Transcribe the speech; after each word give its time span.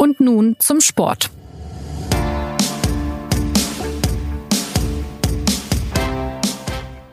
Und 0.00 0.20
nun 0.20 0.54
zum 0.60 0.80
Sport. 0.80 1.28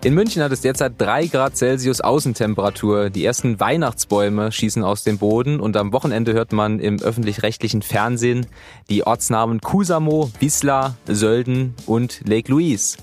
In 0.04 0.14
München 0.14 0.44
hat 0.44 0.52
es 0.52 0.62
derzeit 0.62 0.94
drei 1.00 1.26
Grad 1.26 1.58
Celsius 1.58 2.00
Außentemperatur. 2.00 3.10
Die 3.10 3.26
ersten 3.26 3.60
Weihnachtsbäume 3.60 4.52
schießen 4.52 4.84
aus 4.84 5.04
dem 5.04 5.18
Boden 5.18 5.60
und 5.60 5.76
am 5.78 5.94
Wochenende 5.94 6.34
hört 6.34 6.54
man 6.54 6.80
im 6.80 7.02
öffentlich-rechtlichen 7.02 7.82
Fernsehen 7.82 8.46
die 8.88 9.08
Ortsnamen 9.08 9.62
Kusamo, 9.62 10.30
Wisla, 10.40 10.96
Sölden 11.08 11.74
und 11.88 12.22
Lake 12.28 12.52
Louise. 12.52 12.98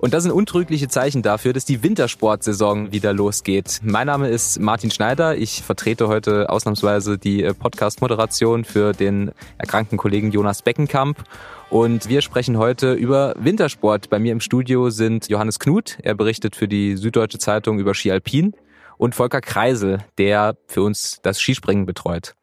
Und 0.00 0.14
das 0.14 0.22
sind 0.22 0.32
untrügliche 0.32 0.88
Zeichen 0.88 1.20
dafür, 1.20 1.52
dass 1.52 1.66
die 1.66 1.82
Wintersportsaison 1.82 2.90
wieder 2.90 3.12
losgeht. 3.12 3.80
Mein 3.82 4.06
Name 4.06 4.28
ist 4.28 4.58
Martin 4.58 4.90
Schneider. 4.90 5.36
Ich 5.36 5.62
vertrete 5.62 6.08
heute 6.08 6.48
ausnahmsweise 6.48 7.18
die 7.18 7.42
Podcast-Moderation 7.42 8.64
für 8.64 8.94
den 8.94 9.32
erkrankten 9.58 9.98
Kollegen 9.98 10.30
Jonas 10.30 10.62
Beckenkamp. 10.62 11.22
Und 11.68 12.08
wir 12.08 12.22
sprechen 12.22 12.56
heute 12.56 12.94
über 12.94 13.34
Wintersport. 13.38 14.08
Bei 14.08 14.18
mir 14.18 14.32
im 14.32 14.40
Studio 14.40 14.88
sind 14.88 15.28
Johannes 15.28 15.58
Knut. 15.58 15.98
Er 16.02 16.14
berichtet 16.14 16.56
für 16.56 16.66
die 16.66 16.96
Süddeutsche 16.96 17.38
Zeitung 17.38 17.78
über 17.78 17.92
Ski 17.92 18.10
Alpin. 18.10 18.54
Und 18.96 19.14
Volker 19.14 19.42
Kreisel, 19.42 19.98
der 20.16 20.56
für 20.66 20.82
uns 20.82 21.20
das 21.22 21.38
Skispringen 21.38 21.84
betreut. 21.84 22.36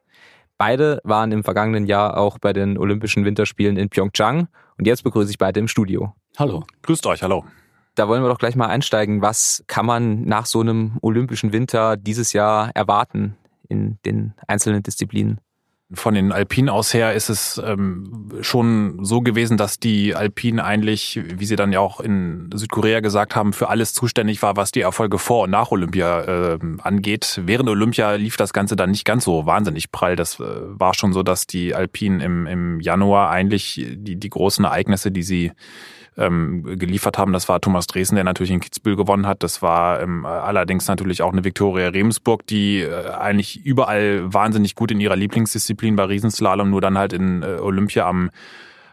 Beide 0.59 1.01
waren 1.03 1.31
im 1.31 1.43
vergangenen 1.43 1.87
Jahr 1.87 2.17
auch 2.17 2.37
bei 2.37 2.53
den 2.53 2.77
Olympischen 2.77 3.25
Winterspielen 3.25 3.77
in 3.77 3.89
Pyeongchang. 3.89 4.47
Und 4.77 4.85
jetzt 4.85 5.03
begrüße 5.03 5.31
ich 5.31 5.39
beide 5.39 5.59
im 5.59 5.67
Studio. 5.67 6.13
Hallo. 6.37 6.63
Grüßt 6.83 7.07
euch, 7.07 7.23
hallo. 7.23 7.45
Da 7.95 8.07
wollen 8.07 8.21
wir 8.21 8.29
doch 8.29 8.37
gleich 8.37 8.55
mal 8.55 8.67
einsteigen. 8.67 9.23
Was 9.23 9.63
kann 9.65 9.87
man 9.87 10.23
nach 10.25 10.45
so 10.45 10.59
einem 10.59 10.99
Olympischen 11.01 11.51
Winter 11.51 11.97
dieses 11.97 12.31
Jahr 12.31 12.69
erwarten 12.75 13.35
in 13.67 13.97
den 14.05 14.35
einzelnen 14.47 14.83
Disziplinen? 14.83 15.41
Von 15.93 16.13
den 16.13 16.31
Alpinen 16.31 16.69
aus 16.69 16.93
her 16.93 17.13
ist 17.13 17.29
es 17.29 17.59
ähm, 17.65 18.29
schon 18.41 19.03
so 19.03 19.21
gewesen, 19.21 19.57
dass 19.57 19.79
die 19.79 20.13
Alpinen 20.13 20.59
eigentlich, 20.59 21.19
wie 21.23 21.45
sie 21.45 21.55
dann 21.55 21.71
ja 21.71 21.79
auch 21.79 22.01
in 22.01 22.49
Südkorea 22.53 22.99
gesagt 22.99 23.35
haben, 23.35 23.51
für 23.51 23.69
alles 23.69 23.93
zuständig 23.93 24.43
war, 24.43 24.57
was 24.57 24.71
die 24.71 24.81
Erfolge 24.81 25.17
vor 25.17 25.45
und 25.45 25.49
nach 25.49 25.71
Olympia 25.71 26.53
äh, 26.53 26.59
angeht. 26.83 27.41
Während 27.45 27.67
Olympia 27.69 28.11
lief 28.13 28.37
das 28.37 28.53
Ganze 28.53 28.75
dann 28.75 28.91
nicht 28.91 29.05
ganz 29.05 29.23
so 29.23 29.47
wahnsinnig 29.47 29.91
prall. 29.91 30.15
Das 30.15 30.39
äh, 30.39 30.43
war 30.43 30.93
schon 30.93 31.13
so, 31.13 31.23
dass 31.23 31.47
die 31.47 31.73
Alpinen 31.73 32.19
im, 32.19 32.45
im 32.45 32.79
Januar 32.79 33.31
eigentlich 33.31 33.81
die, 33.95 34.17
die 34.17 34.29
großen 34.29 34.65
Ereignisse, 34.65 35.11
die 35.11 35.23
sie 35.23 35.51
ähm, 36.17 36.63
geliefert 36.77 37.17
haben. 37.17 37.33
Das 37.33 37.47
war 37.47 37.61
Thomas 37.61 37.87
Dresen, 37.87 38.15
der 38.15 38.23
natürlich 38.23 38.51
in 38.51 38.59
Kitzbühel 38.59 38.95
gewonnen 38.95 39.27
hat. 39.27 39.43
Das 39.43 39.61
war 39.61 40.01
ähm, 40.01 40.25
allerdings 40.25 40.87
natürlich 40.87 41.21
auch 41.21 41.31
eine 41.31 41.43
Viktoria 41.43 41.89
Remsburg, 41.89 42.45
die 42.47 42.81
äh, 42.81 43.09
eigentlich 43.11 43.65
überall 43.65 44.33
wahnsinnig 44.33 44.75
gut 44.75 44.91
in 44.91 44.99
ihrer 44.99 45.15
Lieblingsdisziplin 45.15 45.95
bei 45.95 46.05
Riesenslalom, 46.05 46.69
nur 46.69 46.81
dann 46.81 46.97
halt 46.97 47.13
in 47.13 47.43
äh, 47.43 47.59
Olympia 47.59 48.07
am 48.07 48.31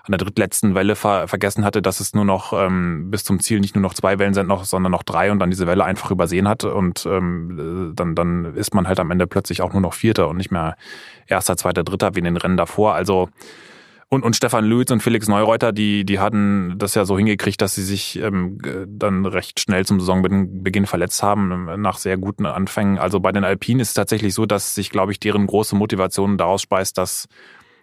an 0.06 0.12
der 0.12 0.18
drittletzten 0.18 0.74
Welle 0.74 0.96
ver 0.96 1.28
vergessen 1.28 1.64
hatte, 1.64 1.80
dass 1.80 1.98
es 1.98 2.12
nur 2.12 2.26
noch 2.26 2.52
ähm, 2.52 3.10
bis 3.10 3.24
zum 3.24 3.40
Ziel 3.40 3.60
nicht 3.60 3.74
nur 3.74 3.80
noch 3.80 3.94
zwei 3.94 4.18
Wellen 4.18 4.34
sind, 4.34 4.46
noch, 4.46 4.66
sondern 4.66 4.92
noch 4.92 5.02
drei 5.02 5.32
und 5.32 5.38
dann 5.38 5.48
diese 5.48 5.66
Welle 5.66 5.82
einfach 5.82 6.10
übersehen 6.10 6.46
hat 6.46 6.64
und 6.64 7.06
ähm, 7.06 7.90
äh, 7.90 7.94
dann, 7.94 8.14
dann 8.14 8.54
ist 8.54 8.74
man 8.74 8.86
halt 8.86 9.00
am 9.00 9.10
Ende 9.10 9.26
plötzlich 9.26 9.62
auch 9.62 9.72
nur 9.72 9.80
noch 9.80 9.94
Vierter 9.94 10.28
und 10.28 10.36
nicht 10.36 10.50
mehr 10.50 10.76
Erster, 11.26 11.56
Zweiter, 11.56 11.84
Dritter 11.84 12.14
wie 12.14 12.18
in 12.18 12.26
den 12.26 12.36
Rennen 12.36 12.58
davor. 12.58 12.94
Also 12.94 13.30
und, 14.14 14.22
und 14.22 14.36
Stefan 14.36 14.64
Lüitz 14.64 14.90
und 14.90 15.02
Felix 15.02 15.28
Neureuter, 15.28 15.72
die, 15.72 16.04
die 16.04 16.20
hatten 16.20 16.74
das 16.78 16.94
ja 16.94 17.04
so 17.04 17.18
hingekriegt, 17.18 17.60
dass 17.60 17.74
sie 17.74 17.82
sich 17.82 18.18
ähm, 18.20 18.58
dann 18.86 19.26
recht 19.26 19.60
schnell 19.60 19.84
zum 19.84 19.98
Saisonbeginn 19.98 20.86
verletzt 20.86 21.22
haben, 21.22 21.50
ähm, 21.50 21.82
nach 21.82 21.98
sehr 21.98 22.16
guten 22.16 22.46
Anfängen. 22.46 22.98
Also 22.98 23.20
bei 23.20 23.32
den 23.32 23.44
Alpinen 23.44 23.80
ist 23.80 23.88
es 23.88 23.94
tatsächlich 23.94 24.32
so, 24.32 24.46
dass 24.46 24.74
sich, 24.74 24.90
glaube 24.90 25.12
ich, 25.12 25.20
deren 25.20 25.46
große 25.46 25.74
Motivation 25.74 26.38
daraus 26.38 26.62
speist, 26.62 26.96
dass 26.96 27.26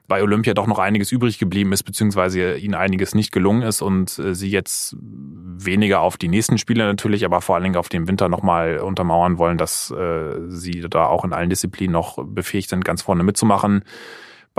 bei 0.08 0.24
Olympia 0.24 0.54
doch 0.54 0.68
noch 0.68 0.80
einiges 0.80 1.12
übrig 1.12 1.38
geblieben 1.38 1.72
ist, 1.74 1.84
beziehungsweise 1.84 2.58
ihnen 2.58 2.76
einiges 2.76 3.14
nicht 3.14 3.32
gelungen 3.32 3.62
ist 3.62 3.82
und 3.82 4.18
äh, 4.18 4.34
sie 4.34 4.50
jetzt 4.50 4.96
weniger 5.00 6.02
auf 6.02 6.18
die 6.18 6.30
nächsten 6.30 6.58
Spiele 6.58 6.86
natürlich, 6.86 7.26
aber 7.26 7.42
vor 7.42 7.56
allen 7.56 7.64
Dingen 7.64 7.78
auf 7.78 7.90
den 7.90 8.08
Winter 8.08 8.30
nochmal 8.30 8.80
untermauern 8.80 9.38
wollen, 9.38 9.58
dass 9.58 9.92
äh, 9.92 10.48
sie 10.48 10.82
da 10.90 11.06
auch 11.06 11.26
in 11.26 11.34
allen 11.34 11.50
Disziplinen 11.50 11.94
noch 11.94 12.24
befähigt 12.26 12.70
sind, 12.70 12.86
ganz 12.86 13.02
vorne 13.02 13.24
mitzumachen 13.24 13.84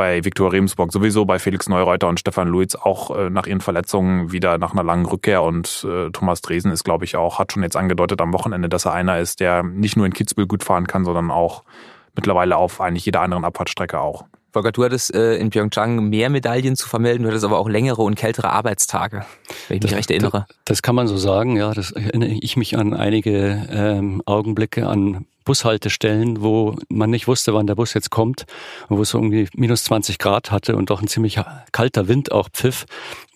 bei 0.03 0.25
Viktor 0.25 0.53
Remsburg 0.53 0.91
sowieso, 0.91 1.25
bei 1.25 1.39
Felix 1.39 1.69
Neureuter 1.69 2.09
und 2.09 2.19
Stefan 2.19 2.49
Luiz 2.49 2.75
auch 2.75 3.17
äh, 3.17 3.31
nach 3.31 3.47
ihren 3.47 3.61
Verletzungen 3.61 4.33
wieder 4.33 4.59
nach 4.59 4.73
einer 4.73 4.83
langen 4.83 5.07
Rückkehr 5.07 5.45
und 5.45 5.87
äh, 5.89 6.11
Thomas 6.11 6.41
Dresen 6.41 6.73
ist, 6.73 6.83
glaube 6.83 7.05
ich, 7.05 7.15
auch, 7.15 7.39
hat 7.39 7.53
schon 7.53 7.63
jetzt 7.63 7.77
angedeutet 7.77 8.21
am 8.21 8.33
Wochenende, 8.33 8.69
dass 8.69 8.85
er 8.85 8.95
einer 8.95 9.21
ist, 9.21 9.39
der 9.39 9.63
nicht 9.63 9.97
nur 9.97 10.05
in 10.05 10.13
Kitzbühel 10.13 10.49
gut 10.49 10.65
fahren 10.65 10.89
kann, 10.89 11.05
sondern 11.05 11.31
auch 11.31 11.63
mittlerweile 12.17 12.57
auf 12.57 12.81
eigentlich 12.81 13.05
jeder 13.05 13.21
anderen 13.21 13.45
Abfahrtstrecke 13.45 14.01
auch. 14.01 14.25
Volker, 14.53 14.71
du 14.71 14.85
hattest 14.85 15.15
äh, 15.15 15.37
in 15.37 15.51
Pyeongchang 15.51 16.09
mehr 16.11 16.29
Medaillen 16.29 16.77
zu 16.77 16.87
vermelden, 16.87 17.23
du 17.23 17.31
hattest 17.31 17.45
aber 17.45 17.59
auch 17.59 17.69
längere 17.69 18.03
und 18.03 18.17
kältere 18.17 18.51
Arbeitstage, 18.51 19.25
wenn 19.69 19.77
ich 19.77 19.81
das, 19.81 19.91
mich 19.91 19.99
recht 19.99 20.11
erinnere. 20.11 20.47
Das, 20.49 20.57
das, 20.65 20.83
kann 20.83 20.95
man 20.95 21.09
so 21.09 21.17
sagen, 21.17 21.57
ja. 21.57 21.73
Das 21.73 21.93
erinnere 21.93 22.31
ich 22.41 22.57
mich 22.57 22.77
an 22.77 22.93
einige 22.93 23.67
ähm, 23.71 24.23
Augenblicke 24.27 24.87
an 24.87 25.25
Bushaltestellen, 25.45 26.43
wo 26.43 26.77
man 26.89 27.11
nicht 27.11 27.27
wusste, 27.27 27.55
wann 27.55 27.67
der 27.67 27.75
Bus 27.75 27.95
jetzt 27.95 28.11
kommt 28.11 28.45
und 28.89 28.99
wo 28.99 29.03
es 29.03 29.11
so 29.11 29.19
irgendwie 29.19 29.49
minus 29.55 29.85
20 29.85 30.19
Grad 30.19 30.51
hatte 30.51 30.77
und 30.77 30.91
doch 30.91 31.01
ein 31.01 31.09
ziemlich 31.09 31.41
kalter 31.73 32.09
Wind 32.09 32.31
auch 32.31 32.49
pfiff. 32.51 32.85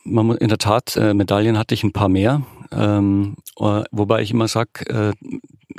Man, 0.05 0.37
in 0.37 0.49
der 0.49 0.59
Tat, 0.59 0.97
äh, 0.97 1.15
Medaillen 1.15 1.59
hatte 1.59 1.75
ich 1.75 1.83
ein 1.83 1.93
paar 1.93 2.09
mehr, 2.09 2.43
ähm, 2.71 3.37
äh, 3.59 3.83
wobei 3.91 4.23
ich 4.23 4.31
immer 4.31 4.49
sag, 4.49 4.89
äh, 4.89 5.13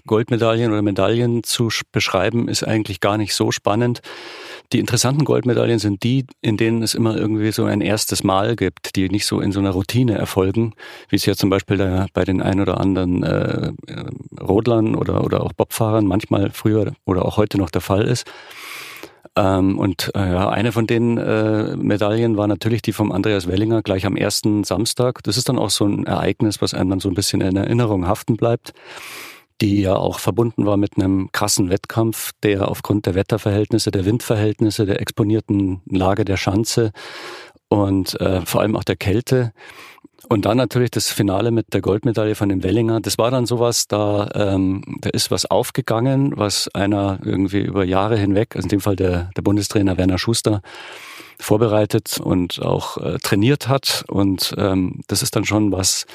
Goldmedaillen 0.05 0.71
oder 0.71 0.81
Medaillen 0.81 1.43
zu 1.43 1.69
beschreiben 1.91 2.47
ist 2.47 2.63
eigentlich 2.63 2.99
gar 2.99 3.17
nicht 3.17 3.35
so 3.35 3.51
spannend. 3.51 4.01
Die 4.73 4.79
interessanten 4.79 5.23
Goldmedaillen 5.23 5.79
sind 5.79 6.03
die, 6.03 6.25
in 6.41 6.57
denen 6.57 6.83
es 6.83 6.94
immer 6.94 7.16
irgendwie 7.16 7.51
so 7.51 7.63
ein 7.63 7.79
erstes 7.79 8.23
Mal 8.23 8.57
gibt, 8.57 8.97
die 8.97 9.07
nicht 9.07 9.25
so 9.25 9.39
in 9.39 9.53
so 9.53 9.59
einer 9.59 9.72
Routine 9.72 10.17
erfolgen, 10.17 10.73
wie 11.07 11.16
es 11.16 11.25
ja 11.25 11.35
zum 11.35 11.50
Beispiel 11.50 11.78
da 11.78 12.07
bei 12.13 12.25
den 12.25 12.41
ein 12.41 12.59
oder 12.59 12.79
anderen 12.79 13.23
äh, 13.23 13.72
Rodlern 14.41 14.95
oder, 14.95 15.23
oder 15.23 15.41
auch 15.41 15.53
Bobfahrern 15.53 16.05
manchmal 16.05 16.51
früher 16.51 16.94
oder 17.05 17.25
auch 17.25 17.38
heute 17.38 17.57
noch 17.57 17.69
der 17.69 17.81
Fall 17.81 18.03
ist. 18.03 18.25
Ähm, 19.38 19.79
und 19.79 20.11
äh, 20.16 20.33
ja, 20.33 20.50
eine 20.50 20.73
von 20.73 20.85
den 20.85 21.17
äh, 21.17 21.78
Medaillen 21.78 22.35
war 22.35 22.47
natürlich 22.47 22.81
die 22.81 22.91
vom 22.91 23.13
Andreas 23.13 23.47
Wellinger 23.47 23.84
gleich 23.84 24.05
am 24.05 24.17
ersten 24.17 24.66
Samstag. 24.66 25.23
Das 25.23 25.38
ist 25.38 25.47
dann 25.47 25.59
auch 25.59 25.69
so 25.69 25.85
ein 25.85 26.05
Ereignis, 26.05 26.61
was 26.61 26.73
einem 26.73 26.89
dann 26.89 26.99
so 26.99 27.07
ein 27.07 27.16
bisschen 27.16 27.39
in 27.39 27.55
Erinnerung 27.55 28.05
haften 28.05 28.35
bleibt 28.35 28.73
die 29.62 29.81
ja 29.81 29.95
auch 29.95 30.19
verbunden 30.19 30.66
war 30.66 30.78
mit 30.78 30.97
einem 30.97 31.31
krassen 31.31 31.69
Wettkampf, 31.69 32.31
der 32.44 32.68
aufgrund 32.68 33.06
der 33.06 33.16
Wetterverhältnisse, 33.16 33.91
der 33.91 34.06
Windverhältnisse, 34.06 34.85
der 34.85 35.01
exponierten 35.01 35.81
Lage 35.85 36.25
der 36.25 36.38
Schanze 36.38 36.91
und 37.69 38.19
äh, 38.22 38.41
vor 38.46 38.62
allem 38.62 38.75
auch 38.75 38.84
der 38.84 38.96
Kälte 38.96 39.53
und 40.29 40.46
dann 40.46 40.57
natürlich 40.57 40.91
das 40.91 41.09
Finale 41.09 41.51
mit 41.51 41.73
der 41.73 41.81
Goldmedaille 41.81 42.35
von 42.35 42.50
dem 42.50 42.63
Wellinger. 42.63 43.00
Das 43.00 43.17
war 43.17 43.31
dann 43.31 43.46
sowas, 43.46 43.88
da, 43.88 44.29
ähm, 44.34 44.84
da 45.01 45.09
ist 45.09 45.31
was 45.31 45.46
aufgegangen, 45.46 46.34
was 46.35 46.67
einer 46.73 47.19
irgendwie 47.23 47.62
über 47.62 47.85
Jahre 47.85 48.17
hinweg, 48.17 48.56
also 48.56 48.66
in 48.66 48.69
dem 48.69 48.81
Fall 48.81 48.96
der, 48.96 49.29
der 49.38 49.41
Bundestrainer 49.41 49.97
Werner 49.97 50.17
Schuster, 50.17 50.62
vorbereitet 51.40 52.19
und 52.19 52.62
auch 52.62 52.97
äh, 52.97 53.19
trainiert 53.19 53.67
hat. 53.67 54.03
Und 54.09 54.53
ähm, 54.57 55.01
das 55.07 55.22
ist 55.22 55.35
dann 55.35 55.46
schon 55.46 55.72
was, 55.72 56.06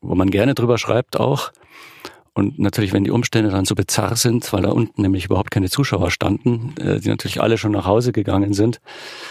wo 0.00 0.14
man 0.14 0.30
gerne 0.30 0.54
drüber 0.54 0.78
schreibt 0.78 1.18
auch. 1.18 1.50
Und 2.40 2.58
natürlich, 2.58 2.94
wenn 2.94 3.04
die 3.04 3.10
Umstände 3.10 3.50
dann 3.50 3.66
so 3.66 3.74
bizarr 3.74 4.16
sind, 4.16 4.50
weil 4.54 4.62
da 4.62 4.70
unten 4.70 5.02
nämlich 5.02 5.26
überhaupt 5.26 5.50
keine 5.50 5.68
Zuschauer 5.68 6.10
standen, 6.10 6.74
äh, 6.80 6.98
die 6.98 7.10
natürlich 7.10 7.42
alle 7.42 7.58
schon 7.58 7.72
nach 7.72 7.84
Hause 7.84 8.12
gegangen 8.12 8.54
sind, 8.54 8.80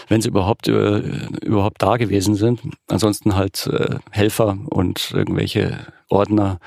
wenn 0.06 0.20
sie 0.20 0.28
überhaupt 0.28 0.68
äh, 0.68 0.98
überhaupt 1.42 1.82
da 1.82 1.96
gewesen 1.96 2.36
sind. 2.36 2.60
Ansonsten 2.86 3.34
halt 3.34 3.66
äh, 3.66 3.96
Helfer 4.12 4.56
und 4.66 5.10
irgendwelche 5.12 5.88
Ordner 6.08 6.60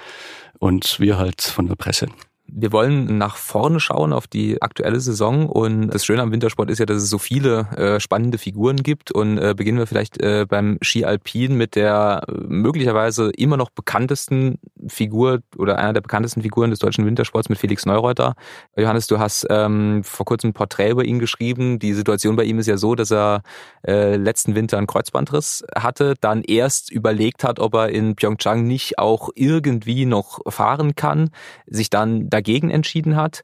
und 0.60 1.00
wir 1.00 1.18
halt 1.18 1.42
von 1.42 1.68
der 1.68 1.76
Presse. 1.76 2.10
Wir 2.56 2.72
wollen 2.72 3.18
nach 3.18 3.36
vorne 3.36 3.80
schauen 3.80 4.14
auf 4.14 4.28
die 4.28 4.62
aktuelle 4.62 5.00
Saison 5.00 5.50
und 5.50 5.88
das 5.88 6.06
Schöne 6.06 6.22
am 6.22 6.32
Wintersport 6.32 6.70
ist 6.70 6.78
ja, 6.78 6.86
dass 6.86 7.02
es 7.02 7.10
so 7.10 7.18
viele 7.18 7.68
äh, 7.76 8.00
spannende 8.00 8.38
Figuren 8.38 8.78
gibt 8.78 9.12
und 9.12 9.40
äh, 9.40 9.56
beginnen 9.58 9.80
wir 9.80 9.88
vielleicht 9.88 10.22
äh, 10.22 10.46
beim 10.48 10.78
Ski 10.82 11.04
Alpin 11.04 11.58
mit 11.58 11.76
der 11.76 12.22
äh, 12.28 12.32
möglicherweise 12.48 13.32
immer 13.32 13.58
noch 13.58 13.72
bekanntesten 13.72 14.60
Figur 14.88 15.40
oder 15.58 15.80
einer 15.80 15.94
der 15.94 16.02
bekanntesten 16.02 16.44
Figuren 16.44 16.70
des 16.70 16.78
deutschen 16.78 17.08
Wintersports 17.08 17.50
mit 17.50 17.58
Felix 17.58 17.88
Neureuter. 17.88 18.36
Johannes, 18.78 19.08
du 19.08 19.18
hast 19.18 19.48
ähm, 19.50 20.04
vor 20.04 20.28
kurzem 20.28 20.52
ein 20.52 20.54
Porträt 20.54 20.92
über 20.92 21.06
ihn 21.06 21.18
geschrieben. 21.18 21.80
Die 21.80 21.94
Situation 21.94 22.36
bei 22.36 22.44
ihm 22.44 22.60
ist 22.60 22.68
ja 22.68 22.78
so, 22.78 22.94
dass 22.94 23.12
er 23.12 23.42
äh, 23.88 24.16
letzten 24.16 24.54
Winter 24.54 24.78
einen 24.78 24.88
Kreuzbandriss 24.88 25.64
hatte, 25.76 26.14
dann 26.22 26.44
erst 26.44 26.92
überlegt 26.92 27.44
hat, 27.44 27.60
ob 27.60 27.74
er 27.74 27.90
in 27.90 28.16
Pyeongchang 28.16 28.64
nicht 28.68 29.00
auch 29.00 29.30
irgendwie 29.34 30.06
noch 30.06 30.40
fahren 30.48 30.94
kann, 30.96 31.32
sich 31.66 31.90
dann 31.90 32.30
dagegen 32.30 32.43
dagegen 32.44 32.70
entschieden 32.70 33.16
hat, 33.16 33.44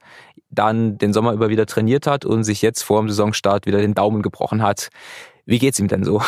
dann 0.51 0.97
den 0.97 1.13
Sommer 1.13 1.33
über 1.33 1.49
wieder 1.49 1.65
trainiert 1.65 2.05
hat 2.05 2.25
und 2.25 2.43
sich 2.43 2.61
jetzt 2.61 2.83
vor 2.83 2.99
dem 2.99 3.09
Saisonstart 3.09 3.65
wieder 3.65 3.79
den 3.79 3.93
Daumen 3.93 4.21
gebrochen 4.21 4.61
hat. 4.61 4.89
Wie 5.45 5.59
geht's 5.59 5.79
ihm 5.79 5.87
denn 5.87 6.03
so? 6.03 6.21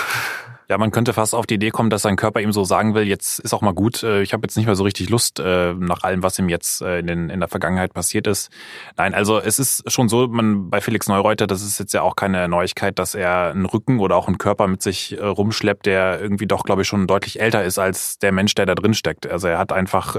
Ja, 0.71 0.77
man 0.77 0.91
könnte 0.91 1.11
fast 1.11 1.35
auf 1.35 1.47
die 1.47 1.55
Idee 1.55 1.69
kommen, 1.71 1.89
dass 1.89 2.03
sein 2.03 2.15
Körper 2.15 2.39
ihm 2.39 2.53
so 2.53 2.63
sagen 2.63 2.95
will, 2.95 3.03
jetzt 3.03 3.39
ist 3.39 3.53
auch 3.53 3.59
mal 3.59 3.73
gut, 3.73 4.03
äh, 4.03 4.21
ich 4.21 4.31
habe 4.31 4.45
jetzt 4.45 4.55
nicht 4.55 4.67
mehr 4.67 4.77
so 4.77 4.85
richtig 4.85 5.09
Lust 5.09 5.37
äh, 5.37 5.73
nach 5.73 6.03
allem, 6.03 6.23
was 6.23 6.39
ihm 6.39 6.47
jetzt 6.47 6.81
äh, 6.81 6.99
in, 6.99 7.07
den, 7.07 7.29
in 7.29 7.41
der 7.41 7.49
Vergangenheit 7.49 7.93
passiert 7.93 8.25
ist. 8.25 8.49
Nein, 8.95 9.13
also 9.13 9.37
es 9.37 9.59
ist 9.59 9.91
schon 9.91 10.07
so, 10.07 10.29
man 10.29 10.69
bei 10.69 10.79
Felix 10.79 11.09
Neureuter, 11.09 11.45
das 11.45 11.61
ist 11.61 11.77
jetzt 11.77 11.93
ja 11.93 12.03
auch 12.03 12.15
keine 12.15 12.47
Neuigkeit, 12.47 12.99
dass 12.99 13.15
er 13.15 13.51
einen 13.51 13.65
Rücken 13.65 13.99
oder 13.99 14.15
auch 14.15 14.29
einen 14.29 14.37
Körper 14.37 14.67
mit 14.67 14.81
sich 14.81 15.17
rumschleppt, 15.21 15.87
der 15.87 16.21
irgendwie 16.21 16.47
doch, 16.47 16.63
glaube 16.63 16.83
ich, 16.83 16.87
schon 16.87 17.05
deutlich 17.05 17.41
älter 17.41 17.65
ist 17.65 17.77
als 17.77 18.17
der 18.19 18.31
Mensch, 18.31 18.55
der 18.55 18.65
da 18.65 18.73
drin 18.73 18.93
steckt. 18.93 19.29
Also 19.29 19.49
er 19.49 19.57
hat 19.57 19.73
einfach 19.73 20.15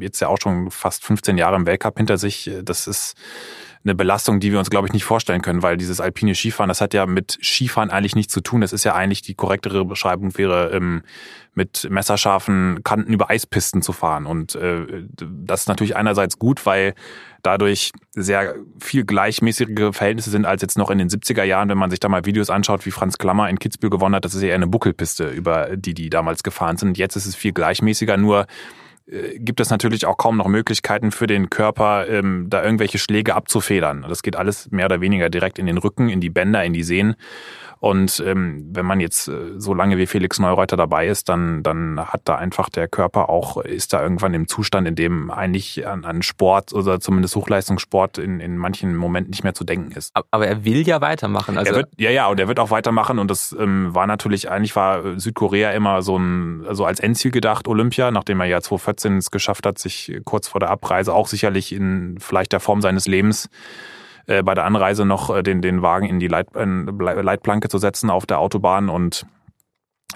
jetzt 0.00 0.20
ja 0.20 0.28
auch 0.28 0.38
schon 0.40 0.70
fast 0.70 1.04
15 1.04 1.36
Jahre 1.36 1.56
im 1.56 1.66
Weltcup 1.66 1.98
hinter 1.98 2.16
sich. 2.16 2.50
Das 2.64 2.86
ist 2.86 3.16
eine 3.82 3.94
Belastung, 3.94 4.40
die 4.40 4.52
wir 4.52 4.58
uns, 4.58 4.68
glaube 4.68 4.86
ich, 4.86 4.92
nicht 4.92 5.04
vorstellen 5.04 5.40
können, 5.40 5.62
weil 5.62 5.78
dieses 5.78 6.00
alpine 6.00 6.34
Skifahren, 6.34 6.68
das 6.68 6.82
hat 6.82 6.92
ja 6.92 7.06
mit 7.06 7.38
Skifahren 7.42 7.90
eigentlich 7.90 8.14
nichts 8.14 8.32
zu 8.34 8.42
tun. 8.42 8.60
Das 8.60 8.74
ist 8.74 8.84
ja 8.84 8.94
eigentlich 8.94 9.22
die 9.22 9.34
korrektere 9.34 9.86
Beschreibung 9.86 10.36
wäre, 10.36 10.70
ähm, 10.72 11.02
mit 11.54 11.88
messerscharfen 11.90 12.80
Kanten 12.84 13.12
über 13.12 13.30
Eispisten 13.30 13.80
zu 13.80 13.92
fahren. 13.92 14.26
Und 14.26 14.54
äh, 14.54 15.04
das 15.18 15.62
ist 15.62 15.68
natürlich 15.68 15.96
einerseits 15.96 16.38
gut, 16.38 16.66
weil 16.66 16.94
dadurch 17.42 17.92
sehr 18.12 18.54
viel 18.78 19.04
gleichmäßigere 19.04 19.94
Verhältnisse 19.94 20.30
sind 20.30 20.44
als 20.44 20.60
jetzt 20.60 20.76
noch 20.76 20.90
in 20.90 20.98
den 20.98 21.08
70er 21.08 21.42
Jahren, 21.42 21.70
wenn 21.70 21.78
man 21.78 21.90
sich 21.90 22.00
da 22.00 22.08
mal 22.10 22.26
Videos 22.26 22.50
anschaut, 22.50 22.84
wie 22.84 22.90
Franz 22.90 23.16
Klammer 23.16 23.48
in 23.48 23.58
Kitzbühel 23.58 23.90
gewonnen 23.90 24.14
hat. 24.14 24.26
Das 24.26 24.34
ist 24.34 24.42
ja 24.42 24.48
eher 24.48 24.56
eine 24.56 24.66
Buckelpiste, 24.66 25.28
über 25.28 25.76
die 25.76 25.94
die 25.94 26.10
damals 26.10 26.42
gefahren 26.42 26.76
sind. 26.76 26.98
Jetzt 26.98 27.16
ist 27.16 27.26
es 27.26 27.34
viel 27.34 27.52
gleichmäßiger, 27.52 28.18
nur 28.18 28.46
gibt 29.36 29.60
es 29.60 29.70
natürlich 29.70 30.06
auch 30.06 30.16
kaum 30.16 30.36
noch 30.36 30.46
Möglichkeiten 30.46 31.10
für 31.10 31.26
den 31.26 31.50
Körper, 31.50 32.08
ähm, 32.08 32.46
da 32.48 32.62
irgendwelche 32.62 32.98
Schläge 32.98 33.34
abzufedern. 33.34 34.04
Das 34.08 34.22
geht 34.22 34.36
alles 34.36 34.70
mehr 34.70 34.86
oder 34.86 35.00
weniger 35.00 35.30
direkt 35.30 35.58
in 35.58 35.66
den 35.66 35.78
Rücken, 35.78 36.08
in 36.08 36.20
die 36.20 36.30
Bänder, 36.30 36.64
in 36.64 36.72
die 36.72 36.82
Sehnen. 36.82 37.16
Und 37.80 38.22
ähm, 38.26 38.68
wenn 38.72 38.84
man 38.84 39.00
jetzt 39.00 39.28
äh, 39.28 39.58
so 39.58 39.72
lange 39.72 39.96
wie 39.96 40.06
Felix 40.06 40.38
Neureuter 40.38 40.76
dabei 40.76 41.06
ist, 41.06 41.30
dann, 41.30 41.62
dann 41.62 41.98
hat 41.98 42.20
da 42.24 42.36
einfach 42.36 42.68
der 42.68 42.88
Körper 42.88 43.30
auch, 43.30 43.56
ist 43.56 43.94
da 43.94 44.02
irgendwann 44.02 44.34
im 44.34 44.48
Zustand, 44.48 44.86
in 44.86 44.94
dem 44.96 45.30
eigentlich 45.30 45.86
an, 45.86 46.04
an 46.04 46.20
Sport 46.20 46.74
oder 46.74 47.00
zumindest 47.00 47.36
Hochleistungssport 47.36 48.18
in, 48.18 48.38
in 48.38 48.58
manchen 48.58 48.94
Momenten 48.94 49.30
nicht 49.30 49.44
mehr 49.44 49.54
zu 49.54 49.64
denken 49.64 49.92
ist. 49.92 50.12
Aber 50.30 50.46
er 50.46 50.66
will 50.66 50.86
ja 50.86 51.00
weitermachen. 51.00 51.56
Also 51.56 51.72
er 51.72 51.76
wird, 51.78 51.88
ja, 51.96 52.10
ja, 52.10 52.26
und 52.26 52.38
er 52.38 52.48
wird 52.48 52.60
auch 52.60 52.70
weitermachen. 52.70 53.18
Und 53.18 53.30
das 53.30 53.56
ähm, 53.58 53.94
war 53.94 54.06
natürlich, 54.06 54.50
eigentlich 54.50 54.76
war 54.76 55.18
Südkorea 55.18 55.70
immer 55.70 56.02
so 56.02 56.18
ein, 56.18 56.66
also 56.68 56.84
als 56.84 57.00
Endziel 57.00 57.30
gedacht, 57.30 57.66
Olympia, 57.66 58.10
nachdem 58.10 58.40
er 58.40 58.46
ja 58.46 58.60
2014 58.60 58.99
es 59.04 59.30
geschafft 59.30 59.66
hat, 59.66 59.78
sich 59.78 60.20
kurz 60.24 60.48
vor 60.48 60.60
der 60.60 60.70
Abreise 60.70 61.14
auch 61.14 61.26
sicherlich 61.26 61.72
in 61.72 62.18
vielleicht 62.20 62.52
der 62.52 62.60
Form 62.60 62.80
seines 62.80 63.06
Lebens 63.06 63.48
äh, 64.26 64.42
bei 64.42 64.54
der 64.54 64.64
Anreise 64.64 65.04
noch 65.04 65.34
äh, 65.34 65.42
den, 65.42 65.62
den 65.62 65.82
Wagen 65.82 66.06
in 66.06 66.20
die 66.20 66.28
Leit, 66.28 66.54
äh, 66.54 66.64
Leitplanke 66.64 67.68
zu 67.68 67.78
setzen 67.78 68.10
auf 68.10 68.26
der 68.26 68.38
Autobahn. 68.38 68.88
Und 68.88 69.26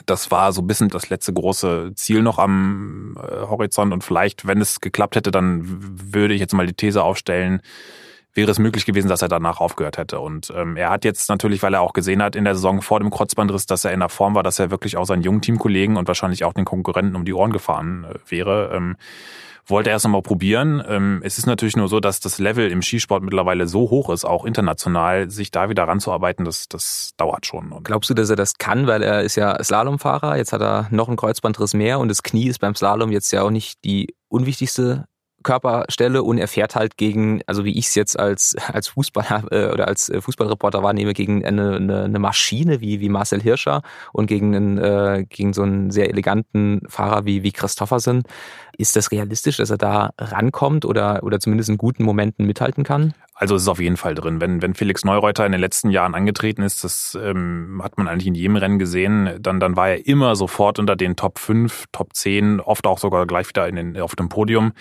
das 0.06 0.30
war 0.30 0.52
so 0.52 0.62
ein 0.62 0.66
bisschen 0.66 0.88
das 0.88 1.10
letzte 1.10 1.32
große 1.32 1.92
Ziel 1.94 2.22
noch 2.22 2.38
am 2.38 3.16
äh, 3.18 3.46
Horizont. 3.46 3.92
Und 3.92 4.04
vielleicht, 4.04 4.46
wenn 4.46 4.60
es 4.60 4.80
geklappt 4.80 5.16
hätte, 5.16 5.30
dann 5.30 5.62
würde 5.64 6.34
ich 6.34 6.40
jetzt 6.40 6.54
mal 6.54 6.66
die 6.66 6.74
These 6.74 7.02
aufstellen, 7.02 7.60
wäre 8.34 8.50
es 8.50 8.58
möglich 8.58 8.84
gewesen, 8.84 9.08
dass 9.08 9.22
er 9.22 9.28
danach 9.28 9.60
aufgehört 9.60 9.98
hätte. 9.98 10.20
Und 10.20 10.52
ähm, 10.54 10.76
er 10.76 10.90
hat 10.90 11.04
jetzt 11.04 11.28
natürlich, 11.28 11.62
weil 11.62 11.74
er 11.74 11.80
auch 11.80 11.92
gesehen 11.92 12.22
hat 12.22 12.36
in 12.36 12.44
der 12.44 12.54
Saison 12.54 12.82
vor 12.82 13.00
dem 13.00 13.10
Kreuzbandriss, 13.10 13.66
dass 13.66 13.84
er 13.84 13.92
in 13.92 14.00
der 14.00 14.08
Form 14.08 14.34
war, 14.34 14.42
dass 14.42 14.58
er 14.58 14.70
wirklich 14.70 14.96
auch 14.96 15.06
seinen 15.06 15.22
jungen 15.22 15.40
Teamkollegen 15.40 15.96
und 15.96 16.08
wahrscheinlich 16.08 16.44
auch 16.44 16.52
den 16.52 16.64
Konkurrenten 16.64 17.16
um 17.16 17.24
die 17.24 17.32
Ohren 17.32 17.52
gefahren 17.52 18.04
äh, 18.04 18.30
wäre. 18.30 18.70
Ähm, 18.74 18.96
wollte 19.66 19.90
erst 19.90 20.04
einmal 20.04 20.22
probieren. 20.22 20.82
Ähm, 20.86 21.20
es 21.24 21.38
ist 21.38 21.46
natürlich 21.46 21.76
nur 21.76 21.88
so, 21.88 22.00
dass 22.00 22.20
das 22.20 22.38
Level 22.38 22.70
im 22.70 22.82
Skisport 22.82 23.22
mittlerweile 23.22 23.66
so 23.66 23.90
hoch 23.90 24.10
ist, 24.10 24.24
auch 24.24 24.44
international, 24.44 25.30
sich 25.30 25.50
da 25.50 25.68
wieder 25.68 25.84
ranzuarbeiten, 25.84 26.44
das, 26.44 26.68
das 26.68 27.12
dauert 27.16 27.46
schon. 27.46 27.72
Und 27.72 27.84
Glaubst 27.84 28.10
du, 28.10 28.14
dass 28.14 28.30
er 28.30 28.36
das 28.36 28.58
kann, 28.58 28.86
weil 28.86 29.02
er 29.02 29.22
ist 29.22 29.36
ja 29.36 29.62
Slalomfahrer, 29.62 30.36
jetzt 30.36 30.52
hat 30.52 30.60
er 30.60 30.88
noch 30.90 31.08
einen 31.08 31.16
Kreuzbandriss 31.16 31.74
mehr 31.74 31.98
und 31.98 32.08
das 32.08 32.22
Knie 32.22 32.48
ist 32.48 32.58
beim 32.58 32.74
Slalom 32.74 33.10
jetzt 33.10 33.30
ja 33.32 33.42
auch 33.42 33.50
nicht 33.50 33.84
die 33.84 34.14
unwichtigste 34.28 35.06
Körperstelle 35.44 36.24
und 36.24 36.38
er 36.38 36.48
fährt 36.48 36.74
halt 36.74 36.96
gegen, 36.96 37.40
also 37.46 37.64
wie 37.64 37.78
ich 37.78 37.86
es 37.86 37.94
jetzt 37.94 38.18
als, 38.18 38.56
als 38.72 38.88
Fußballer 38.88 39.44
äh, 39.52 39.72
oder 39.72 39.86
als 39.86 40.08
äh, 40.08 40.20
Fußballreporter 40.20 40.82
wahrnehme, 40.82 41.12
gegen 41.12 41.44
eine, 41.44 41.76
eine, 41.76 42.04
eine 42.04 42.18
Maschine 42.18 42.80
wie, 42.80 42.98
wie 42.98 43.08
Marcel 43.08 43.40
Hirscher 43.40 43.82
und 44.12 44.26
gegen, 44.26 44.56
einen, 44.56 44.78
äh, 44.78 45.24
gegen 45.28 45.52
so 45.52 45.62
einen 45.62 45.92
sehr 45.92 46.08
eleganten 46.08 46.80
Fahrer 46.88 47.24
wie, 47.24 47.44
wie 47.44 47.52
Christoffersen. 47.52 48.24
Ist 48.78 48.96
das 48.96 49.10
realistisch, 49.10 49.58
dass 49.58 49.70
er 49.70 49.78
da 49.78 50.10
rankommt 50.18 50.84
oder, 50.84 51.22
oder 51.22 51.40
zumindest 51.40 51.68
in 51.70 51.78
guten 51.78 52.04
Momenten 52.04 52.46
mithalten 52.46 52.84
kann? 52.84 53.14
Also 53.36 53.56
es 53.56 53.62
ist 53.62 53.68
auf 53.68 53.80
jeden 53.80 53.96
Fall 53.96 54.14
drin. 54.14 54.40
Wenn, 54.40 54.62
wenn 54.62 54.74
Felix 54.74 55.04
Neureuter 55.04 55.44
in 55.44 55.50
den 55.50 55.60
letzten 55.60 55.90
Jahren 55.90 56.14
angetreten 56.14 56.62
ist, 56.62 56.84
das 56.84 57.18
ähm, 57.20 57.80
hat 57.82 57.98
man 57.98 58.06
eigentlich 58.06 58.28
in 58.28 58.36
jedem 58.36 58.54
Rennen 58.54 58.78
gesehen, 58.78 59.38
dann, 59.40 59.58
dann 59.58 59.74
war 59.74 59.88
er 59.88 60.06
immer 60.06 60.36
sofort 60.36 60.78
unter 60.78 60.94
den 60.94 61.16
Top 61.16 61.40
5, 61.40 61.86
Top 61.90 62.14
10, 62.14 62.60
oft 62.60 62.86
auch 62.86 62.98
sogar 62.98 63.26
gleich 63.26 63.48
wieder 63.48 63.66
in 63.66 63.74
den, 63.74 64.00
auf 64.00 64.14
dem 64.14 64.28
Podium. 64.28 64.72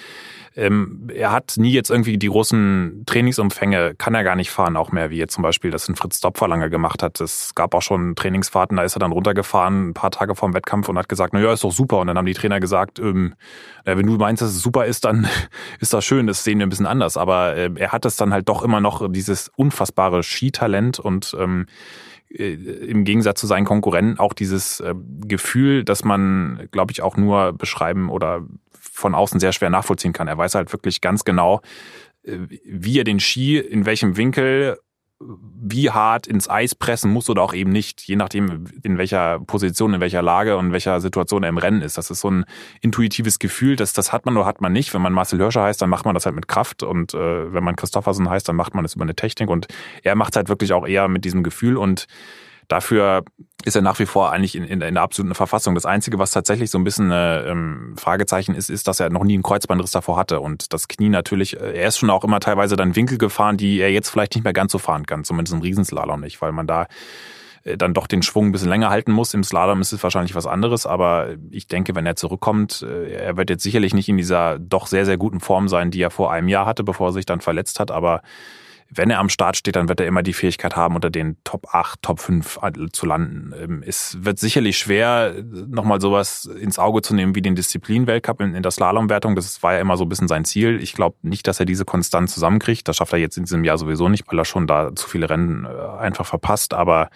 Ähm, 0.56 1.10
er 1.12 1.32
hat 1.32 1.56
nie 1.58 1.72
jetzt 1.72 1.90
irgendwie 1.90 2.20
die 2.20 2.28
großen 2.28 3.04
Trainingsumfänge, 3.08 3.96
kann 3.96 4.14
er 4.14 4.24
gar 4.24 4.36
nicht 4.36 4.52
fahren, 4.52 4.78
auch 4.78 4.92
mehr, 4.92 5.10
wie 5.10 5.18
jetzt 5.18 5.34
zum 5.34 5.42
Beispiel 5.42 5.72
das 5.72 5.90
in 5.90 5.96
Fritz 5.96 6.22
Dopfer 6.22 6.48
lange 6.48 6.70
gemacht 6.70 7.02
hat. 7.02 7.20
Es 7.22 7.56
gab 7.56 7.74
auch 7.74 7.82
schon 7.82 8.16
Trainingsfahrten, 8.16 8.78
da 8.78 8.84
ist 8.84 8.96
er 8.96 9.00
dann 9.00 9.14
runtergefahren, 9.14 9.90
ein 9.90 9.94
paar 9.96 10.12
Tage 10.12 10.36
vorm 10.36 10.54
Wettkampf 10.54 10.90
und 10.90 10.98
hat 11.00 11.10
gesagt, 11.10 11.34
na 11.34 11.40
ja, 11.40 11.54
ist 11.54 11.64
doch 11.64 11.72
super. 11.72 11.98
Und 11.98 12.08
dann 12.08 12.20
haben 12.20 12.28
die 12.28 12.36
Trainer 12.36 12.60
gesagt, 12.60 13.00
ähm, 13.00 13.34
wenn 13.86 14.06
du 14.06 14.18
meinst, 14.18 14.42
dass 14.42 14.52
es 14.52 14.62
super 14.62 14.86
ist, 14.86 15.06
dann 15.06 15.28
ist 15.80 15.94
das 15.94 16.06
schön, 16.06 16.28
das 16.28 16.44
sehen 16.44 16.60
wir 16.60 16.66
ein 16.66 16.70
bisschen 16.70 16.86
anders. 16.86 17.18
Aber 17.18 17.56
äh, 17.56 17.70
er 17.76 17.92
hat 17.92 18.06
es 18.06 18.16
dann 18.16 18.34
halt 18.34 18.50
doch 18.50 18.64
immer 18.64 18.80
noch 18.80 19.12
dieses 19.12 19.50
unfassbare 19.56 20.24
Skitalent 20.24 21.00
und 21.00 21.36
ähm, 21.40 21.66
äh, 22.30 22.54
im 22.54 23.04
Gegensatz 23.04 23.40
zu 23.40 23.48
seinen 23.48 23.66
Konkurrenten 23.66 24.20
auch 24.20 24.34
dieses 24.34 24.80
äh, 24.80 24.96
Gefühl, 25.28 25.84
dass 25.84 26.04
man, 26.04 26.68
glaube 26.72 26.92
ich, 26.92 27.02
auch 27.02 27.18
nur 27.18 27.54
beschreiben 27.54 28.10
oder 28.10 28.42
von 28.72 29.16
außen 29.16 29.40
sehr 29.40 29.54
schwer 29.54 29.70
nachvollziehen 29.70 30.14
kann. 30.14 30.28
Er 30.28 30.38
weiß 30.38 30.56
halt 30.56 30.72
wirklich 30.72 31.02
ganz 31.02 31.26
genau, 31.26 31.62
äh, 32.24 32.38
wie 32.66 33.00
er 33.00 33.04
den 33.04 33.20
Ski 33.20 33.58
in 33.58 33.86
welchem 33.86 34.18
Winkel 34.18 34.78
wie 35.66 35.92
hart 35.92 36.28
ins 36.28 36.50
Eis 36.50 36.76
pressen 36.76 37.10
muss 37.10 37.30
oder 37.30 37.42
auch 37.42 37.54
eben 37.54 37.72
nicht, 37.72 38.02
je 38.02 38.18
nachdem, 38.18 38.66
in 38.84 38.98
welcher 38.98 39.40
Position, 39.40 39.94
in 39.94 40.02
welcher 40.02 40.22
Lage 40.22 40.58
und 40.58 40.68
in 40.68 40.72
welcher 40.74 41.00
Situation 41.00 41.44
er 41.44 41.50
im 41.50 41.58
Rennen 41.58 41.82
ist. 41.82 41.98
Das 41.98 42.12
ist 42.12 42.20
so 42.20 42.30
ein 42.30 42.44
intuitives 42.82 43.40
Gefühl, 43.40 43.78
das, 43.78 43.94
das 43.94 44.12
hat 44.12 44.26
man 44.26 44.36
oder 44.36 44.46
hat 44.46 44.60
man 44.60 44.74
nicht. 44.74 44.94
Wenn 44.94 45.02
man 45.02 45.14
Marcel 45.14 45.40
Hirscher 45.40 45.64
heißt, 45.64 45.82
dann 45.82 45.90
macht 45.90 46.06
man 46.06 46.14
das 46.14 46.26
halt 46.26 46.36
mit 46.36 46.50
Kraft 46.50 46.84
und 46.84 47.14
äh, 47.14 47.54
wenn 47.54 47.64
man 47.64 47.78
Christoffersen 47.78 48.30
heißt, 48.30 48.50
dann 48.50 48.58
macht 48.58 48.76
man 48.76 48.84
das 48.84 48.96
über 48.96 49.04
eine 49.04 49.16
Technik 49.16 49.50
und 49.50 49.68
er 50.04 50.16
macht 50.16 50.36
halt 50.36 50.50
wirklich 50.50 50.74
auch 50.74 50.86
eher 50.86 51.08
mit 51.08 51.24
diesem 51.24 51.44
Gefühl 51.44 51.78
und 51.78 52.08
Dafür 52.68 53.24
ist 53.66 53.76
er 53.76 53.82
nach 53.82 54.00
wie 54.00 54.06
vor 54.06 54.32
eigentlich 54.32 54.56
in, 54.56 54.64
in, 54.64 54.82
in, 54.82 54.94
der 54.94 55.04
absoluten 55.04 55.36
Verfassung. 55.36 55.76
Das 55.76 55.86
Einzige, 55.86 56.20
was 56.20 56.32
tatsächlich 56.32 56.70
so 56.70 56.78
ein 56.78 56.84
bisschen 56.84 57.12
ein 57.12 57.48
ähm, 57.48 57.96
Fragezeichen 57.98 58.56
ist, 58.56 58.70
ist, 58.70 58.88
dass 58.88 59.00
er 59.00 59.10
noch 59.10 59.24
nie 59.24 59.34
einen 59.34 59.44
Kreuzbandriss 59.44 59.92
davor 59.92 60.18
hatte. 60.18 60.40
Und 60.42 60.74
das 60.74 60.88
Knie 60.88 61.10
natürlich, 61.10 61.60
äh, 61.60 61.74
er 61.74 61.88
ist 61.88 61.98
schon 61.98 62.10
auch 62.10 62.24
immer 62.24 62.40
teilweise 62.40 62.76
dann 62.76 62.96
Winkel 62.96 63.18
gefahren, 63.18 63.58
die 63.58 63.80
er 63.80 63.92
jetzt 63.92 64.10
vielleicht 64.10 64.36
nicht 64.36 64.44
mehr 64.44 64.54
ganz 64.54 64.72
so 64.72 64.80
fahren 64.80 65.06
kann, 65.06 65.24
zumindest 65.24 65.54
im 65.54 65.62
Riesenslalom 65.62 66.22
nicht, 66.22 66.42
weil 66.42 66.52
man 66.52 66.68
da 66.68 66.88
äh, 67.64 67.78
dann 67.78 67.94
doch 67.94 68.08
den 68.08 68.22
Schwung 68.22 68.48
ein 68.48 68.52
bisschen 68.52 68.70
länger 68.70 68.90
halten 68.90 69.12
muss. 69.12 69.34
Im 69.34 69.44
Slalom 69.44 69.82
ist 69.82 69.94
es 69.94 70.04
wahrscheinlich 70.04 70.36
was 70.36 70.46
anderes, 70.46 70.86
aber 70.86 71.30
ich 71.50 71.68
denke, 71.68 71.96
wenn 71.96 72.06
er 72.06 72.16
zurückkommt, 72.16 72.82
äh, 72.82 73.12
er 73.14 73.38
wird 73.38 73.50
jetzt 73.50 73.64
sicherlich 73.64 73.94
nicht 73.94 74.10
in 74.10 74.18
dieser 74.18 74.60
doch 74.60 74.88
sehr, 74.88 75.06
sehr 75.06 75.18
guten 75.18 75.40
Form 75.40 75.68
sein, 75.68 75.92
die 75.92 76.02
er 76.02 76.12
vor 76.12 76.32
einem 76.32 76.48
Jahr 76.48 76.66
hatte, 76.66 76.84
bevor 76.84 77.10
er 77.10 77.14
sich 77.14 77.26
dann 77.26 77.42
verletzt 77.42 77.80
hat, 77.80 77.92
aber 77.92 78.22
wenn 78.96 79.10
er 79.10 79.20
am 79.20 79.30
Start 79.30 79.58
steht, 79.58 79.76
dann 79.76 79.90
wird 79.90 80.00
er 80.00 80.08
immer 80.08 80.24
die 80.24 80.34
Fähigkeit 80.34 80.76
haben, 80.76 80.96
unter 80.96 81.10
den 81.10 81.38
Top 81.44 81.74
8, 81.74 82.02
Top 82.02 82.20
5 82.20 82.60
zu 82.92 83.06
landen. 83.06 83.54
Ähm, 83.60 83.84
es 83.86 84.18
wird 84.22 84.40
sicherlich 84.40 84.78
schwer, 84.78 85.34
nochmal 85.44 86.02
sowas 86.02 86.46
ins 86.46 86.80
Auge 86.80 87.02
zu 87.02 87.16
nehmen 87.16 87.36
wie 87.36 87.42
den 87.42 87.56
Disziplin-Weltcup 87.56 88.42
in, 88.42 88.62
der 88.62 88.72
Slalomwertung. 88.72 89.36
Das 89.36 89.62
war 89.64 89.74
ja 89.74 89.80
immer 89.80 89.98
so 89.98 90.06
ein 90.06 90.10
bisschen 90.10 90.28
sein 90.28 90.46
Ziel. 90.46 90.82
Ich 90.82 90.94
glaube 90.94 91.18
nicht, 91.22 91.48
dass 91.48 91.60
er 91.60 91.66
diese 91.66 91.86
konstant 91.86 92.30
zusammenkriegt. 92.30 92.88
Das 92.88 92.98
schafft 92.98 93.14
er 93.14 93.20
jetzt 93.20 93.38
in 93.38 93.44
diesem 93.44 93.64
Jahr 93.64 93.78
sowieso 93.78 94.10
nicht, 94.10 94.26
weil 94.28 94.40
er 94.40 94.46
schon 94.46 94.68
da 94.68 94.96
zu 94.96 95.08
viele 95.08 95.30
Rennen 95.30 95.66
äh, 95.66 96.00
einfach 96.00 96.26
verpasst. 96.26 96.74
Aber 96.74 97.10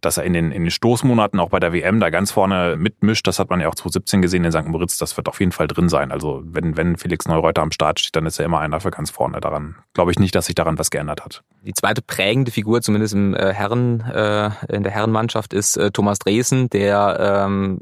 dass 0.00 0.16
er 0.16 0.24
in 0.24 0.32
den, 0.32 0.52
in 0.52 0.64
den 0.64 0.70
Stoßmonaten 0.70 1.40
auch 1.40 1.50
bei 1.50 1.60
der 1.60 1.72
WM 1.72 2.00
da 2.00 2.10
ganz 2.10 2.30
vorne 2.30 2.76
mitmischt. 2.76 3.26
Das 3.26 3.38
hat 3.38 3.50
man 3.50 3.60
ja 3.60 3.68
auch 3.68 3.74
2017 3.74 4.22
gesehen 4.22 4.44
in 4.44 4.52
St. 4.52 4.66
Moritz. 4.66 4.98
Das 4.98 5.16
wird 5.16 5.28
auf 5.28 5.40
jeden 5.40 5.52
Fall 5.52 5.68
drin 5.68 5.88
sein. 5.88 6.12
Also 6.12 6.42
wenn, 6.44 6.76
wenn 6.76 6.96
Felix 6.96 7.26
Neureuter 7.28 7.62
am 7.62 7.72
Start 7.72 8.00
steht, 8.00 8.16
dann 8.16 8.26
ist 8.26 8.38
er 8.38 8.44
immer 8.44 8.60
einer 8.60 8.80
für 8.80 8.90
ganz 8.90 9.10
vorne. 9.10 9.40
Daran 9.40 9.76
glaube 9.94 10.10
ich 10.10 10.18
nicht, 10.18 10.34
dass 10.34 10.46
sich 10.46 10.54
daran 10.54 10.78
was 10.78 10.90
geändert 10.90 11.24
hat. 11.24 11.42
Die 11.62 11.74
zweite 11.74 12.02
prägende 12.02 12.50
Figur, 12.50 12.80
zumindest 12.82 13.14
im 13.14 13.34
äh, 13.34 13.52
Herren, 13.52 14.00
äh, 14.00 14.50
in 14.68 14.82
der 14.82 14.92
Herrenmannschaft, 14.92 15.52
ist 15.52 15.76
äh, 15.76 15.90
Thomas 15.90 16.18
Dresen, 16.18 16.70
der 16.70 17.44
ähm, 17.46 17.78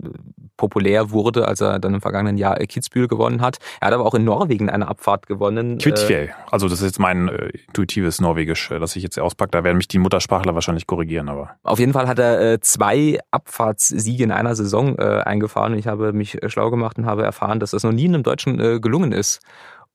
populär 0.56 1.10
wurde, 1.10 1.48
als 1.48 1.60
er 1.60 1.78
dann 1.78 1.94
im 1.94 2.00
vergangenen 2.00 2.38
Jahr 2.38 2.56
Kitzbühel 2.56 3.08
gewonnen 3.08 3.40
hat. 3.40 3.58
Er 3.80 3.88
hat 3.88 3.94
aber 3.94 4.06
auch 4.06 4.14
in 4.14 4.24
Norwegen 4.24 4.70
eine 4.70 4.88
Abfahrt 4.88 5.26
gewonnen. 5.26 5.78
Kvitfjell. 5.78 6.34
Also 6.50 6.68
das 6.68 6.80
ist 6.80 6.86
jetzt 6.86 6.98
mein 6.98 7.28
äh, 7.28 7.50
intuitives 7.68 8.20
Norwegisch, 8.20 8.70
äh, 8.70 8.78
das 8.78 8.96
ich 8.96 9.02
jetzt 9.02 9.18
auspacke. 9.18 9.50
Da 9.50 9.64
werden 9.64 9.76
mich 9.76 9.88
die 9.88 9.98
Muttersprachler 9.98 10.54
wahrscheinlich 10.54 10.86
korrigieren. 10.86 11.28
Aber 11.28 11.56
Auf 11.62 11.78
jeden 11.78 11.92
Fall 11.92 12.08
hat 12.08 12.18
er 12.18 12.52
äh, 12.52 12.60
zwei 12.60 13.18
Abfahrtssiege 13.30 14.24
in 14.24 14.32
einer 14.32 14.54
Saison 14.54 14.96
äh, 14.98 15.22
eingefahren. 15.24 15.74
Ich 15.74 15.86
habe 15.86 16.12
mich 16.12 16.42
äh, 16.42 16.50
schlau 16.50 16.70
gemacht 16.70 16.98
und 16.98 17.06
habe 17.06 17.24
erfahren, 17.24 17.60
dass 17.60 17.70
das 17.70 17.84
noch 17.84 17.92
nie 17.92 18.06
einem 18.06 18.22
Deutschen 18.22 18.60
äh, 18.60 18.80
gelungen 18.80 19.12
ist. 19.12 19.40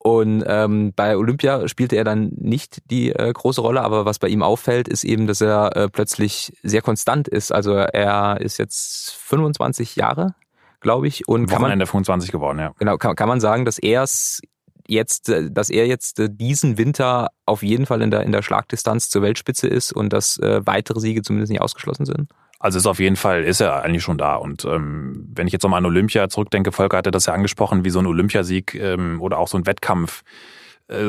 Und 0.04 0.44
ähm, 0.48 0.94
bei 0.96 1.16
Olympia 1.16 1.68
spielte 1.68 1.96
er 1.96 2.04
dann 2.04 2.32
nicht 2.36 2.80
die 2.90 3.12
äh, 3.12 3.32
große 3.32 3.62
Rolle, 3.62 3.82
aber 3.82 4.04
was 4.04 4.18
bei 4.18 4.30
ihm 4.30 4.42
auffällt, 4.42 4.88
ist 4.88 5.04
eben, 5.04 5.28
dass 5.28 5.42
er 5.42 5.76
äh, 5.76 5.90
plötzlich 5.90 6.54
sehr 6.64 6.82
konstant 6.82 7.28
ist. 7.28 7.52
Also 7.52 7.74
er 7.76 8.42
ist 8.42 8.58
jetzt 8.58 9.12
25 9.12 9.96
Jahre, 9.96 10.34
glaube 10.82 11.08
ich. 11.08 11.28
Und 11.28 11.50
kann 11.50 11.62
man 11.62 11.80
25 11.80 12.32
geworden, 12.32 12.60
ja. 12.60 12.74
Genau, 12.78 12.98
kann, 12.98 13.16
kann 13.16 13.30
man 13.30 13.40
sagen, 13.40 13.64
dass 13.66 13.80
er 13.80 14.04
es 14.04 14.42
jetzt, 14.88 15.30
äh, 15.30 15.50
dass 15.50 15.70
er 15.70 15.88
jetzt 15.88 16.20
äh, 16.20 16.30
diesen 16.30 16.78
Winter 16.78 17.30
auf 17.46 17.64
jeden 17.64 17.86
Fall 17.86 18.02
in 18.02 18.12
der, 18.12 18.24
in 18.24 18.32
der 18.32 18.42
Schlagdistanz 18.42 19.10
zur 19.10 19.22
Weltspitze 19.22 19.68
ist 19.68 19.94
und 19.94 20.12
dass 20.12 20.38
äh, 20.38 20.66
weitere 20.66 21.00
Siege 21.00 21.22
zumindest 21.22 21.52
nicht 21.52 21.62
ausgeschlossen 21.62 22.06
sind? 22.06 22.30
Also 22.60 22.78
ist 22.78 22.86
auf 22.86 23.00
jeden 23.00 23.16
Fall, 23.16 23.44
ist 23.44 23.60
er 23.60 23.82
eigentlich 23.82 24.04
schon 24.04 24.20
da. 24.20 24.36
Und 24.36 24.66
ähm, 24.66 25.28
wenn 25.34 25.48
ich 25.48 25.54
jetzt 25.54 25.64
nochmal 25.64 25.80
an 25.80 25.86
Olympia 25.86 26.30
zurückdenke, 26.30 26.72
Volker 26.72 26.98
hatte 26.98 27.10
das 27.10 27.26
ja 27.26 27.34
angesprochen, 27.34 27.84
wie 27.84 27.90
so 27.90 28.00
ein 28.00 28.06
Olympiasieg 28.06 28.76
ähm, 28.76 29.20
oder 29.20 29.40
auch 29.40 29.48
so 29.48 29.58
ein 29.58 29.66
Wettkampf 29.66 30.22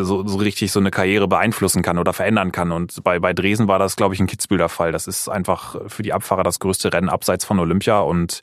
so, 0.02 0.26
so 0.26 0.36
richtig 0.38 0.72
so 0.72 0.80
eine 0.80 0.90
Karriere 0.90 1.28
beeinflussen 1.28 1.82
kann 1.82 1.98
oder 1.98 2.12
verändern 2.12 2.52
kann. 2.52 2.72
Und 2.72 3.02
bei, 3.04 3.18
bei 3.18 3.32
Dresden 3.32 3.68
war 3.68 3.78
das, 3.78 3.96
glaube 3.96 4.14
ich, 4.14 4.20
ein 4.20 4.26
Kitzbühel 4.26 4.58
der 4.58 4.68
Fall. 4.68 4.92
Das 4.92 5.06
ist 5.06 5.28
einfach 5.28 5.76
für 5.88 6.02
die 6.02 6.12
Abfahrer 6.12 6.42
das 6.42 6.58
größte 6.58 6.92
Rennen 6.92 7.08
abseits 7.08 7.44
von 7.44 7.58
Olympia 7.58 8.00
und 8.00 8.42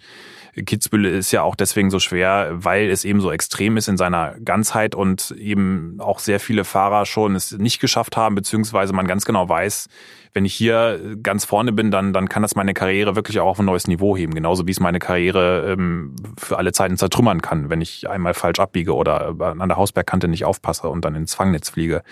Kitzbühel 0.65 1.05
ist 1.05 1.31
ja 1.31 1.43
auch 1.43 1.55
deswegen 1.55 1.89
so 1.89 1.99
schwer, 1.99 2.49
weil 2.51 2.89
es 2.89 3.05
eben 3.05 3.21
so 3.21 3.31
extrem 3.31 3.77
ist 3.77 3.87
in 3.87 3.97
seiner 3.97 4.35
Ganzheit 4.43 4.95
und 4.95 5.31
eben 5.31 5.97
auch 5.99 6.19
sehr 6.19 6.39
viele 6.39 6.63
Fahrer 6.63 7.05
schon 7.05 7.35
es 7.35 7.51
nicht 7.51 7.79
geschafft 7.79 8.17
haben, 8.17 8.35
beziehungsweise 8.35 8.93
man 8.93 9.07
ganz 9.07 9.25
genau 9.25 9.47
weiß, 9.47 9.87
wenn 10.33 10.45
ich 10.45 10.53
hier 10.53 10.99
ganz 11.23 11.45
vorne 11.45 11.71
bin, 11.71 11.91
dann, 11.91 12.13
dann 12.13 12.29
kann 12.29 12.41
das 12.41 12.55
meine 12.55 12.73
Karriere 12.73 13.15
wirklich 13.15 13.39
auch 13.39 13.47
auf 13.47 13.59
ein 13.59 13.65
neues 13.65 13.87
Niveau 13.87 14.15
heben. 14.15 14.33
Genauso 14.33 14.67
wie 14.67 14.71
es 14.71 14.79
meine 14.79 14.99
Karriere 14.99 15.71
ähm, 15.71 16.15
für 16.37 16.57
alle 16.57 16.71
Zeiten 16.71 16.97
zertrümmern 16.97 17.41
kann, 17.41 17.69
wenn 17.69 17.81
ich 17.81 18.09
einmal 18.09 18.33
falsch 18.33 18.59
abbiege 18.59 18.95
oder 18.95 19.35
an 19.39 19.67
der 19.67 19.77
Hausbergkante 19.77 20.27
nicht 20.27 20.45
aufpasse 20.45 20.87
und 20.87 21.03
dann 21.03 21.15
ins 21.15 21.33
Fangnetz 21.33 21.69
fliege. 21.69 22.03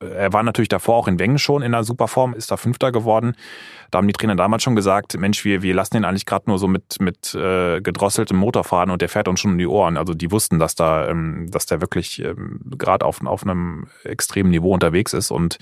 Er 0.00 0.32
war 0.32 0.42
natürlich 0.42 0.68
davor 0.68 0.96
auch 0.96 1.08
in 1.08 1.18
Wengen 1.18 1.38
schon 1.38 1.62
in 1.62 1.74
einer 1.74 1.84
super 1.84 2.08
Form, 2.08 2.34
ist 2.34 2.50
da 2.50 2.56
Fünfter 2.56 2.92
geworden. 2.92 3.34
Da 3.90 3.98
haben 3.98 4.06
die 4.06 4.12
Trainer 4.12 4.36
damals 4.36 4.62
schon 4.62 4.76
gesagt, 4.76 5.18
Mensch, 5.18 5.44
wir, 5.44 5.62
wir 5.62 5.74
lassen 5.74 5.94
den 5.94 6.04
eigentlich 6.04 6.26
gerade 6.26 6.44
nur 6.48 6.58
so 6.58 6.68
mit, 6.68 7.00
mit 7.00 7.34
äh, 7.34 7.80
gedrosseltem 7.80 8.36
Motor 8.36 8.64
fahren 8.64 8.90
und 8.90 9.02
der 9.02 9.08
fährt 9.08 9.28
uns 9.28 9.40
schon 9.40 9.52
um 9.52 9.58
die 9.58 9.66
Ohren. 9.66 9.96
Also 9.96 10.14
die 10.14 10.30
wussten, 10.30 10.58
dass 10.58 10.74
da, 10.74 11.08
ähm, 11.08 11.48
dass 11.50 11.66
der 11.66 11.80
wirklich 11.80 12.22
ähm, 12.22 12.60
gerade 12.78 13.04
auf, 13.04 13.24
auf 13.24 13.42
einem 13.42 13.86
extremen 14.04 14.50
Niveau 14.50 14.72
unterwegs 14.72 15.12
ist 15.12 15.30
und 15.30 15.58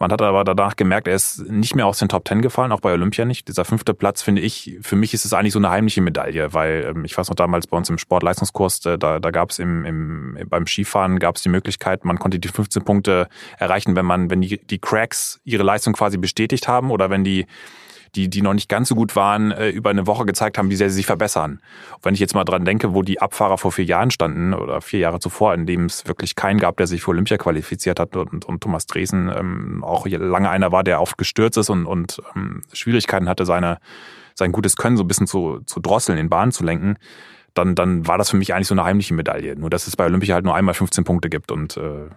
man 0.00 0.10
hat 0.10 0.20
aber 0.22 0.42
danach 0.42 0.74
gemerkt, 0.74 1.06
er 1.06 1.14
ist 1.14 1.48
nicht 1.48 1.76
mehr 1.76 1.86
aus 1.86 1.98
den 1.98 2.08
Top 2.08 2.24
Ten 2.24 2.42
gefallen, 2.42 2.72
auch 2.72 2.80
bei 2.80 2.92
Olympia 2.92 3.24
nicht. 3.24 3.46
Dieser 3.46 3.64
fünfte 3.64 3.94
Platz 3.94 4.22
finde 4.22 4.42
ich, 4.42 4.76
für 4.82 4.96
mich 4.96 5.14
ist 5.14 5.24
es 5.24 5.32
eigentlich 5.32 5.52
so 5.52 5.60
eine 5.60 5.70
heimliche 5.70 6.00
Medaille, 6.00 6.52
weil 6.52 6.86
ähm, 6.88 7.04
ich 7.04 7.16
weiß 7.16 7.28
noch 7.28 7.36
damals 7.36 7.68
bei 7.68 7.76
uns 7.76 7.88
im 7.90 7.98
Sportleistungskurs, 7.98 8.84
äh, 8.86 8.98
da, 8.98 9.20
da 9.20 9.30
gab 9.30 9.50
es 9.50 9.60
im, 9.60 9.84
im, 9.84 10.38
beim 10.48 10.66
Skifahren 10.66 11.20
gab 11.20 11.36
es 11.36 11.42
die 11.42 11.48
Möglichkeit, 11.48 12.04
man 12.04 12.18
konnte 12.18 12.40
die 12.40 12.48
15 12.48 12.84
Punkte 12.84 13.28
erreichen, 13.56 13.94
wenn 13.94 14.04
man, 14.04 14.30
wenn 14.30 14.40
die, 14.40 14.58
die 14.58 14.80
Cracks 14.80 15.40
ihre 15.44 15.62
Leistung 15.62 15.92
quasi 15.92 16.18
bestätigt 16.18 16.66
haben 16.66 16.90
oder 16.90 17.08
wenn 17.08 17.22
die 17.22 17.46
die, 18.14 18.28
die 18.28 18.42
noch 18.42 18.54
nicht 18.54 18.68
ganz 18.68 18.88
so 18.88 18.94
gut 18.94 19.16
waren, 19.16 19.50
äh, 19.50 19.70
über 19.70 19.90
eine 19.90 20.06
Woche 20.06 20.24
gezeigt 20.24 20.58
haben, 20.58 20.70
wie 20.70 20.76
sehr 20.76 20.90
sie 20.90 20.96
sich 20.96 21.06
verbessern. 21.06 21.60
Und 21.92 22.04
wenn 22.04 22.14
ich 22.14 22.20
jetzt 22.20 22.34
mal 22.34 22.44
dran 22.44 22.64
denke, 22.64 22.94
wo 22.94 23.02
die 23.02 23.20
Abfahrer 23.20 23.58
vor 23.58 23.72
vier 23.72 23.84
Jahren 23.84 24.10
standen 24.10 24.54
oder 24.54 24.80
vier 24.80 25.00
Jahre 25.00 25.20
zuvor, 25.20 25.54
in 25.54 25.66
dem 25.66 25.86
es 25.86 26.06
wirklich 26.06 26.36
keinen 26.36 26.58
gab, 26.58 26.76
der 26.76 26.86
sich 26.86 27.02
für 27.02 27.10
Olympia 27.10 27.36
qualifiziert 27.36 27.98
hat 28.00 28.16
und, 28.16 28.44
und 28.44 28.62
Thomas 28.62 28.86
Dresen 28.86 29.30
ähm, 29.34 29.84
auch 29.84 30.06
lange 30.06 30.50
einer 30.50 30.72
war, 30.72 30.84
der 30.84 31.00
oft 31.00 31.18
gestürzt 31.18 31.58
ist 31.58 31.70
und, 31.70 31.86
und 31.86 32.22
ähm, 32.36 32.62
Schwierigkeiten 32.72 33.28
hatte, 33.28 33.46
seine, 33.46 33.78
sein 34.34 34.52
gutes 34.52 34.76
Können 34.76 34.96
so 34.96 35.04
ein 35.04 35.08
bisschen 35.08 35.26
zu, 35.26 35.60
zu 35.66 35.80
drosseln, 35.80 36.18
in 36.18 36.28
Bahn 36.28 36.52
zu 36.52 36.64
lenken, 36.64 36.96
dann, 37.54 37.74
dann 37.74 38.06
war 38.06 38.18
das 38.18 38.30
für 38.30 38.36
mich 38.36 38.52
eigentlich 38.52 38.68
so 38.68 38.74
eine 38.74 38.84
heimliche 38.84 39.14
Medaille. 39.14 39.56
Nur 39.56 39.70
dass 39.70 39.86
es 39.86 39.96
bei 39.96 40.04
Olympia 40.06 40.34
halt 40.34 40.44
nur 40.44 40.54
einmal 40.54 40.74
15 40.74 41.04
Punkte 41.04 41.30
gibt 41.30 41.52
und 41.52 41.76
äh, 41.76 42.08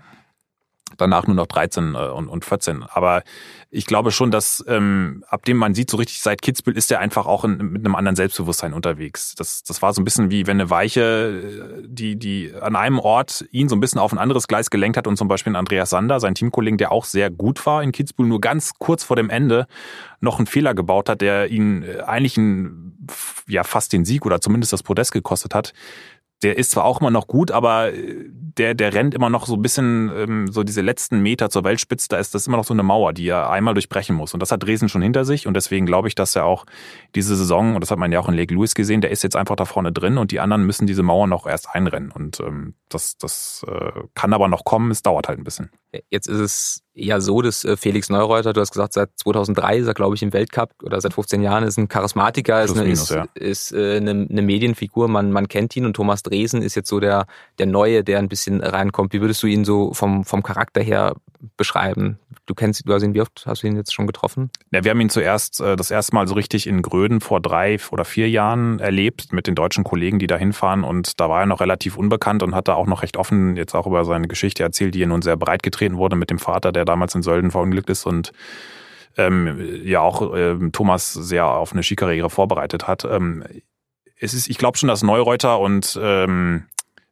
danach 0.97 1.27
nur 1.27 1.35
noch 1.35 1.47
13 1.47 1.95
äh, 1.95 1.97
und, 2.09 2.27
und 2.27 2.45
14. 2.45 2.83
Aber 2.83 3.23
ich 3.69 3.85
glaube 3.85 4.11
schon, 4.11 4.31
dass 4.31 4.63
ähm, 4.67 5.23
ab 5.27 5.45
dem 5.45 5.57
man 5.57 5.73
sieht, 5.73 5.89
so 5.89 5.97
richtig 5.97 6.21
seit 6.21 6.41
Kitzbühel 6.41 6.77
ist 6.77 6.91
er 6.91 6.99
einfach 6.99 7.25
auch 7.25 7.43
in, 7.43 7.57
mit 7.57 7.85
einem 7.85 7.95
anderen 7.95 8.15
Selbstbewusstsein 8.15 8.73
unterwegs. 8.73 9.35
Das, 9.35 9.63
das 9.63 9.81
war 9.81 9.93
so 9.93 10.01
ein 10.01 10.05
bisschen 10.05 10.31
wie 10.31 10.47
wenn 10.47 10.59
eine 10.59 10.69
Weiche, 10.69 11.01
äh, 11.01 11.87
die, 11.87 12.17
die 12.17 12.53
an 12.59 12.75
einem 12.75 12.99
Ort 12.99 13.45
ihn 13.51 13.69
so 13.69 13.75
ein 13.75 13.79
bisschen 13.79 13.99
auf 13.99 14.11
ein 14.11 14.19
anderes 14.19 14.47
Gleis 14.47 14.69
gelenkt 14.69 14.97
hat 14.97 15.07
und 15.07 15.17
zum 15.17 15.27
Beispiel 15.27 15.55
Andreas 15.55 15.89
Sander, 15.89 16.19
sein 16.19 16.35
Teamkollegen, 16.35 16.77
der 16.77 16.91
auch 16.91 17.05
sehr 17.05 17.29
gut 17.29 17.65
war 17.65 17.83
in 17.83 17.91
Kitzbühel, 17.91 18.27
nur 18.27 18.41
ganz 18.41 18.73
kurz 18.79 19.03
vor 19.03 19.15
dem 19.15 19.29
Ende 19.29 19.67
noch 20.19 20.37
einen 20.37 20.47
Fehler 20.47 20.73
gebaut 20.73 21.09
hat, 21.09 21.21
der 21.21 21.49
ihn 21.49 21.83
äh, 21.83 22.01
eigentlich 22.01 22.37
ein, 22.37 23.07
ja 23.47 23.63
fast 23.63 23.93
den 23.93 24.05
Sieg 24.05 24.25
oder 24.25 24.41
zumindest 24.41 24.73
das 24.73 24.83
Podest 24.83 25.11
gekostet 25.11 25.53
hat 25.53 25.73
der 26.43 26.57
ist 26.57 26.71
zwar 26.71 26.85
auch 26.85 27.01
immer 27.01 27.11
noch 27.11 27.27
gut, 27.27 27.51
aber 27.51 27.93
äh, 27.93 28.25
der, 28.29 28.73
der 28.73 28.93
rennt 28.93 29.13
immer 29.13 29.29
noch 29.29 29.45
so 29.45 29.55
ein 29.55 29.61
bisschen 29.61 30.11
ähm, 30.15 30.51
so 30.51 30.63
diese 30.63 30.81
letzten 30.81 31.21
Meter 31.21 31.49
zur 31.49 31.63
Weltspitze, 31.63 32.07
da 32.09 32.17
ist 32.17 32.35
das 32.35 32.47
immer 32.47 32.57
noch 32.57 32.63
so 32.63 32.73
eine 32.73 32.83
Mauer, 32.83 33.13
die 33.13 33.27
er 33.27 33.49
einmal 33.49 33.73
durchbrechen 33.73 34.15
muss. 34.15 34.33
Und 34.33 34.39
das 34.39 34.51
hat 34.51 34.63
Dresden 34.63 34.89
schon 34.89 35.01
hinter 35.01 35.25
sich 35.25 35.47
und 35.47 35.53
deswegen 35.53 35.85
glaube 35.85 36.07
ich, 36.07 36.15
dass 36.15 36.35
er 36.35 36.45
auch 36.45 36.65
diese 37.15 37.35
Saison, 37.35 37.75
und 37.75 37.81
das 37.81 37.91
hat 37.91 37.99
man 37.99 38.11
ja 38.11 38.19
auch 38.19 38.29
in 38.29 38.35
Lake 38.35 38.53
Lewis 38.53 38.75
gesehen, 38.75 39.01
der 39.01 39.11
ist 39.11 39.23
jetzt 39.23 39.35
einfach 39.35 39.55
da 39.55 39.65
vorne 39.65 39.91
drin 39.91 40.17
und 40.17 40.31
die 40.31 40.39
anderen 40.39 40.65
müssen 40.65 40.87
diese 40.87 41.03
Mauer 41.03 41.27
noch 41.27 41.47
erst 41.47 41.69
einrennen. 41.69 42.11
Und 42.11 42.39
ähm, 42.39 42.75
das, 42.89 43.17
das 43.17 43.65
äh, 43.67 43.91
kann 44.13 44.33
aber 44.33 44.47
noch 44.47 44.63
kommen, 44.63 44.91
es 44.91 45.01
dauert 45.01 45.27
halt 45.27 45.39
ein 45.39 45.43
bisschen. 45.43 45.69
Jetzt 46.09 46.27
ist 46.27 46.39
es 46.39 46.83
ja 46.97 47.21
so, 47.21 47.41
dass 47.41 47.63
äh, 47.63 47.77
Felix 47.77 48.09
Neureuter, 48.09 48.53
du 48.53 48.61
hast 48.61 48.71
gesagt, 48.71 48.93
seit 48.93 49.09
2003 49.15 49.77
ist 49.77 49.87
er, 49.87 49.93
glaube 49.93 50.15
ich, 50.15 50.23
im 50.23 50.33
Weltcup 50.33 50.71
oder 50.83 50.99
seit 50.99 51.13
15 51.13 51.41
Jahren 51.41 51.63
ist 51.63 51.77
ein 51.77 51.87
Charismatiker, 51.87 52.63
ist, 52.63 52.71
eine, 52.71 52.83
minus, 52.83 53.03
ist, 53.03 53.09
ja. 53.11 53.27
ist 53.35 53.71
äh, 53.71 53.97
eine, 53.97 54.27
eine 54.29 54.41
Medienfigur, 54.41 55.07
man, 55.07 55.31
man 55.31 55.47
kennt 55.47 55.75
ihn 55.75 55.85
und 55.85 55.93
Thomas 55.93 56.23
Dresen 56.23 56.61
ist 56.61 56.75
jetzt 56.75 56.89
so 56.89 56.99
der, 56.99 57.27
der 57.59 57.67
Neue, 57.67 58.03
der 58.03 58.19
ein 58.19 58.27
bisschen 58.27 58.61
reinkommt. 58.61 59.13
Wie 59.13 59.21
würdest 59.21 59.43
du 59.43 59.47
ihn 59.47 59.63
so 59.63 59.93
vom, 59.93 60.25
vom 60.25 60.43
Charakter 60.43 60.81
her 60.81 61.15
beschreiben? 61.55 62.19
Du 62.47 62.55
kennst, 62.55 62.87
du 62.87 62.93
hast 62.93 63.03
ihn, 63.03 63.13
wie 63.13 63.19
oft 63.19 63.43
hast 63.45 63.61
du 63.61 63.67
ihn 63.67 63.75
jetzt 63.75 63.93
schon 63.93 64.07
getroffen? 64.07 64.49
Ja, 64.71 64.83
wir 64.85 64.91
haben 64.91 65.01
ihn 65.01 65.09
zuerst 65.09 65.59
äh, 65.59 65.75
das 65.75 65.91
erste 65.91 66.15
Mal 66.15 66.27
so 66.27 66.33
richtig 66.33 66.65
in 66.65 66.81
Gröden 66.81 67.19
vor 67.19 67.41
drei 67.41 67.77
oder 67.91 68.05
vier 68.05 68.29
Jahren 68.29 68.79
erlebt 68.79 69.33
mit 69.33 69.47
den 69.47 69.53
deutschen 69.53 69.83
Kollegen, 69.83 70.17
die 70.17 70.27
da 70.27 70.37
hinfahren 70.37 70.85
und 70.85 71.19
da 71.19 71.29
war 71.29 71.41
er 71.41 71.45
noch 71.45 71.59
relativ 71.59 71.97
unbekannt 71.97 72.43
und 72.43 72.55
hat 72.55 72.69
da 72.69 72.75
auch 72.75 72.87
noch 72.87 73.03
recht 73.03 73.17
offen 73.17 73.57
jetzt 73.57 73.75
auch 73.75 73.85
über 73.85 74.05
seine 74.05 74.29
Geschichte 74.29 74.63
erzählt, 74.63 74.95
die 74.95 75.03
er 75.03 75.07
nun 75.07 75.21
sehr 75.21 75.35
breit 75.35 75.61
getreten 75.61 75.97
wurde 75.97 76.15
mit 76.15 76.29
dem 76.29 76.39
Vater, 76.39 76.71
der 76.71 76.85
damals 76.85 77.13
in 77.15 77.21
Sölden 77.21 77.51
verunglückt 77.51 77.89
ist 77.89 78.05
und 78.05 78.31
ähm, 79.17 79.59
ja 79.83 79.99
auch 79.99 80.33
ähm, 80.33 80.71
Thomas 80.71 81.11
sehr 81.11 81.47
auf 81.47 81.73
eine 81.73 81.83
Skikarriere 81.83 82.29
vorbereitet 82.29 82.87
hat. 82.87 83.03
Ähm, 83.03 83.43
es 84.19 84.33
ist, 84.33 84.49
ich 84.49 84.57
glaube 84.57 84.77
schon, 84.77 84.87
dass 84.87 85.03
Neureuter 85.03 85.59
und 85.59 85.99
ähm, 86.01 86.63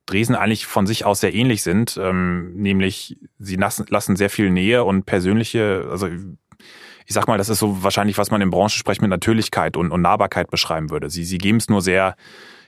Dresden 0.05 0.35
eigentlich 0.35 0.65
von 0.65 0.87
sich 0.87 1.05
aus 1.05 1.19
sehr 1.19 1.33
ähnlich 1.33 1.63
sind, 1.63 1.99
ähm, 2.01 2.53
nämlich 2.55 3.17
sie 3.39 3.55
lassen, 3.55 3.85
lassen 3.89 4.15
sehr 4.15 4.29
viel 4.29 4.49
Nähe 4.51 4.83
und 4.83 5.05
persönliche, 5.05 5.87
also 5.89 6.07
ich 6.07 7.13
sag 7.13 7.27
mal, 7.27 7.37
das 7.37 7.49
ist 7.49 7.59
so 7.59 7.83
wahrscheinlich, 7.83 8.17
was 8.17 8.31
man 8.31 8.41
im 8.41 8.49
Branchensprech 8.49 9.01
mit 9.01 9.09
Natürlichkeit 9.09 9.77
und, 9.77 9.91
und 9.91 10.01
Nahbarkeit 10.01 10.49
beschreiben 10.49 10.89
würde. 10.89 11.09
Sie, 11.09 11.23
sie 11.23 11.37
geben 11.37 11.57
es 11.57 11.69
nur 11.69 11.81
sehr, 11.81 12.15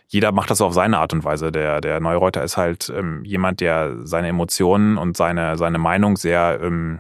jeder 0.08 0.32
macht 0.32 0.52
das 0.52 0.62
auf 0.62 0.74
seine 0.74 1.00
Art 1.00 1.14
und 1.14 1.24
Weise. 1.24 1.52
Der, 1.52 1.82
der 1.82 2.00
Neureuter 2.00 2.44
ist 2.44 2.56
halt 2.56 2.92
ähm, 2.96 3.24
jemand, 3.26 3.60
der 3.60 3.98
seine 4.04 4.30
Emotionen 4.30 4.98
und 4.98 5.18
seine, 5.18 5.58
seine 5.58 5.80
Meinung 5.80 6.18
sehr 6.18 6.60
ähm, 6.62 7.00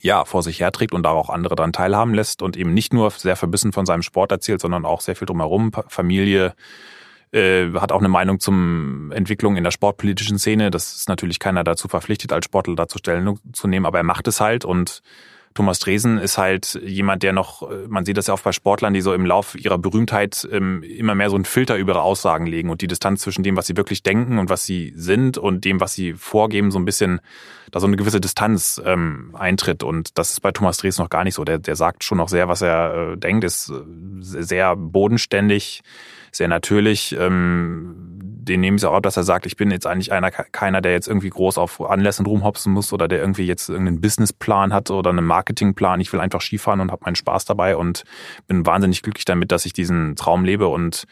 ja, 0.00 0.24
vor 0.24 0.42
sich 0.42 0.60
herträgt 0.60 0.92
und 0.92 1.02
da 1.04 1.10
auch 1.10 1.30
andere 1.30 1.54
daran 1.54 1.72
teilhaben 1.72 2.12
lässt 2.12 2.42
und 2.42 2.56
eben 2.56 2.74
nicht 2.74 2.92
nur 2.92 3.10
sehr 3.10 3.36
verbissen 3.36 3.72
von 3.72 3.86
seinem 3.86 4.02
Sport 4.02 4.32
erzählt, 4.32 4.60
sondern 4.60 4.84
auch 4.84 5.00
sehr 5.00 5.16
viel 5.16 5.26
drumherum, 5.26 5.72
Familie, 5.88 6.54
äh, 7.34 7.72
hat 7.74 7.92
auch 7.92 7.98
eine 7.98 8.08
Meinung 8.08 8.40
zum 8.40 9.12
Entwicklung 9.12 9.56
in 9.56 9.64
der 9.64 9.70
sportpolitischen 9.70 10.38
Szene. 10.38 10.70
Das 10.70 10.94
ist 10.94 11.08
natürlich 11.08 11.38
keiner 11.38 11.64
dazu 11.64 11.88
verpflichtet, 11.88 12.32
als 12.32 12.46
Sportler 12.46 12.76
dazu 12.76 12.98
Stellung 12.98 13.38
zu 13.52 13.66
nehmen, 13.68 13.86
aber 13.86 13.98
er 13.98 14.04
macht 14.04 14.28
es 14.28 14.40
halt 14.40 14.64
und 14.64 15.02
Thomas 15.54 15.78
Dresen 15.78 16.18
ist 16.18 16.36
halt 16.36 16.80
jemand, 16.84 17.22
der 17.22 17.32
noch, 17.32 17.70
äh, 17.70 17.86
man 17.88 18.04
sieht 18.04 18.16
das 18.16 18.26
ja 18.26 18.34
oft 18.34 18.42
bei 18.42 18.50
Sportlern, 18.50 18.92
die 18.92 19.00
so 19.00 19.14
im 19.14 19.24
Lauf 19.24 19.54
ihrer 19.54 19.78
Berühmtheit 19.78 20.46
ähm, 20.50 20.82
immer 20.82 21.14
mehr 21.14 21.30
so 21.30 21.36
einen 21.36 21.44
Filter 21.44 21.76
über 21.76 21.92
ihre 21.92 22.02
Aussagen 22.02 22.46
legen 22.46 22.70
und 22.70 22.80
die 22.80 22.88
Distanz 22.88 23.22
zwischen 23.22 23.44
dem, 23.44 23.56
was 23.56 23.68
sie 23.68 23.76
wirklich 23.76 24.02
denken 24.02 24.38
und 24.38 24.50
was 24.50 24.64
sie 24.64 24.92
sind 24.96 25.38
und 25.38 25.64
dem, 25.64 25.80
was 25.80 25.94
sie 25.94 26.14
vorgeben, 26.14 26.72
so 26.72 26.78
ein 26.80 26.84
bisschen, 26.84 27.20
da 27.70 27.78
so 27.78 27.86
eine 27.86 27.96
gewisse 27.96 28.20
Distanz 28.20 28.82
ähm, 28.84 29.30
eintritt. 29.38 29.84
Und 29.84 30.18
das 30.18 30.32
ist 30.32 30.40
bei 30.40 30.50
Thomas 30.50 30.78
Dresen 30.78 31.02
noch 31.02 31.10
gar 31.10 31.22
nicht 31.22 31.34
so. 31.34 31.44
Der, 31.44 31.58
der 31.58 31.76
sagt 31.76 32.02
schon 32.02 32.18
noch 32.18 32.28
sehr, 32.28 32.48
was 32.48 32.60
er 32.60 33.12
äh, 33.12 33.16
denkt, 33.16 33.44
ist 33.44 33.70
äh, 33.70 33.74
sehr 34.20 34.74
bodenständig, 34.74 35.82
sehr 36.36 36.48
natürlich. 36.48 37.14
Ähm, 37.18 38.14
den 38.44 38.60
nehmen 38.60 38.78
sie 38.78 38.88
auch 38.88 38.94
ab, 38.94 39.02
dass 39.02 39.16
er 39.16 39.22
sagt, 39.22 39.46
ich 39.46 39.56
bin 39.56 39.70
jetzt 39.70 39.86
eigentlich 39.86 40.12
einer, 40.12 40.30
keiner, 40.30 40.82
der 40.82 40.92
jetzt 40.92 41.08
irgendwie 41.08 41.30
groß 41.30 41.56
auf 41.56 41.80
Anlässen 41.80 42.26
rumhopsen 42.26 42.72
muss 42.72 42.92
oder 42.92 43.08
der 43.08 43.20
irgendwie 43.20 43.46
jetzt 43.46 43.70
irgendeinen 43.70 44.00
Businessplan 44.00 44.72
hat 44.72 44.90
oder 44.90 45.10
einen 45.10 45.24
Marketingplan. 45.24 46.00
Ich 46.00 46.12
will 46.12 46.20
einfach 46.20 46.42
Skifahren 46.42 46.80
und 46.80 46.92
habe 46.92 47.04
meinen 47.06 47.16
Spaß 47.16 47.46
dabei 47.46 47.76
und 47.76 48.04
bin 48.46 48.66
wahnsinnig 48.66 49.02
glücklich 49.02 49.24
damit, 49.24 49.50
dass 49.50 49.64
ich 49.64 49.72
diesen 49.72 50.14
Traum 50.16 50.44
lebe 50.44 50.68
und 50.68 51.06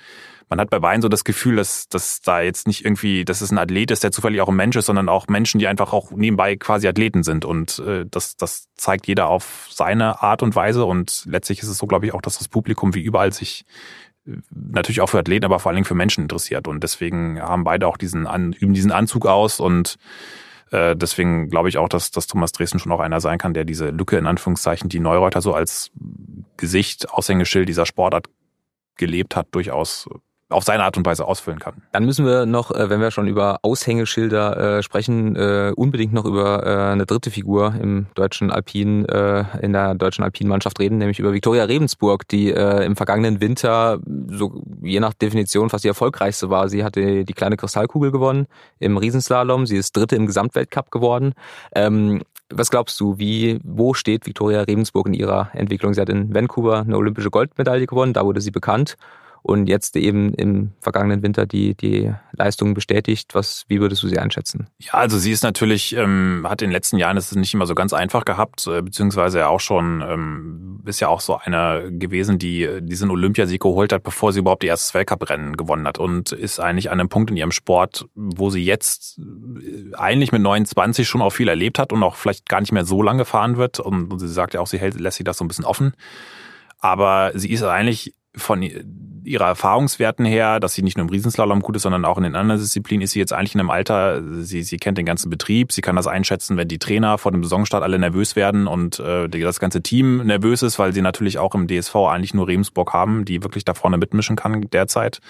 man 0.52 0.60
hat 0.60 0.68
bei 0.68 0.82
Wein 0.82 1.00
so 1.00 1.08
das 1.08 1.24
Gefühl, 1.24 1.56
dass, 1.56 1.88
dass 1.88 2.20
da 2.20 2.42
jetzt 2.42 2.66
nicht 2.66 2.84
irgendwie, 2.84 3.24
dass 3.24 3.40
es 3.40 3.50
ein 3.50 3.56
Athlet 3.56 3.90
ist, 3.90 4.04
der 4.04 4.12
zufällig 4.12 4.42
auch 4.42 4.50
ein 4.50 4.54
Mensch 4.54 4.76
ist, 4.76 4.84
sondern 4.84 5.08
auch 5.08 5.26
Menschen, 5.26 5.58
die 5.58 5.66
einfach 5.66 5.94
auch 5.94 6.10
nebenbei 6.10 6.56
quasi 6.56 6.86
Athleten 6.86 7.22
sind. 7.22 7.46
Und 7.46 7.78
äh, 7.78 8.04
das, 8.04 8.36
das 8.36 8.68
zeigt 8.76 9.06
jeder 9.06 9.28
auf 9.28 9.68
seine 9.70 10.22
Art 10.22 10.42
und 10.42 10.54
Weise. 10.54 10.84
Und 10.84 11.24
letztlich 11.26 11.60
ist 11.62 11.68
es 11.68 11.78
so, 11.78 11.86
glaube 11.86 12.04
ich, 12.04 12.12
auch, 12.12 12.20
dass 12.20 12.36
das 12.36 12.48
Publikum 12.48 12.94
wie 12.94 13.00
überall 13.00 13.32
sich 13.32 13.64
natürlich 14.24 15.00
auch 15.00 15.08
für 15.08 15.18
Athleten, 15.18 15.44
aber 15.44 15.58
vor 15.58 15.70
allen 15.70 15.76
Dingen 15.76 15.84
für 15.84 15.94
Menschen 15.94 16.22
interessiert. 16.22 16.68
Und 16.68 16.82
deswegen 16.82 17.40
haben 17.40 17.64
beide 17.64 17.86
auch 17.86 17.96
diesen, 17.96 18.26
üben 18.54 18.74
diesen 18.74 18.92
Anzug 18.92 19.26
aus 19.26 19.60
und 19.60 19.96
äh, 20.70 20.96
deswegen 20.96 21.48
glaube 21.48 21.68
ich 21.68 21.78
auch, 21.78 21.88
dass, 21.88 22.10
dass 22.10 22.26
Thomas 22.26 22.52
Dresden 22.52 22.78
schon 22.78 22.92
auch 22.92 23.00
einer 23.00 23.20
sein 23.20 23.38
kann, 23.38 23.54
der 23.54 23.64
diese 23.64 23.90
Lücke 23.90 24.16
in 24.16 24.26
Anführungszeichen, 24.26 24.88
die 24.88 25.00
Neureuter 25.00 25.42
so 25.42 25.54
als 25.54 25.90
Gesicht, 26.56 27.10
Aushängeschild 27.10 27.68
dieser 27.68 27.86
Sportart 27.86 28.26
gelebt 28.96 29.36
hat, 29.36 29.48
durchaus 29.52 30.08
auf 30.52 30.64
seine 30.64 30.84
Art 30.84 30.96
und 30.96 31.06
Weise 31.06 31.26
ausfüllen 31.26 31.58
kann. 31.58 31.74
Dann 31.92 32.04
müssen 32.04 32.26
wir 32.26 32.46
noch, 32.46 32.70
äh, 32.70 32.90
wenn 32.90 33.00
wir 33.00 33.10
schon 33.10 33.26
über 33.26 33.58
Aushängeschilder 33.62 34.78
äh, 34.78 34.82
sprechen, 34.82 35.36
äh, 35.36 35.72
unbedingt 35.74 36.12
noch 36.12 36.24
über 36.24 36.62
eine 36.62 37.06
dritte 37.06 37.30
Figur 37.30 37.74
im 37.80 38.06
deutschen 38.14 38.50
Alpin, 38.50 39.04
in 39.04 39.72
der 39.72 39.94
deutschen 39.94 40.24
Alpinmannschaft 40.24 40.78
reden, 40.80 40.98
nämlich 40.98 41.18
über 41.18 41.32
Viktoria 41.32 41.64
Rebensburg, 41.64 42.26
die 42.28 42.50
im 42.50 42.96
vergangenen 42.96 43.40
Winter 43.40 43.98
so 44.28 44.62
je 44.82 45.00
nach 45.00 45.14
Definition 45.14 45.70
fast 45.70 45.84
die 45.84 45.88
erfolgreichste 45.88 46.50
war. 46.50 46.68
Sie 46.68 46.84
hatte 46.84 47.24
die 47.24 47.32
kleine 47.32 47.56
Kristallkugel 47.56 48.10
gewonnen 48.12 48.46
im 48.78 48.96
Riesenslalom, 48.96 49.66
sie 49.66 49.76
ist 49.76 49.96
Dritte 49.96 50.16
im 50.16 50.26
Gesamtweltcup 50.26 50.90
geworden. 50.90 51.34
Ähm, 51.74 52.22
was 52.50 52.70
glaubst 52.70 53.00
du, 53.00 53.18
wie, 53.18 53.58
wo 53.64 53.94
steht 53.94 54.26
Viktoria 54.26 54.62
Rebensburg 54.62 55.06
in 55.06 55.14
ihrer 55.14 55.50
Entwicklung? 55.54 55.94
Sie 55.94 56.00
hat 56.00 56.08
in 56.08 56.34
Vancouver 56.34 56.80
eine 56.80 56.96
olympische 56.96 57.30
Goldmedaille 57.30 57.86
gewonnen, 57.86 58.12
da 58.12 58.24
wurde 58.24 58.40
sie 58.40 58.50
bekannt 58.50 58.96
und 59.42 59.66
jetzt 59.66 59.96
eben 59.96 60.34
im 60.34 60.72
vergangenen 60.80 61.22
Winter 61.22 61.46
die, 61.46 61.74
die 61.74 62.12
Leistungen 62.32 62.74
bestätigt. 62.74 63.34
Was, 63.34 63.64
wie 63.66 63.80
würdest 63.80 64.02
du 64.02 64.08
sie 64.08 64.18
einschätzen? 64.18 64.68
Ja, 64.78 64.94
also 64.94 65.18
sie 65.18 65.32
ist 65.32 65.42
natürlich, 65.42 65.96
ähm, 65.96 66.46
hat 66.48 66.62
in 66.62 66.68
den 66.68 66.72
letzten 66.72 66.96
Jahren 66.96 67.16
es 67.16 67.34
nicht 67.34 67.52
immer 67.52 67.66
so 67.66 67.74
ganz 67.74 67.92
einfach 67.92 68.24
gehabt, 68.24 68.66
äh, 68.68 68.82
beziehungsweise 68.82 69.48
auch 69.48 69.58
schon, 69.58 70.00
ähm, 70.00 70.80
ist 70.84 71.00
ja 71.00 71.08
auch 71.08 71.20
so 71.20 71.36
einer 71.36 71.90
gewesen, 71.90 72.38
die 72.38 72.68
diesen 72.82 73.10
Olympiasieg 73.10 73.60
geholt 73.60 73.92
hat, 73.92 74.04
bevor 74.04 74.32
sie 74.32 74.40
überhaupt 74.40 74.62
die 74.62 74.68
erste 74.68 74.94
Weltcuprennen 74.94 75.56
gewonnen 75.56 75.86
hat 75.88 75.98
und 75.98 76.30
ist 76.30 76.60
eigentlich 76.60 76.90
an 76.90 77.00
einem 77.00 77.08
Punkt 77.08 77.30
in 77.30 77.36
ihrem 77.36 77.52
Sport, 77.52 78.06
wo 78.14 78.48
sie 78.50 78.64
jetzt 78.64 79.18
äh, 79.18 79.94
eigentlich 79.96 80.30
mit 80.30 80.42
29 80.42 81.08
schon 81.08 81.20
auch 81.20 81.30
viel 81.30 81.48
erlebt 81.48 81.80
hat 81.80 81.92
und 81.92 82.02
auch 82.04 82.14
vielleicht 82.14 82.48
gar 82.48 82.60
nicht 82.60 82.72
mehr 82.72 82.84
so 82.84 83.02
lange 83.02 83.24
fahren 83.24 83.56
wird. 83.56 83.80
Und, 83.80 84.12
und 84.12 84.20
sie 84.20 84.28
sagt 84.28 84.54
ja 84.54 84.60
auch, 84.60 84.68
sie 84.68 84.78
hält, 84.78 85.00
lässt 85.00 85.16
sich 85.16 85.24
das 85.24 85.38
so 85.38 85.44
ein 85.44 85.48
bisschen 85.48 85.64
offen. 85.64 85.94
Aber 86.78 87.32
sie 87.34 87.50
ist 87.50 87.62
eigentlich 87.62 88.14
von 88.34 88.62
ihrer 89.24 89.46
Erfahrungswerten 89.46 90.24
her, 90.24 90.58
dass 90.58 90.74
sie 90.74 90.82
nicht 90.82 90.96
nur 90.96 91.06
im 91.06 91.10
Riesenslalom 91.10 91.60
gut 91.60 91.76
ist, 91.76 91.82
sondern 91.82 92.04
auch 92.04 92.16
in 92.16 92.24
den 92.24 92.34
anderen 92.34 92.60
Disziplinen, 92.60 93.02
ist 93.02 93.12
sie 93.12 93.20
jetzt 93.20 93.32
eigentlich 93.32 93.54
in 93.54 93.60
einem 93.60 93.70
Alter, 93.70 94.22
sie, 94.42 94.62
sie 94.62 94.78
kennt 94.78 94.98
den 94.98 95.06
ganzen 95.06 95.30
Betrieb, 95.30 95.72
sie 95.72 95.80
kann 95.80 95.96
das 95.96 96.06
einschätzen, 96.06 96.56
wenn 96.56 96.68
die 96.68 96.78
Trainer 96.78 97.18
vor 97.18 97.30
dem 97.30 97.44
Saisonstart 97.44 97.82
alle 97.82 97.98
nervös 97.98 98.34
werden 98.36 98.66
und 98.66 98.98
äh, 98.98 99.28
das 99.28 99.60
ganze 99.60 99.82
Team 99.82 100.26
nervös 100.26 100.62
ist, 100.62 100.78
weil 100.78 100.92
sie 100.92 101.02
natürlich 101.02 101.38
auch 101.38 101.54
im 101.54 101.68
DSV 101.68 101.94
eigentlich 101.94 102.34
nur 102.34 102.48
Remsburg 102.48 102.92
haben, 102.92 103.24
die 103.24 103.42
wirklich 103.42 103.64
da 103.64 103.74
vorne 103.74 103.98
mitmischen 103.98 104.36
kann 104.36 104.62
derzeit 104.72 105.20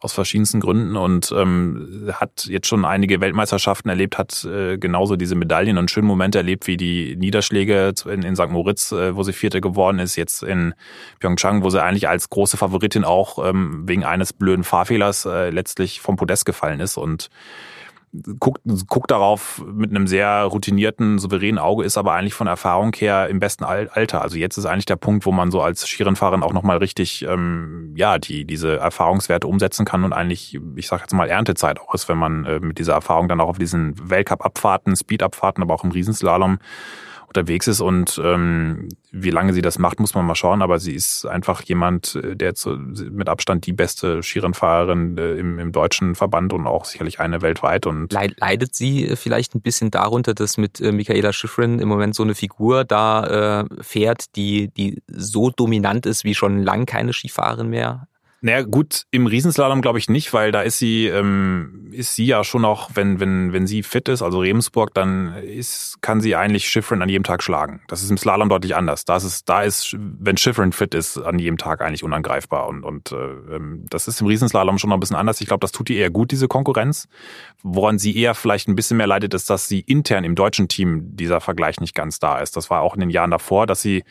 aus 0.00 0.12
verschiedensten 0.12 0.60
Gründen 0.60 0.96
und 0.96 1.32
ähm, 1.36 2.10
hat 2.12 2.46
jetzt 2.46 2.68
schon 2.68 2.84
einige 2.84 3.20
Weltmeisterschaften 3.20 3.88
erlebt, 3.88 4.18
hat 4.18 4.44
äh, 4.44 4.78
genauso 4.78 5.16
diese 5.16 5.34
Medaillen 5.34 5.78
und 5.78 5.90
schönen 5.90 6.06
Momente 6.06 6.38
erlebt 6.38 6.66
wie 6.66 6.76
die 6.76 7.16
Niederschläge 7.16 7.92
in, 8.06 8.22
in 8.22 8.36
St. 8.36 8.50
Moritz, 8.50 8.92
äh, 8.92 9.16
wo 9.16 9.22
sie 9.22 9.32
Vierte 9.32 9.60
geworden 9.60 9.98
ist, 9.98 10.16
jetzt 10.16 10.42
in 10.42 10.74
Pyeongchang, 11.18 11.64
wo 11.64 11.70
sie 11.70 11.82
eigentlich 11.82 12.08
als 12.08 12.30
große 12.30 12.56
Favoritin 12.56 13.04
auch 13.04 13.44
ähm, 13.44 13.88
wegen 13.88 14.04
eines 14.04 14.32
blöden 14.32 14.64
Fahrfehlers 14.64 15.24
äh, 15.26 15.50
letztlich 15.50 16.00
vom 16.00 16.16
Podest 16.16 16.44
gefallen 16.46 16.80
ist 16.80 16.96
und 16.96 17.28
guckt, 18.40 18.62
guckt 18.86 19.10
darauf 19.10 19.62
mit 19.66 19.90
einem 19.90 20.06
sehr 20.06 20.44
routinierten, 20.44 21.18
souveränen 21.18 21.58
Auge, 21.58 21.84
ist 21.84 21.98
aber 21.98 22.12
eigentlich 22.12 22.34
von 22.34 22.46
Erfahrung 22.46 22.92
her 22.94 23.28
im 23.28 23.38
besten 23.38 23.64
Alter. 23.64 24.22
Also 24.22 24.36
jetzt 24.36 24.56
ist 24.56 24.66
eigentlich 24.66 24.86
der 24.86 24.96
Punkt, 24.96 25.26
wo 25.26 25.32
man 25.32 25.50
so 25.50 25.60
als 25.60 25.86
Skirennfahrerin 25.86 26.42
auch 26.42 26.52
nochmal 26.52 26.78
richtig, 26.78 27.24
ähm, 27.28 27.92
ja, 27.96 28.18
die, 28.18 28.44
diese 28.44 28.78
Erfahrungswerte 28.78 29.46
umsetzen 29.46 29.84
kann 29.84 30.04
und 30.04 30.12
eigentlich, 30.12 30.58
ich 30.76 30.88
sag 30.88 31.00
jetzt 31.00 31.12
mal, 31.12 31.28
Erntezeit 31.28 31.80
auch 31.80 31.94
ist, 31.94 32.08
wenn 32.08 32.18
man 32.18 32.44
äh, 32.44 32.60
mit 32.60 32.78
dieser 32.78 32.94
Erfahrung 32.94 33.28
dann 33.28 33.40
auch 33.40 33.48
auf 33.48 33.58
diesen 33.58 33.94
Weltcup-Abfahrten, 34.10 34.96
Speed-Abfahrten, 34.96 35.62
aber 35.62 35.74
auch 35.74 35.84
im 35.84 35.90
Riesenslalom 35.90 36.58
unterwegs 37.28 37.68
ist 37.68 37.80
und 37.80 38.20
ähm, 38.24 38.88
wie 39.10 39.30
lange 39.30 39.52
sie 39.52 39.62
das 39.62 39.78
macht, 39.78 40.00
muss 40.00 40.14
man 40.14 40.26
mal 40.26 40.34
schauen. 40.34 40.62
Aber 40.62 40.78
sie 40.78 40.94
ist 40.94 41.26
einfach 41.26 41.62
jemand, 41.62 42.16
äh, 42.16 42.36
der 42.36 42.54
zu, 42.54 42.70
mit 42.70 43.28
Abstand 43.28 43.66
die 43.66 43.72
beste 43.72 44.22
Skirennfahrerin 44.22 45.16
äh, 45.16 45.34
im, 45.34 45.58
im 45.58 45.72
deutschen 45.72 46.14
Verband 46.14 46.52
und 46.52 46.66
auch 46.66 46.84
sicherlich 46.84 47.20
eine 47.20 47.42
weltweit. 47.42 47.86
Und 47.86 48.12
leidet 48.12 48.74
sie 48.74 49.06
äh, 49.06 49.16
vielleicht 49.16 49.54
ein 49.54 49.60
bisschen 49.60 49.90
darunter, 49.90 50.34
dass 50.34 50.56
mit 50.56 50.80
äh, 50.80 50.90
Michaela 50.90 51.32
Schifrin 51.32 51.78
im 51.78 51.88
Moment 51.88 52.14
so 52.14 52.22
eine 52.22 52.34
Figur 52.34 52.84
da 52.84 53.60
äh, 53.60 53.64
fährt, 53.82 54.34
die 54.36 54.68
die 54.68 55.02
so 55.06 55.50
dominant 55.50 56.06
ist 56.06 56.24
wie 56.24 56.34
schon 56.34 56.62
lang 56.62 56.86
keine 56.86 57.12
Skifahrerin 57.12 57.68
mehr? 57.68 58.07
Naja, 58.40 58.62
gut, 58.62 59.02
im 59.10 59.26
Riesenslalom 59.26 59.82
glaube 59.82 59.98
ich 59.98 60.08
nicht, 60.08 60.32
weil 60.32 60.52
da 60.52 60.62
ist 60.62 60.78
sie, 60.78 61.06
ähm, 61.06 61.88
ist 61.90 62.14
sie 62.14 62.24
ja 62.24 62.44
schon 62.44 62.62
noch, 62.62 62.90
wenn, 62.94 63.18
wenn, 63.18 63.52
wenn 63.52 63.66
sie 63.66 63.82
fit 63.82 64.08
ist, 64.08 64.22
also 64.22 64.38
Rebensburg, 64.38 64.94
dann 64.94 65.34
ist, 65.38 66.00
kann 66.02 66.20
sie 66.20 66.36
eigentlich 66.36 66.68
Schifrin 66.68 67.02
an 67.02 67.08
jedem 67.08 67.24
Tag 67.24 67.42
schlagen. 67.42 67.82
Das 67.88 68.00
ist 68.00 68.10
im 68.10 68.16
Slalom 68.16 68.48
deutlich 68.48 68.76
anders. 68.76 69.04
Da 69.04 69.16
ist, 69.16 69.48
da 69.48 69.62
ist, 69.62 69.96
wenn 69.98 70.36
Schifrin 70.36 70.70
fit 70.70 70.94
ist, 70.94 71.18
an 71.18 71.40
jedem 71.40 71.58
Tag 71.58 71.80
eigentlich 71.80 72.04
unangreifbar. 72.04 72.68
Und, 72.68 72.84
und 72.84 73.10
äh, 73.10 73.16
ähm, 73.16 73.86
das 73.90 74.06
ist 74.06 74.20
im 74.20 74.28
Riesenslalom 74.28 74.78
schon 74.78 74.90
noch 74.90 74.98
ein 74.98 75.00
bisschen 75.00 75.16
anders. 75.16 75.40
Ich 75.40 75.48
glaube, 75.48 75.60
das 75.60 75.72
tut 75.72 75.90
ihr 75.90 75.98
eher 75.98 76.10
gut, 76.10 76.30
diese 76.30 76.46
Konkurrenz. 76.46 77.08
Woran 77.64 77.98
sie 77.98 78.16
eher 78.16 78.36
vielleicht 78.36 78.68
ein 78.68 78.76
bisschen 78.76 78.98
mehr 78.98 79.08
leidet, 79.08 79.34
ist, 79.34 79.50
dass 79.50 79.66
sie 79.66 79.80
intern 79.80 80.22
im 80.22 80.36
deutschen 80.36 80.68
Team 80.68 81.16
dieser 81.16 81.40
Vergleich 81.40 81.80
nicht 81.80 81.94
ganz 81.94 82.20
da 82.20 82.38
ist. 82.38 82.56
Das 82.56 82.70
war 82.70 82.82
auch 82.82 82.94
in 82.94 83.00
den 83.00 83.10
Jahren 83.10 83.32
davor, 83.32 83.66
dass 83.66 83.82
sie 83.82 84.04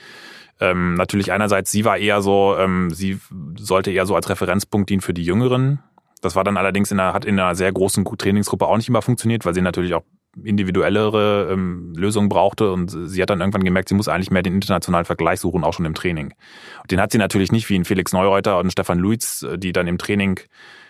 ähm, 0.60 0.96
natürlich 0.96 1.32
einerseits, 1.32 1.72
sie 1.72 1.86
war 1.86 1.98
eher 1.98 2.22
so, 2.22 2.56
ähm, 2.58 2.90
sie 2.92 3.20
sollte 3.58 3.92
eher 3.92 4.06
so 4.06 4.16
als 4.16 4.30
Referenzpunkt 4.30 4.90
dienen 4.90 5.02
für 5.02 5.14
die 5.14 5.24
Jüngeren. 5.24 5.80
Das 6.22 6.36
war 6.36 6.44
dann 6.44 6.58
allerdings 6.58 6.92
in 6.92 7.00
einer, 7.00 7.14
hat 7.14 7.26
in 7.26 7.40
einer 7.40 7.54
sehr 7.56 7.72
großen 7.72 8.04
Trainingsgruppe 8.06 8.66
auch 8.66 8.78
nicht 8.78 8.90
immer 8.90 9.04
funktioniert, 9.04 9.46
weil 9.46 9.54
sie 9.54 9.62
natürlich 9.62 9.94
auch 9.94 10.04
individuellere 10.44 11.50
ähm, 11.52 11.94
Lösungen 11.96 12.30
brauchte 12.30 12.72
und 12.72 12.90
sie 12.90 13.22
hat 13.22 13.30
dann 13.30 13.40
irgendwann 13.40 13.64
gemerkt, 13.64 13.90
sie 13.90 13.96
muss 13.96 14.08
eigentlich 14.08 14.30
mehr 14.30 14.44
den 14.44 14.54
internationalen 14.56 15.06
Vergleich 15.06 15.40
suchen, 15.40 15.64
auch 15.64 15.74
schon 15.74 15.86
im 15.86 15.96
Training. 15.96 16.34
Und 16.82 16.92
den 16.92 17.02
hat 17.02 17.12
sie 17.12 17.18
natürlich 17.18 17.52
nicht 17.52 17.70
wie 17.70 17.76
ein 17.76 17.86
Felix 17.86 18.14
Neureuter 18.14 18.60
und 18.60 18.72
Stefan 18.72 19.00
Luiz, 19.00 19.46
die 19.56 19.72
dann 19.72 19.88
im 19.88 19.98
Training 19.98 20.40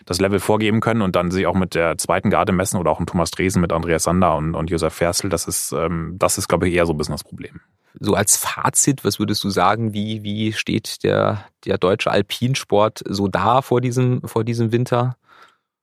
das 0.05 0.19
Level 0.19 0.39
vorgeben 0.39 0.79
können 0.81 1.01
und 1.01 1.15
dann 1.15 1.31
sich 1.31 1.45
auch 1.45 1.55
mit 1.55 1.75
der 1.75 1.97
zweiten 1.97 2.29
Garde 2.29 2.51
messen 2.51 2.79
oder 2.79 2.91
auch 2.91 2.99
ein 2.99 3.05
Thomas 3.05 3.31
Dresen 3.31 3.61
mit 3.61 3.71
Andreas 3.71 4.03
Sander 4.03 4.35
und, 4.35 4.55
und 4.55 4.69
Josef 4.69 4.93
Ferstl. 4.93 5.29
Das 5.29 5.47
ist, 5.47 5.71
ähm, 5.71 6.15
das 6.17 6.37
ist, 6.37 6.47
glaube 6.47 6.67
ich, 6.67 6.73
eher 6.73 6.85
so 6.85 6.93
ein 6.93 6.97
bisschen 6.97 7.13
das 7.13 7.23
Problem 7.23 7.61
so 7.99 8.13
als 8.13 8.37
Fazit, 8.37 9.03
was 9.03 9.19
würdest 9.19 9.43
du 9.43 9.49
sagen, 9.49 9.93
wie, 9.93 10.23
wie 10.23 10.53
steht 10.53 11.03
der, 11.03 11.45
der 11.65 11.77
deutsche 11.77 12.11
Alpinsport 12.11 13.03
so 13.05 13.27
da 13.27 13.61
vor 13.61 13.81
diesem, 13.81 14.21
vor 14.23 14.43
diesem 14.43 14.71
Winter? 14.71 15.17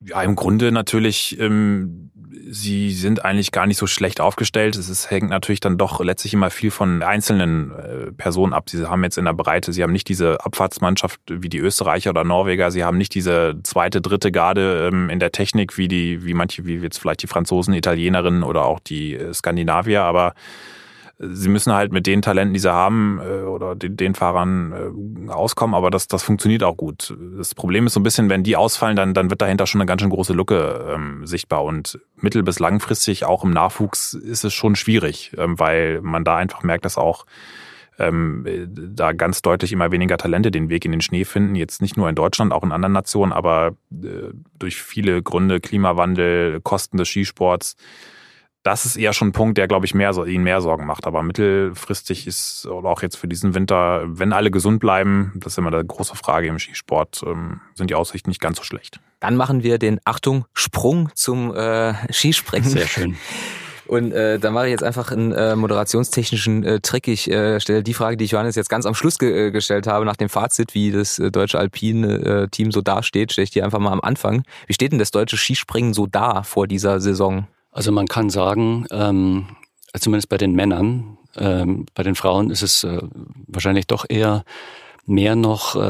Ja, 0.06 0.22
im 0.22 0.36
Grunde 0.36 0.70
natürlich, 0.70 1.38
ähm, 1.40 2.10
sie 2.50 2.92
sind 2.92 3.24
eigentlich 3.24 3.52
gar 3.52 3.66
nicht 3.66 3.78
so 3.78 3.86
schlecht 3.86 4.20
aufgestellt. 4.20 4.76
Es 4.76 4.90
ist, 4.90 5.10
hängt 5.10 5.30
natürlich 5.30 5.60
dann 5.60 5.78
doch 5.78 6.00
letztlich 6.00 6.34
immer 6.34 6.50
viel 6.50 6.70
von 6.70 7.02
einzelnen 7.02 7.70
äh, 7.70 8.12
Personen 8.12 8.52
ab. 8.52 8.68
Sie 8.68 8.84
haben 8.84 9.02
jetzt 9.02 9.16
in 9.16 9.24
der 9.24 9.32
Breite, 9.32 9.72
sie 9.72 9.82
haben 9.82 9.92
nicht 9.92 10.08
diese 10.08 10.44
Abfahrtsmannschaft 10.44 11.20
wie 11.30 11.48
die 11.48 11.58
Österreicher 11.58 12.10
oder 12.10 12.24
Norweger, 12.24 12.70
sie 12.70 12.84
haben 12.84 12.98
nicht 12.98 13.14
diese 13.14 13.58
zweite, 13.62 14.02
dritte 14.02 14.30
Garde 14.30 14.90
ähm, 14.92 15.08
in 15.08 15.20
der 15.20 15.32
Technik 15.32 15.78
wie 15.78 15.88
die, 15.88 16.24
wie 16.24 16.34
manche, 16.34 16.66
wie 16.66 16.76
jetzt 16.76 16.98
vielleicht 16.98 17.22
die 17.22 17.28
Franzosen, 17.28 17.72
Italienerinnen 17.72 18.42
oder 18.42 18.66
auch 18.66 18.80
die 18.80 19.14
äh, 19.14 19.32
Skandinavier, 19.32 20.02
aber 20.02 20.34
sie 21.32 21.48
müssen 21.48 21.72
halt 21.72 21.92
mit 21.92 22.06
den 22.06 22.22
Talenten, 22.22 22.54
die 22.54 22.60
sie 22.60 22.72
haben 22.72 23.20
äh, 23.20 23.42
oder 23.42 23.74
den, 23.74 23.96
den 23.96 24.14
Fahrern 24.14 25.26
äh, 25.28 25.30
auskommen, 25.30 25.74
aber 25.74 25.90
das, 25.90 26.08
das 26.08 26.22
funktioniert 26.22 26.62
auch 26.62 26.76
gut. 26.76 27.16
Das 27.36 27.54
Problem 27.54 27.86
ist 27.86 27.94
so 27.94 28.00
ein 28.00 28.04
bisschen, 28.04 28.28
wenn 28.28 28.42
die 28.42 28.56
ausfallen, 28.56 28.96
dann, 28.96 29.14
dann 29.14 29.30
wird 29.30 29.42
dahinter 29.42 29.66
schon 29.66 29.80
eine 29.80 29.86
ganz 29.86 30.02
schön 30.02 30.10
große 30.10 30.32
Lücke 30.32 30.94
ähm, 30.94 31.26
sichtbar 31.26 31.64
und 31.64 31.98
mittel- 32.16 32.42
bis 32.42 32.58
langfristig 32.58 33.24
auch 33.24 33.44
im 33.44 33.50
Nachwuchs 33.50 34.14
ist 34.14 34.44
es 34.44 34.54
schon 34.54 34.76
schwierig, 34.76 35.32
ähm, 35.38 35.58
weil 35.58 36.00
man 36.02 36.24
da 36.24 36.36
einfach 36.36 36.62
merkt, 36.62 36.84
dass 36.84 36.98
auch 36.98 37.26
ähm, 37.98 38.44
da 38.94 39.12
ganz 39.12 39.42
deutlich 39.42 39.72
immer 39.72 39.92
weniger 39.92 40.16
Talente 40.16 40.50
den 40.50 40.68
Weg 40.68 40.84
in 40.84 40.92
den 40.92 41.00
Schnee 41.00 41.24
finden. 41.24 41.54
Jetzt 41.54 41.80
nicht 41.80 41.96
nur 41.96 42.08
in 42.08 42.14
Deutschland, 42.14 42.52
auch 42.52 42.64
in 42.64 42.72
anderen 42.72 42.92
Nationen, 42.92 43.32
aber 43.32 43.76
äh, 43.92 44.32
durch 44.58 44.82
viele 44.82 45.22
Gründe, 45.22 45.60
Klimawandel, 45.60 46.60
Kosten 46.60 46.96
des 46.96 47.08
Skisports, 47.08 47.76
das 48.64 48.86
ist 48.86 48.96
eher 48.96 49.12
schon 49.12 49.28
ein 49.28 49.32
Punkt, 49.32 49.58
der, 49.58 49.68
glaube 49.68 49.84
ich, 49.84 49.94
mehr, 49.94 50.10
ihnen 50.26 50.42
mehr 50.42 50.62
Sorgen 50.62 50.86
macht. 50.86 51.06
Aber 51.06 51.22
mittelfristig 51.22 52.26
ist, 52.26 52.66
oder 52.66 52.88
auch 52.88 53.02
jetzt 53.02 53.16
für 53.16 53.28
diesen 53.28 53.54
Winter, 53.54 54.02
wenn 54.06 54.32
alle 54.32 54.50
gesund 54.50 54.80
bleiben, 54.80 55.32
das 55.36 55.52
ist 55.52 55.58
immer 55.58 55.70
die 55.70 55.86
große 55.86 56.16
Frage 56.16 56.48
im 56.48 56.58
Skisport, 56.58 57.22
ähm, 57.26 57.60
sind 57.74 57.90
die 57.90 57.94
Aussichten 57.94 58.30
nicht 58.30 58.40
ganz 58.40 58.56
so 58.56 58.64
schlecht. 58.64 59.00
Dann 59.20 59.36
machen 59.36 59.62
wir 59.62 59.78
den, 59.78 60.00
Achtung, 60.06 60.46
Sprung 60.54 61.10
zum 61.14 61.54
äh, 61.54 61.92
Skispringen. 62.10 62.68
Sehr 62.68 62.86
schön. 62.86 63.16
Und 63.86 64.12
äh, 64.12 64.38
da 64.38 64.50
mache 64.50 64.64
ich 64.64 64.70
jetzt 64.70 64.82
einfach 64.82 65.12
einen 65.12 65.32
äh, 65.32 65.56
moderationstechnischen 65.56 66.64
äh, 66.64 66.80
Trick. 66.80 67.06
Ich 67.06 67.30
äh, 67.30 67.60
stelle 67.60 67.82
die 67.82 67.92
Frage, 67.92 68.16
die 68.16 68.24
ich 68.24 68.30
Johannes 68.30 68.56
jetzt 68.56 68.70
ganz 68.70 68.86
am 68.86 68.94
Schluss 68.94 69.18
ge 69.18 69.48
äh, 69.48 69.50
gestellt 69.50 69.86
habe, 69.86 70.06
nach 70.06 70.16
dem 70.16 70.30
Fazit, 70.30 70.72
wie 70.72 70.90
das 70.90 71.18
äh, 71.18 71.30
deutsche 71.30 71.58
Alpine-Team 71.58 72.72
so 72.72 72.80
dasteht, 72.80 73.32
stelle 73.32 73.44
ich 73.44 73.50
dir 73.50 73.62
einfach 73.62 73.80
mal 73.80 73.92
am 73.92 74.00
Anfang. 74.00 74.42
Wie 74.66 74.72
steht 74.72 74.92
denn 74.92 74.98
das 74.98 75.10
deutsche 75.10 75.36
Skispringen 75.36 75.92
so 75.92 76.06
da 76.06 76.44
vor 76.44 76.66
dieser 76.66 76.98
Saison? 77.00 77.46
Also 77.74 77.90
man 77.90 78.06
kann 78.06 78.30
sagen, 78.30 78.86
ähm, 78.92 79.48
zumindest 79.98 80.28
bei 80.28 80.38
den 80.38 80.52
Männern, 80.52 81.18
ähm, 81.36 81.86
bei 81.94 82.04
den 82.04 82.14
Frauen 82.14 82.50
ist 82.50 82.62
es 82.62 82.84
äh, 82.84 83.00
wahrscheinlich 83.48 83.88
doch 83.88 84.06
eher 84.08 84.44
mehr 85.06 85.34
noch 85.34 85.74
äh, 85.74 85.80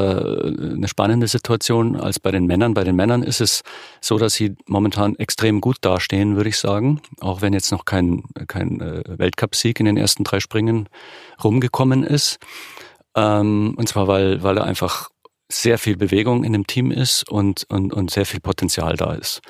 eine 0.73 0.87
spannende 0.87 1.27
Situation 1.27 1.95
als 1.95 2.19
bei 2.19 2.31
den 2.31 2.47
Männern. 2.47 2.73
Bei 2.73 2.83
den 2.83 2.95
Männern 2.95 3.21
ist 3.21 3.39
es 3.39 3.61
so, 4.01 4.17
dass 4.17 4.33
sie 4.33 4.55
momentan 4.65 5.15
extrem 5.15 5.61
gut 5.61 5.77
dastehen, 5.81 6.35
würde 6.35 6.49
ich 6.49 6.57
sagen. 6.57 7.01
Auch 7.21 7.41
wenn 7.41 7.53
jetzt 7.53 7.71
noch 7.71 7.85
kein, 7.85 8.23
kein 8.47 8.81
äh, 8.81 9.03
Weltcupsieg 9.05 9.79
in 9.79 9.85
den 9.85 9.95
ersten 9.95 10.23
drei 10.23 10.39
Springen 10.39 10.89
rumgekommen 11.43 12.03
ist. 12.03 12.39
Ähm, 13.15 13.75
und 13.77 13.87
zwar, 13.87 14.07
weil, 14.07 14.41
weil 14.41 14.57
er 14.57 14.65
einfach 14.65 15.09
sehr 15.49 15.77
viel 15.77 15.95
Bewegung 15.95 16.43
in 16.43 16.51
dem 16.51 16.65
Team 16.65 16.89
ist 16.89 17.29
und, 17.29 17.65
und, 17.69 17.93
und 17.93 18.09
sehr 18.09 18.25
viel 18.25 18.39
Potenzial 18.39 18.97
da 18.97 19.13
ist. 19.13 19.41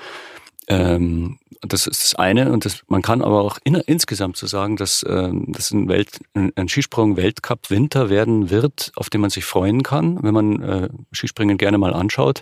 Ähm, 0.67 1.39
das 1.62 1.88
ist 1.88 2.04
das 2.04 2.15
eine. 2.15 2.51
Und 2.51 2.65
das, 2.65 2.82
man 2.88 3.01
kann 3.01 3.21
aber 3.21 3.41
auch 3.41 3.58
in, 3.63 3.75
insgesamt 3.75 4.38
so 4.38 4.47
sagen, 4.47 4.75
dass 4.75 5.06
ähm, 5.08 5.45
das 5.49 5.71
ein, 5.71 5.88
Welt, 5.88 6.19
ein 6.34 6.67
Skisprung 6.67 7.17
Weltcup 7.17 7.69
Winter 7.69 8.10
werden 8.10 8.49
wird, 8.49 8.91
auf 8.95 9.10
den 9.10 9.21
man 9.21 9.30
sich 9.30 9.45
freuen 9.45 9.84
kann, 9.84 10.21
wenn 10.23 10.34
man 10.34 10.62
äh, 10.62 10.89
Skispringen 11.12 11.58
gerne 11.58 11.78
mal 11.78 11.93
anschaut, 11.93 12.41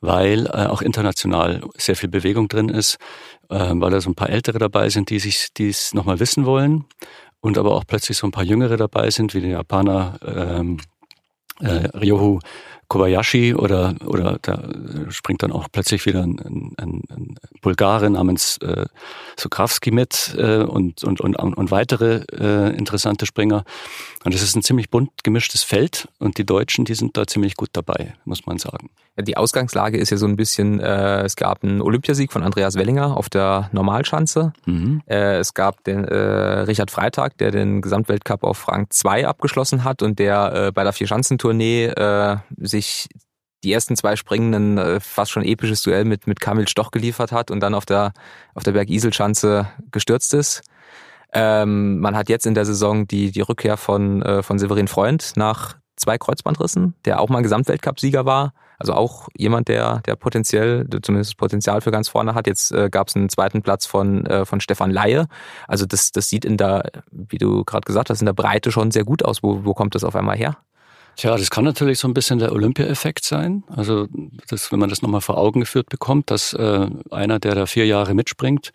weil 0.00 0.46
äh, 0.46 0.66
auch 0.66 0.82
international 0.82 1.62
sehr 1.76 1.96
viel 1.96 2.08
Bewegung 2.08 2.48
drin 2.48 2.68
ist, 2.68 2.98
äh, 3.48 3.72
weil 3.74 3.90
da 3.90 4.00
so 4.00 4.10
ein 4.10 4.14
paar 4.14 4.30
Ältere 4.30 4.58
dabei 4.58 4.88
sind, 4.90 5.10
die 5.10 5.18
sich 5.18 5.48
dies 5.56 5.94
nochmal 5.94 6.20
wissen 6.20 6.46
wollen. 6.46 6.84
Und 7.40 7.58
aber 7.58 7.74
auch 7.74 7.84
plötzlich 7.86 8.16
so 8.16 8.26
ein 8.26 8.32
paar 8.32 8.44
Jüngere 8.44 8.76
dabei 8.76 9.10
sind, 9.10 9.34
wie 9.34 9.40
der 9.40 9.50
Japaner 9.50 10.18
ähm, 10.24 10.78
äh, 11.60 11.88
Ryohu 11.96 12.40
Kobayashi 12.88 13.54
oder, 13.54 13.94
oder 14.04 14.38
da 14.42 14.62
springt 15.08 15.42
dann 15.42 15.52
auch 15.52 15.68
plötzlich 15.70 16.06
wieder 16.06 16.22
ein, 16.22 16.74
ein, 16.78 17.02
ein 17.10 17.34
Bulgare 17.60 18.10
namens 18.10 18.58
äh, 18.58 18.86
Sokrawski 19.36 19.90
mit 19.90 20.36
äh, 20.38 20.58
und, 20.58 21.02
und, 21.04 21.20
und, 21.20 21.36
und 21.36 21.70
weitere 21.70 22.24
äh, 22.32 22.76
interessante 22.76 23.26
Springer. 23.26 23.64
Und 24.24 24.34
es 24.34 24.42
ist 24.42 24.56
ein 24.56 24.62
ziemlich 24.62 24.90
bunt 24.90 25.24
gemischtes 25.24 25.62
Feld 25.62 26.08
und 26.18 26.38
die 26.38 26.46
Deutschen, 26.46 26.84
die 26.84 26.94
sind 26.94 27.16
da 27.16 27.26
ziemlich 27.26 27.54
gut 27.54 27.70
dabei, 27.72 28.14
muss 28.24 28.46
man 28.46 28.58
sagen. 28.58 28.90
Die 29.18 29.36
Ausgangslage 29.36 29.96
ist 29.96 30.10
ja 30.10 30.18
so 30.18 30.26
ein 30.26 30.36
bisschen, 30.36 30.78
äh, 30.78 31.22
es 31.22 31.36
gab 31.36 31.64
einen 31.64 31.80
Olympiasieg 31.80 32.32
von 32.32 32.42
Andreas 32.42 32.74
Wellinger 32.74 33.16
auf 33.16 33.30
der 33.30 33.70
Normalschanze. 33.72 34.52
Mhm. 34.66 35.00
Äh, 35.06 35.38
es 35.38 35.54
gab 35.54 35.82
den 35.84 36.04
äh, 36.04 36.14
Richard 36.14 36.90
Freitag, 36.90 37.38
der 37.38 37.50
den 37.50 37.80
Gesamtweltcup 37.80 38.44
auf 38.44 38.68
Rang 38.68 38.88
2 38.90 39.26
abgeschlossen 39.26 39.84
hat 39.84 40.02
und 40.02 40.18
der 40.18 40.66
äh, 40.66 40.72
bei 40.72 40.84
der 40.84 40.92
Vierschanzentournee 40.92 41.86
äh, 41.86 42.36
sich 42.76 43.08
die 43.64 43.72
ersten 43.72 43.96
zwei 43.96 44.16
Springen 44.16 44.54
ein 44.54 44.78
äh, 44.78 45.00
fast 45.00 45.32
schon 45.32 45.42
episches 45.44 45.82
Duell 45.82 46.04
mit, 46.04 46.26
mit 46.26 46.40
Kamil 46.40 46.68
Stoch 46.68 46.90
geliefert 46.90 47.32
hat 47.32 47.50
und 47.50 47.60
dann 47.60 47.74
auf 47.74 47.86
der, 47.86 48.12
auf 48.54 48.62
der 48.62 48.72
Berg-Isel-Schanze 48.72 49.68
gestürzt 49.90 50.34
ist. 50.34 50.62
Ähm, 51.32 51.98
man 51.98 52.16
hat 52.16 52.28
jetzt 52.28 52.46
in 52.46 52.54
der 52.54 52.64
Saison 52.64 53.06
die, 53.06 53.32
die 53.32 53.40
Rückkehr 53.40 53.76
von, 53.76 54.22
äh, 54.22 54.42
von 54.42 54.58
Severin 54.58 54.88
Freund 54.88 55.32
nach 55.36 55.76
zwei 55.96 56.18
Kreuzbandrissen, 56.18 56.94
der 57.04 57.20
auch 57.20 57.28
mal 57.28 57.42
Gesamtweltcup-Sieger 57.42 58.24
war. 58.24 58.52
Also 58.78 58.92
auch 58.92 59.28
jemand, 59.36 59.68
der, 59.68 60.00
der 60.00 60.16
potenziell, 60.16 60.86
zumindest 61.02 61.38
Potenzial 61.38 61.80
für 61.80 61.90
ganz 61.90 62.10
vorne 62.10 62.34
hat. 62.34 62.46
Jetzt 62.46 62.70
äh, 62.72 62.90
gab 62.90 63.08
es 63.08 63.16
einen 63.16 63.30
zweiten 63.30 63.62
Platz 63.62 63.86
von, 63.86 64.26
äh, 64.26 64.44
von 64.44 64.60
Stefan 64.60 64.90
Laie. 64.90 65.26
Also 65.66 65.86
das, 65.86 66.12
das 66.12 66.28
sieht 66.28 66.44
in 66.44 66.58
der, 66.58 66.90
wie 67.10 67.38
du 67.38 67.64
gerade 67.64 67.86
gesagt 67.86 68.10
hast, 68.10 68.20
in 68.20 68.26
der 68.26 68.34
Breite 68.34 68.70
schon 68.70 68.90
sehr 68.90 69.04
gut 69.04 69.24
aus. 69.24 69.42
Wo, 69.42 69.64
wo 69.64 69.72
kommt 69.72 69.94
das 69.94 70.04
auf 70.04 70.14
einmal 70.14 70.36
her? 70.36 70.58
Tja, 71.16 71.34
das 71.34 71.48
kann 71.48 71.64
natürlich 71.64 71.98
so 71.98 72.06
ein 72.08 72.12
bisschen 72.12 72.38
der 72.38 72.52
Olympia-Effekt 72.52 73.24
sein. 73.24 73.64
Also, 73.74 74.06
das, 74.48 74.70
wenn 74.70 74.78
man 74.78 74.90
das 74.90 75.00
nochmal 75.00 75.22
vor 75.22 75.38
Augen 75.38 75.60
geführt 75.60 75.88
bekommt, 75.88 76.30
dass 76.30 76.52
äh, 76.52 76.88
einer, 77.10 77.38
der 77.38 77.54
da 77.54 77.64
vier 77.64 77.86
Jahre 77.86 78.12
mitspringt, 78.12 78.70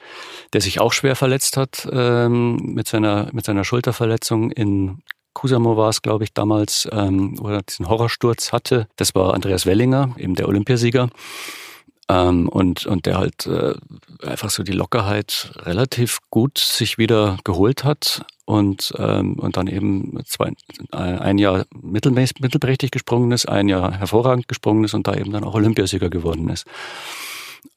der 0.51 0.61
sich 0.61 0.79
auch 0.79 0.91
schwer 0.91 1.15
verletzt 1.15 1.55
hat 1.55 1.87
ähm, 1.91 2.55
mit, 2.55 2.87
seiner, 2.87 3.29
mit 3.31 3.45
seiner 3.45 3.63
Schulterverletzung 3.63 4.49
in 4.51 5.03
Kusamo 5.33 5.77
war 5.77 5.89
es, 5.89 6.01
glaube 6.01 6.23
ich, 6.23 6.33
damals, 6.33 6.89
ähm, 6.91 7.35
wo 7.39 7.47
er 7.49 7.61
diesen 7.61 7.87
Horrorsturz 7.87 8.51
hatte. 8.51 8.87
Das 8.97 9.15
war 9.15 9.33
Andreas 9.33 9.65
Wellinger, 9.65 10.13
eben 10.17 10.35
der 10.35 10.47
Olympiasieger. 10.47 11.09
Ähm, 12.11 12.49
und, 12.49 12.85
und 12.85 13.05
der 13.05 13.17
halt 13.17 13.47
äh, 13.47 13.73
einfach 14.21 14.49
so 14.49 14.63
die 14.63 14.73
Lockerheit 14.73 15.53
relativ 15.59 16.19
gut 16.29 16.57
sich 16.57 16.97
wieder 16.97 17.37
geholt 17.45 17.85
hat 17.85 18.25
und, 18.43 18.93
ähm, 18.97 19.35
und 19.35 19.55
dann 19.55 19.67
eben 19.67 20.19
zwei, 20.25 20.51
ein 20.91 21.37
Jahr 21.37 21.65
mittelmäßig, 21.81 22.41
mittelprächtig 22.41 22.91
gesprungen 22.91 23.31
ist, 23.31 23.47
ein 23.47 23.69
Jahr 23.69 23.93
hervorragend 23.93 24.49
gesprungen 24.49 24.83
ist 24.83 24.93
und 24.93 25.07
da 25.07 25.13
eben 25.13 25.31
dann 25.31 25.45
auch 25.45 25.53
Olympiasieger 25.53 26.09
geworden 26.09 26.49
ist. 26.49 26.67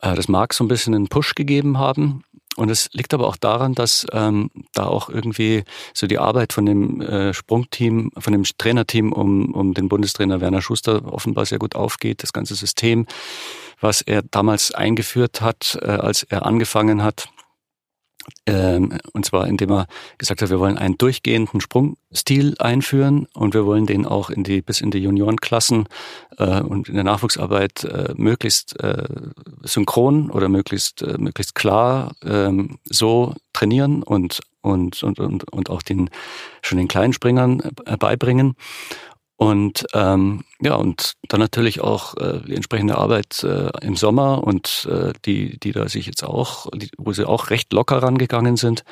Äh, 0.00 0.16
das 0.16 0.26
mag 0.26 0.52
so 0.52 0.64
ein 0.64 0.68
bisschen 0.68 0.96
einen 0.96 1.08
Push 1.08 1.36
gegeben 1.36 1.78
haben. 1.78 2.24
Und 2.56 2.70
es 2.70 2.88
liegt 2.92 3.12
aber 3.14 3.26
auch 3.26 3.36
daran, 3.36 3.74
dass 3.74 4.06
ähm, 4.12 4.48
da 4.72 4.86
auch 4.86 5.08
irgendwie 5.08 5.64
so 5.92 6.06
die 6.06 6.18
Arbeit 6.18 6.52
von 6.52 6.66
dem 6.66 7.00
äh, 7.00 7.34
Sprungteam, 7.34 8.12
von 8.16 8.32
dem 8.32 8.44
Trainerteam 8.44 9.12
um, 9.12 9.52
um 9.52 9.74
den 9.74 9.88
Bundestrainer 9.88 10.40
Werner 10.40 10.62
Schuster 10.62 11.12
offenbar 11.12 11.46
sehr 11.46 11.58
gut 11.58 11.74
aufgeht. 11.74 12.22
Das 12.22 12.32
ganze 12.32 12.54
System, 12.54 13.06
was 13.84 14.00
er 14.00 14.22
damals 14.22 14.72
eingeführt 14.72 15.42
hat, 15.42 15.78
äh, 15.82 15.86
als 15.86 16.22
er 16.24 16.46
angefangen 16.46 17.02
hat, 17.02 17.28
ähm, 18.46 18.98
und 19.12 19.26
zwar 19.26 19.46
indem 19.46 19.70
er 19.70 19.86
gesagt 20.16 20.40
hat, 20.40 20.48
wir 20.48 20.58
wollen 20.58 20.78
einen 20.78 20.96
durchgehenden 20.96 21.60
Sprungstil 21.60 22.54
einführen 22.58 23.26
und 23.34 23.52
wir 23.52 23.66
wollen 23.66 23.84
den 23.84 24.06
auch 24.06 24.30
in 24.30 24.44
die, 24.44 24.62
bis 24.62 24.80
in 24.80 24.90
die 24.90 24.98
Juniorenklassen 24.98 25.86
äh, 26.38 26.62
und 26.62 26.88
in 26.88 26.94
der 26.94 27.04
Nachwuchsarbeit 27.04 27.84
äh, 27.84 28.14
möglichst 28.16 28.80
äh, 28.80 29.04
synchron 29.62 30.30
oder 30.30 30.48
möglichst, 30.48 31.02
äh, 31.02 31.18
möglichst 31.18 31.54
klar 31.54 32.14
ähm, 32.24 32.78
so 32.84 33.34
trainieren 33.52 34.02
und, 34.02 34.40
und, 34.62 35.02
und, 35.02 35.18
und, 35.18 35.52
und 35.52 35.68
auch 35.68 35.82
den, 35.82 36.08
schon 36.62 36.78
den 36.78 36.88
kleinen 36.88 37.12
Springern 37.12 37.60
äh, 37.84 37.98
beibringen. 37.98 38.56
Und 39.36 39.84
ähm, 39.94 40.44
ja, 40.60 40.74
und 40.74 41.14
dann 41.28 41.40
natürlich 41.40 41.80
auch 41.80 42.16
äh, 42.16 42.40
die 42.46 42.54
entsprechende 42.54 42.96
Arbeit 42.96 43.42
äh, 43.42 43.70
im 43.82 43.96
Sommer 43.96 44.44
und 44.44 44.88
äh, 44.90 45.12
die, 45.24 45.58
die 45.58 45.72
da 45.72 45.88
sich 45.88 46.06
jetzt 46.06 46.22
auch, 46.22 46.68
die, 46.74 46.90
wo 46.98 47.12
sie 47.12 47.26
auch 47.26 47.50
recht 47.50 47.72
locker 47.72 48.02
rangegangen 48.02 48.56
sind. 48.56 48.84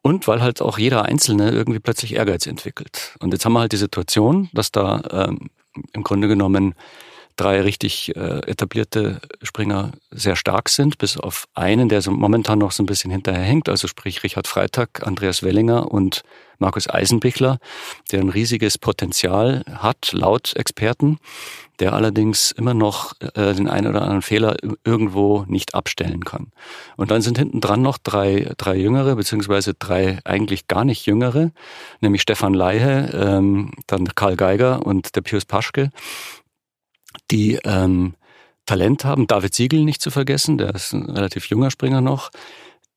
Und 0.00 0.28
weil 0.28 0.42
halt 0.42 0.60
auch 0.60 0.78
jeder 0.78 1.04
Einzelne 1.04 1.50
irgendwie 1.50 1.80
plötzlich 1.80 2.14
Ehrgeiz 2.14 2.46
entwickelt. 2.46 3.16
Und 3.20 3.32
jetzt 3.32 3.44
haben 3.44 3.54
wir 3.54 3.60
halt 3.60 3.72
die 3.72 3.78
Situation, 3.78 4.50
dass 4.52 4.70
da 4.70 5.02
ähm, 5.10 5.50
im 5.92 6.04
Grunde 6.04 6.28
genommen 6.28 6.74
drei 7.36 7.60
richtig 7.60 8.14
äh, 8.16 8.40
etablierte 8.46 9.20
Springer 9.42 9.92
sehr 10.10 10.36
stark 10.36 10.68
sind, 10.68 10.98
bis 10.98 11.16
auf 11.16 11.46
einen, 11.54 11.88
der 11.88 12.00
so 12.00 12.10
momentan 12.10 12.58
noch 12.58 12.72
so 12.72 12.82
ein 12.82 12.86
bisschen 12.86 13.10
hinterherhängt, 13.10 13.68
also 13.68 13.88
sprich 13.88 14.22
Richard 14.22 14.46
Freitag, 14.46 15.06
Andreas 15.06 15.42
Wellinger 15.42 15.90
und 15.90 16.22
Markus 16.58 16.88
Eisenbichler, 16.88 17.58
der 18.12 18.20
ein 18.20 18.28
riesiges 18.28 18.78
Potenzial 18.78 19.64
hat, 19.70 20.12
laut 20.12 20.54
Experten, 20.54 21.18
der 21.80 21.92
allerdings 21.92 22.52
immer 22.52 22.74
noch 22.74 23.14
äh, 23.20 23.54
den 23.54 23.68
einen 23.68 23.88
oder 23.88 24.02
anderen 24.02 24.22
Fehler 24.22 24.56
irgendwo 24.84 25.44
nicht 25.48 25.74
abstellen 25.74 26.24
kann. 26.24 26.52
Und 26.96 27.10
dann 27.10 27.22
sind 27.22 27.38
hinten 27.38 27.60
dran 27.60 27.82
noch 27.82 27.98
drei, 27.98 28.52
drei 28.56 28.76
Jüngere, 28.76 29.16
beziehungsweise 29.16 29.74
drei 29.74 30.20
eigentlich 30.24 30.68
gar 30.68 30.84
nicht 30.84 31.06
Jüngere, 31.06 31.50
nämlich 32.00 32.22
Stefan 32.22 32.54
Leihe, 32.54 33.10
ähm, 33.12 33.72
dann 33.86 34.06
Karl 34.14 34.36
Geiger 34.36 34.86
und 34.86 35.16
der 35.16 35.22
Pius 35.22 35.44
Paschke, 35.44 35.90
die 37.30 37.58
ähm, 37.64 38.14
Talent 38.66 39.04
haben. 39.04 39.26
David 39.26 39.54
Siegel 39.54 39.84
nicht 39.84 40.00
zu 40.00 40.10
vergessen, 40.10 40.58
der 40.58 40.74
ist 40.74 40.92
ein 40.92 41.10
relativ 41.10 41.46
junger 41.46 41.70
Springer 41.70 42.00
noch, 42.00 42.30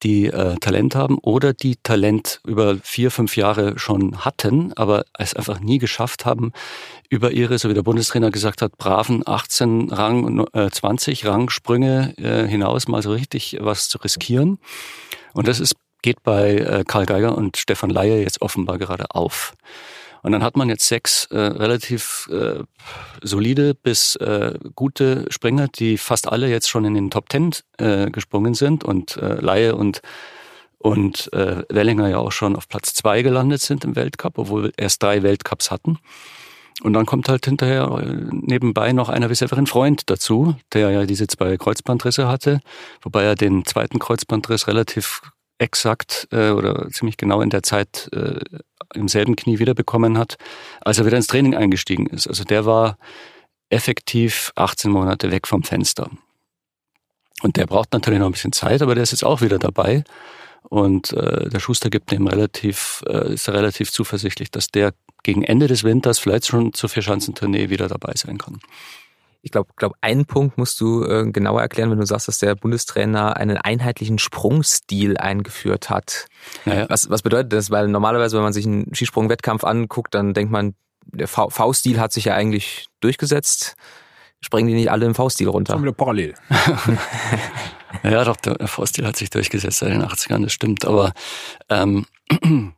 die 0.04 0.28
äh, 0.28 0.56
Talent 0.58 0.96
haben 0.96 1.18
oder 1.20 1.54
die 1.54 1.78
Talent 1.82 2.40
über 2.46 2.78
vier, 2.84 3.10
fünf 3.10 3.36
Jahre 3.36 3.80
schon 3.80 4.24
hatten, 4.24 4.74
aber 4.74 5.06
es 5.18 5.34
einfach 5.34 5.60
nie 5.60 5.80
geschafft 5.80 6.26
haben, 6.26 6.52
über 7.10 7.32
ihre, 7.32 7.58
so 7.58 7.70
wie 7.70 7.74
der 7.74 7.84
Bundestrainer 7.84 8.30
gesagt 8.30 8.62
hat, 8.62 8.78
braven 8.78 9.24
18 9.26 9.90
Rang, 9.92 10.46
äh, 10.54 10.70
20 10.70 11.26
Rangsprünge 11.26 12.13
äh, 12.18 12.48
hinaus 12.48 12.88
mal 12.88 13.02
so 13.02 13.12
richtig 13.12 13.58
was 13.60 13.90
zu 13.90 13.98
riskieren. 13.98 14.60
Und 15.34 15.48
das 15.48 15.60
ist, 15.60 15.76
geht 16.04 16.22
bei 16.24 16.56
äh, 16.56 16.84
Karl 16.88 17.06
Geiger 17.06 17.36
und 17.36 17.58
Stefan 17.58 17.90
Leier 17.90 18.20
jetzt 18.20 18.42
offenbar 18.42 18.78
gerade 18.78 19.06
auf. 19.12 19.56
Und 20.24 20.32
dann 20.32 20.44
hat 20.44 20.58
man 20.58 20.70
jetzt 20.70 20.88
sechs 20.88 21.26
äh, 21.26 21.38
relativ 21.38 22.30
äh, 22.32 22.64
solide 23.22 23.74
bis 23.74 24.16
äh, 24.18 24.58
gute 24.76 25.26
Springer, 25.30 25.68
die 25.68 25.98
fast 25.98 26.28
alle 26.28 26.50
jetzt 26.50 26.70
schon 26.70 26.86
in 26.86 26.96
den 26.96 27.12
Top 27.12 27.30
Ten 27.30 27.52
äh, 27.78 28.10
gesprungen 28.10 28.54
sind 28.54 28.84
und 28.84 29.18
äh, 29.18 29.36
Laie 29.36 29.76
und 29.76 30.02
und 30.80 31.34
äh, 31.34 31.64
Wellinger 31.70 32.08
ja 32.08 32.18
auch 32.18 32.32
schon 32.32 32.56
auf 32.56 32.68
Platz 32.68 32.94
zwei 32.94 33.24
gelandet 33.24 33.62
sind 33.62 33.84
im 33.84 33.96
Weltcup, 33.96 34.38
obwohl 34.38 34.64
wir 34.66 34.72
erst 34.78 35.02
drei 35.02 35.24
Weltcups 35.24 35.72
hatten. 35.72 35.98
Und 36.84 36.94
dann 36.94 37.08
kommt 37.08 37.28
halt 37.28 37.46
hinterher 37.46 37.90
äh, 38.00 38.28
nebenbei 38.32 38.94
noch 38.94 39.10
einer 39.10 39.30
wie 39.30 39.36
Severin 39.36 39.66
Freund 39.66 40.10
dazu, 40.10 40.56
der 40.74 40.92
ja 40.92 41.06
diese 41.06 41.28
zwei 41.28 41.58
Kreuzbandrisse 41.58 42.28
hatte, 42.28 42.60
wobei 43.02 43.24
er 43.24 43.36
den 43.36 43.66
zweiten 43.66 43.98
Kreuzbandriss 43.98 44.68
relativ 44.68 45.22
exakt 45.58 46.28
äh, 46.32 46.52
oder 46.52 46.88
ziemlich 46.90 47.18
genau 47.18 47.42
in 47.42 47.50
der 47.50 47.64
Zeit 47.64 48.10
äh, 48.14 48.40
im 48.98 49.08
selben 49.08 49.36
Knie 49.36 49.60
wiederbekommen 49.60 50.18
hat, 50.18 50.38
als 50.82 51.00
er 51.00 51.06
wieder 51.06 51.18
ins 51.18 51.28
Training 51.28 51.56
eingestiegen 51.56 52.08
ist. 52.08 52.28
Also 52.28 52.44
der 52.44 52.66
war 52.66 52.98
effektiv 53.70 54.52
18 54.56 54.92
Monate 54.92 55.32
weg 55.32 55.48
vom 55.48 55.64
Fenster. 55.64 56.10
Und 57.42 57.58
der 57.58 57.68
braucht 57.68 57.94
natürlich 57.94 58.20
noch 58.20 58.26
ein 58.26 58.32
bisschen 58.32 58.54
Zeit, 58.54 58.82
aber 58.82 58.96
der 58.96 59.04
ist 59.04 59.12
jetzt 59.12 59.26
auch 59.26 59.42
wieder 59.42 59.60
dabei. 59.60 60.04
Und 60.64 61.14
äh, 61.14 61.50
der 61.50 61.60
Schuster 61.60 61.90
gibt 61.90 62.12
dem 62.12 62.28
relativ, 62.28 63.04
äh, 63.08 63.34
ist 63.34 63.48
relativ 63.50 63.92
zuversichtlich, 63.92 64.52
dass 64.52 64.68
der 64.68 64.94
gegen 65.24 65.44
Ende 65.44 65.68
des 65.68 65.84
Winters 65.84 66.20
vielleicht 66.20 66.48
schon 66.48 66.74
zur 66.74 66.90
Vierschanzentournee 66.90 67.70
wieder 67.70 67.88
dabei 67.88 68.14
sein 68.16 68.38
kann. 68.38 68.60
Ich 69.48 69.52
glaube, 69.52 69.70
glaub, 69.78 69.94
einen 70.02 70.26
Punkt 70.26 70.58
musst 70.58 70.82
du 70.82 71.06
äh, 71.06 71.32
genauer 71.32 71.62
erklären, 71.62 71.90
wenn 71.90 72.00
du 72.00 72.06
sagst, 72.06 72.28
dass 72.28 72.40
der 72.40 72.54
Bundestrainer 72.54 73.38
einen 73.38 73.56
einheitlichen 73.56 74.20
Sprungstil 74.20 75.16
eingeführt 75.16 75.90
hat. 75.90 76.26
Naja. 76.66 76.86
Was, 76.90 77.10
was 77.10 77.22
bedeutet 77.22 77.54
das? 77.54 77.72
Weil 77.72 77.88
normalerweise, 77.88 78.36
wenn 78.36 78.44
man 78.44 78.52
sich 78.52 78.66
einen 78.66 78.94
Skisprungwettkampf 78.94 79.64
anguckt, 79.64 80.14
dann 80.14 80.34
denkt 80.34 80.52
man, 80.52 80.76
der 81.06 81.30
V-Stil 81.30 81.98
hat 81.98 82.12
sich 82.12 82.26
ja 82.26 82.34
eigentlich 82.34 82.88
durchgesetzt. 83.00 83.78
Springen 84.42 84.68
die 84.68 84.74
nicht 84.74 84.92
alle 84.92 85.06
im 85.06 85.16
V-Stil 85.16 85.48
runter? 85.48 85.76
Schon 85.76 85.84
wieder 85.84 85.94
parallel. 85.94 86.34
ja, 88.04 88.26
doch, 88.26 88.36
der 88.36 88.68
V-Stil 88.68 89.08
hat 89.08 89.16
sich 89.16 89.30
durchgesetzt 89.30 89.80
seit 89.80 89.92
den 89.92 90.04
80ern, 90.04 90.44
das 90.44 90.52
stimmt. 90.52 90.84
Aber 90.84 91.14
ähm, 91.70 92.06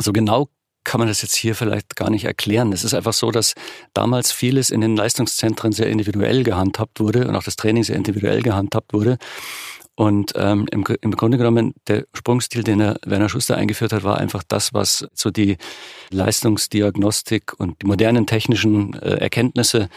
so 0.00 0.14
genau 0.14 0.48
kann 0.84 0.98
man 0.98 1.08
das 1.08 1.22
jetzt 1.22 1.36
hier 1.36 1.54
vielleicht 1.54 1.96
gar 1.96 2.10
nicht 2.10 2.24
erklären. 2.24 2.72
Es 2.72 2.84
ist 2.84 2.94
einfach 2.94 3.12
so, 3.12 3.30
dass 3.30 3.54
damals 3.94 4.32
vieles 4.32 4.70
in 4.70 4.80
den 4.80 4.96
Leistungszentren 4.96 5.72
sehr 5.72 5.88
individuell 5.88 6.42
gehandhabt 6.42 7.00
wurde 7.00 7.28
und 7.28 7.36
auch 7.36 7.44
das 7.44 7.56
Training 7.56 7.84
sehr 7.84 7.96
individuell 7.96 8.42
gehandhabt 8.42 8.92
wurde. 8.92 9.18
Und 9.94 10.32
ähm, 10.36 10.66
im, 10.70 10.84
im 11.02 11.12
Grunde 11.12 11.38
genommen, 11.38 11.74
der 11.86 12.06
Sprungstil, 12.14 12.64
den 12.64 12.78
der 12.78 12.96
Werner 13.04 13.28
Schuster 13.28 13.56
eingeführt 13.56 13.92
hat, 13.92 14.04
war 14.04 14.18
einfach 14.18 14.42
das, 14.42 14.72
was 14.72 15.06
so 15.14 15.30
die 15.30 15.58
Leistungsdiagnostik 16.10 17.52
und 17.58 17.82
die 17.82 17.86
modernen 17.86 18.26
technischen 18.26 18.94
äh, 18.94 19.16
Erkenntnisse 19.16 19.90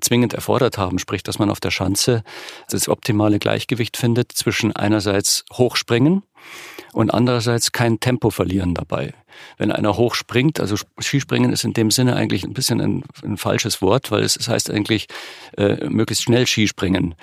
zwingend 0.00 0.34
erfordert 0.34 0.78
haben, 0.78 0.98
sprich, 0.98 1.22
dass 1.22 1.38
man 1.38 1.50
auf 1.50 1.60
der 1.60 1.70
Schanze 1.70 2.22
das 2.68 2.88
optimale 2.88 3.38
Gleichgewicht 3.38 3.96
findet 3.96 4.32
zwischen 4.32 4.74
einerseits 4.74 5.44
Hochspringen 5.52 6.22
und 6.92 7.12
andererseits 7.12 7.72
kein 7.72 8.00
Tempo 8.00 8.30
verlieren 8.30 8.74
dabei 8.74 9.14
wenn 9.58 9.72
einer 9.72 9.96
hoch 9.96 10.14
springt, 10.14 10.60
also 10.60 10.76
Skispringen 11.00 11.52
ist 11.52 11.64
in 11.64 11.72
dem 11.72 11.90
Sinne 11.90 12.16
eigentlich 12.16 12.44
ein 12.44 12.52
bisschen 12.52 12.80
ein, 12.80 13.04
ein 13.22 13.36
falsches 13.36 13.82
Wort, 13.82 14.10
weil 14.10 14.22
es, 14.22 14.36
es 14.36 14.48
heißt 14.48 14.70
eigentlich 14.70 15.06
äh, 15.56 15.88
möglichst 15.88 16.24
schnell 16.24 16.46
Skispringen. 16.46 17.14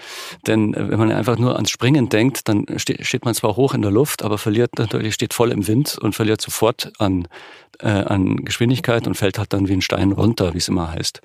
Denn 0.48 0.74
äh, 0.74 0.90
wenn 0.90 1.00
man 1.00 1.12
einfach 1.12 1.38
nur 1.38 1.56
ans 1.56 1.70
Springen 1.70 2.10
denkt, 2.10 2.48
dann 2.48 2.66
ste 2.78 3.04
steht 3.04 3.26
man 3.26 3.34
zwar 3.34 3.56
hoch 3.56 3.74
in 3.74 3.82
der 3.82 3.92
Luft, 3.92 4.24
aber 4.24 4.38
verliert 4.38 4.78
natürlich, 4.78 5.14
steht 5.14 5.34
voll 5.34 5.52
im 5.52 5.68
Wind 5.68 5.98
und 6.00 6.16
verliert 6.16 6.42
sofort 6.42 6.92
an, 7.00 7.28
äh, 7.80 7.88
an 7.88 8.38
Geschwindigkeit 8.46 9.08
und 9.08 9.16
fällt 9.16 9.38
halt 9.38 9.54
dann 9.54 9.68
wie 9.68 9.74
ein 9.74 9.82
Stein 9.82 10.12
runter, 10.12 10.54
wie 10.54 10.58
es 10.58 10.68
immer 10.68 10.92
heißt. 10.92 11.22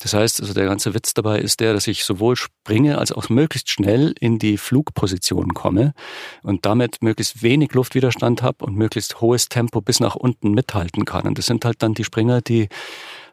Das 0.00 0.14
heißt, 0.14 0.40
also 0.40 0.54
der 0.54 0.66
ganze 0.66 0.94
Witz 0.94 1.14
dabei 1.14 1.38
ist 1.38 1.60
der, 1.60 1.72
dass 1.72 1.86
ich 1.86 2.04
sowohl 2.04 2.36
springe 2.36 2.98
als 2.98 3.12
auch 3.12 3.28
möglichst 3.28 3.70
schnell 3.70 4.14
in 4.20 4.38
die 4.38 4.58
Flugposition 4.58 5.54
komme 5.54 5.94
und 6.42 6.66
damit 6.66 7.02
möglichst 7.02 7.42
wenig 7.42 7.72
Luftwiderstand 7.72 8.42
habe 8.42 8.64
und 8.64 8.76
möglichst 8.76 9.20
hohes 9.20 9.48
Tempo 9.48 9.80
bis 9.80 10.00
nach 10.00 10.16
unten 10.16 10.27
unten 10.28 10.52
mithalten 10.52 11.04
kann. 11.04 11.26
Und 11.26 11.38
das 11.38 11.46
sind 11.46 11.64
halt 11.64 11.82
dann 11.82 11.94
die 11.94 12.04
Springer, 12.04 12.40
die 12.40 12.68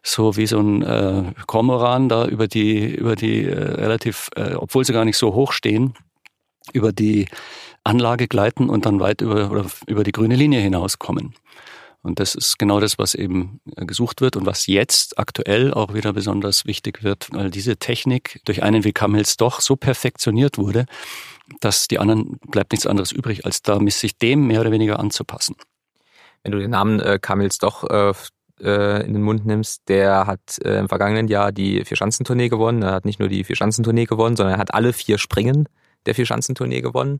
so 0.03 0.37
wie 0.37 0.47
so 0.47 0.59
ein 0.59 0.81
äh, 0.83 1.33
Kormoran 1.47 2.09
da 2.09 2.27
über 2.27 2.47
die, 2.47 2.93
über 2.93 3.15
die 3.15 3.43
äh, 3.43 3.53
relativ, 3.53 4.29
äh, 4.35 4.53
obwohl 4.53 4.85
sie 4.85 4.93
gar 4.93 5.05
nicht 5.05 5.17
so 5.17 5.33
hoch 5.33 5.51
stehen, 5.51 5.93
über 6.73 6.91
die 6.91 7.27
Anlage 7.83 8.27
gleiten 8.27 8.69
und 8.69 8.85
dann 8.85 8.99
weit 8.99 9.21
über, 9.21 9.49
oder 9.51 9.65
über 9.87 10.03
die 10.03 10.11
grüne 10.11 10.35
Linie 10.35 10.59
hinauskommen. 10.59 11.33
Und 12.03 12.19
das 12.19 12.35
ist 12.35 12.59
genau 12.59 12.79
das, 12.79 12.99
was 12.99 13.15
eben 13.15 13.59
äh, 13.75 13.85
gesucht 13.85 14.21
wird 14.21 14.35
und 14.35 14.45
was 14.45 14.67
jetzt 14.67 15.17
aktuell 15.17 15.73
auch 15.73 15.95
wieder 15.95 16.13
besonders 16.13 16.65
wichtig 16.65 17.03
wird, 17.03 17.29
weil 17.31 17.49
diese 17.49 17.77
Technik 17.77 18.41
durch 18.45 18.61
einen 18.61 18.83
wie 18.83 18.93
Kamels 18.93 19.37
doch 19.37 19.59
so 19.59 19.75
perfektioniert 19.75 20.59
wurde, 20.59 20.85
dass 21.61 21.87
die 21.87 21.97
anderen 21.97 22.39
bleibt 22.47 22.73
nichts 22.73 22.85
anderes 22.85 23.11
übrig, 23.11 23.45
als 23.45 23.63
da 23.63 23.79
sich 23.87 24.17
dem 24.19 24.45
mehr 24.45 24.61
oder 24.61 24.71
weniger 24.71 24.99
anzupassen 24.99 25.55
wenn 26.45 26.51
du 26.51 26.59
den 26.59 26.71
Namen 26.71 26.99
äh, 26.99 27.17
Kamils 27.19 27.57
doch 27.57 27.89
äh, 27.89 28.13
äh, 28.61 29.03
in 29.03 29.13
den 29.13 29.23
Mund 29.23 29.47
nimmst, 29.47 29.89
der 29.89 30.27
hat 30.27 30.59
äh, 30.63 30.77
im 30.77 30.87
vergangenen 30.87 31.27
Jahr 31.27 31.51
die 31.51 31.83
Vierschanzentournee 31.83 32.49
gewonnen. 32.49 32.83
Er 32.83 32.93
hat 32.93 33.03
nicht 33.03 33.19
nur 33.19 33.29
die 33.29 33.43
Vierschanzentournee 33.43 34.05
gewonnen, 34.05 34.35
sondern 34.35 34.55
er 34.55 34.59
hat 34.59 34.73
alle 34.73 34.93
vier 34.93 35.17
Springen 35.17 35.67
der 36.05 36.13
Vierschanzentournee 36.13 36.81
gewonnen. 36.81 37.19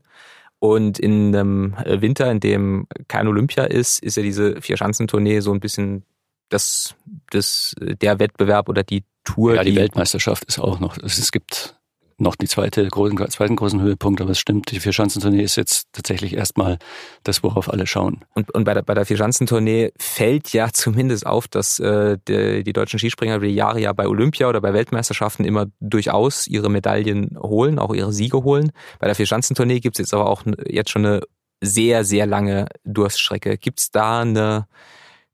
Und 0.60 1.00
in 1.00 1.34
einem 1.34 1.74
äh, 1.84 2.00
Winter, 2.00 2.30
in 2.30 2.38
dem 2.38 2.86
kein 3.08 3.26
Olympia 3.26 3.64
ist, 3.64 3.98
ist 3.98 4.16
ja 4.16 4.22
diese 4.22 4.62
Vierschanzentournee 4.62 5.40
so 5.40 5.52
ein 5.52 5.60
bisschen 5.60 6.04
das, 6.48 6.94
das, 7.30 7.74
der 7.80 8.20
Wettbewerb 8.20 8.68
oder 8.68 8.84
die 8.84 9.02
Tour. 9.24 9.56
Ja, 9.56 9.64
die, 9.64 9.72
die 9.72 9.76
Weltmeisterschaft 9.76 10.44
ist 10.44 10.60
auch 10.60 10.78
noch. 10.78 10.96
Es 10.98 11.32
gibt 11.32 11.76
noch 12.18 12.34
die 12.34 12.48
zweite 12.48 12.86
großen, 12.86 13.30
zweiten 13.30 13.56
großen 13.56 13.80
Höhepunkt, 13.80 14.20
aber 14.20 14.30
es 14.30 14.38
stimmt, 14.38 14.70
die 14.70 14.80
Vierschanzentournee 14.80 15.42
ist 15.42 15.56
jetzt 15.56 15.88
tatsächlich 15.92 16.34
erstmal 16.34 16.78
das, 17.24 17.42
worauf 17.42 17.70
alle 17.70 17.86
schauen. 17.86 18.24
Und, 18.34 18.52
und 18.54 18.64
bei 18.64 18.74
der, 18.74 18.82
bei 18.82 18.94
der 18.94 19.04
Vierschanzentournee 19.04 19.92
fällt 19.98 20.52
ja 20.52 20.68
zumindest 20.72 21.26
auf, 21.26 21.48
dass 21.48 21.78
äh, 21.78 22.16
die, 22.26 22.64
die 22.64 22.72
deutschen 22.72 22.98
Skispringer 22.98 23.36
über 23.36 23.46
die 23.46 23.54
Jahre 23.54 23.80
ja 23.80 23.92
bei 23.92 24.06
Olympia 24.06 24.48
oder 24.48 24.60
bei 24.60 24.72
Weltmeisterschaften 24.72 25.44
immer 25.44 25.66
durchaus 25.80 26.46
ihre 26.46 26.70
Medaillen 26.70 27.36
holen, 27.38 27.78
auch 27.78 27.94
ihre 27.94 28.12
Siege 28.12 28.42
holen. 28.44 28.72
Bei 28.98 29.06
der 29.06 29.14
Vierschanzentournee 29.14 29.80
gibt 29.80 29.96
es 29.96 30.06
jetzt 30.06 30.14
aber 30.14 30.28
auch 30.28 30.42
jetzt 30.66 30.90
schon 30.90 31.04
eine 31.04 31.20
sehr, 31.60 32.04
sehr 32.04 32.26
lange 32.26 32.66
Durststrecke. 32.84 33.58
Gibt 33.58 33.80
es 33.80 33.90
da 33.90 34.20
eine 34.20 34.66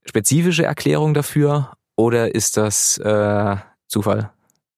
spezifische 0.05 0.65
Erklärung 0.65 1.15
dafür 1.15 1.73
oder 1.97 2.35
ist 2.35 2.57
das 2.57 2.99
äh, 2.99 3.57
Zufall? 3.87 4.33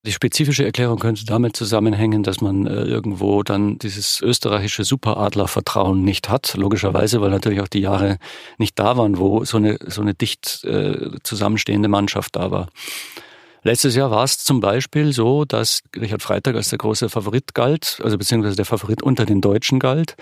Die 0.07 0.13
spezifische 0.13 0.67
Erklärung 0.67 0.99
könnte 0.99 1.25
damit 1.25 1.57
zusammenhängen, 1.57 2.23
dass 2.23 2.43
man 2.43 2.67
äh, 2.67 2.85
irgendwo 2.85 3.43
dann 3.43 3.79
dieses 3.79 4.21
österreichische 4.21 4.85
Superadlervertrauen 4.85 6.05
nicht 6.05 6.29
hat, 6.29 6.55
logischerweise, 6.59 7.23
weil 7.23 7.31
natürlich 7.31 7.63
auch 7.63 7.69
die 7.69 7.81
Jahre 7.81 8.19
nicht 8.59 8.79
da 8.79 8.99
waren, 8.99 9.17
wo 9.17 9.47
so 9.47 9.57
eine, 9.57 9.79
so 9.87 10.03
eine 10.03 10.13
dicht 10.13 10.63
äh, 10.65 11.11
zusammenstehende 11.23 11.89
Mannschaft 11.89 12.37
da 12.37 12.51
war. 12.51 12.69
Letztes 13.67 13.97
Jahr 13.97 14.11
war 14.11 14.25
es 14.25 14.37
zum 14.37 14.61
Beispiel 14.61 15.15
so, 15.15 15.47
dass 15.47 15.83
Richard 15.97 16.23
Freitag 16.23 16.55
als 16.55 16.69
der 16.69 16.79
große 16.79 17.09
Favorit 17.09 17.55
galt, 17.55 17.99
also 18.05 18.19
beziehungsweise 18.19 18.57
der 18.57 18.67
Favorit 18.67 19.03
unter 19.03 19.25
den 19.25 19.41
Deutschen 19.41 19.79
galt 19.79 20.17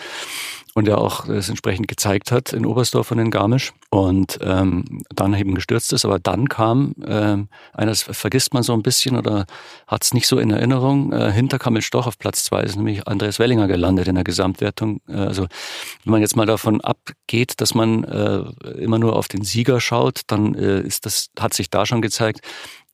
und 0.75 0.87
er 0.89 0.99
auch 0.99 1.27
das 1.27 1.49
entsprechend 1.49 1.89
gezeigt 1.89 2.31
hat 2.31 2.53
in 2.53 2.65
Oberstdorf 2.65 3.11
und 3.11 3.19
in 3.19 3.31
Garmisch 3.33 3.73
und 3.91 4.39
ähm, 4.43 5.03
dann 5.15 5.35
eben 5.35 5.57
gestürzt 5.57 5.93
ist. 5.93 6.05
Aber 6.05 6.21
dann 6.21 6.49
kam, 6.49 6.95
ähm, 7.05 7.49
eines 7.73 8.03
vergisst 8.03 8.55
man 8.55 8.63
so 8.63 8.73
ein 8.73 8.83
bisschen 8.83 9.17
oder 9.17 9.47
hat 9.87 10.05
es 10.05 10.15
nicht 10.15 10.29
so 10.29 10.39
in 10.39 10.51
Erinnerung, 10.51 11.13
äh, 11.13 11.33
hinter 11.33 11.59
Kamil 11.59 11.83
Stoch 11.83 12.07
auf 12.07 12.19
Platz 12.19 12.45
zwei 12.45 12.63
ist 12.63 12.77
nämlich 12.77 13.07
Andreas 13.09 13.41
Wellinger 13.41 13.67
gelandet 13.67 14.09
in 14.09 14.15
der 14.15 14.25
Gesamtwertung. 14.25 15.01
Äh, 15.09 15.17
also 15.17 15.49
wenn 16.05 16.13
man 16.13 16.21
jetzt 16.21 16.37
mal 16.37 16.47
davon 16.47 16.81
abgeht, 16.81 17.61
dass 17.61 17.75
man 17.75 18.05
äh, 18.05 18.39
immer 18.79 19.01
nur 19.01 19.17
auf 19.17 19.27
den 19.27 19.43
Sieger 19.43 19.81
schaut, 19.81 20.21
dann 20.29 20.55
äh, 20.55 20.81
ist 20.81 21.07
das, 21.07 21.31
hat 21.39 21.55
sich 21.55 21.71
da 21.71 21.85
schon 21.87 22.03
gezeigt, 22.03 22.41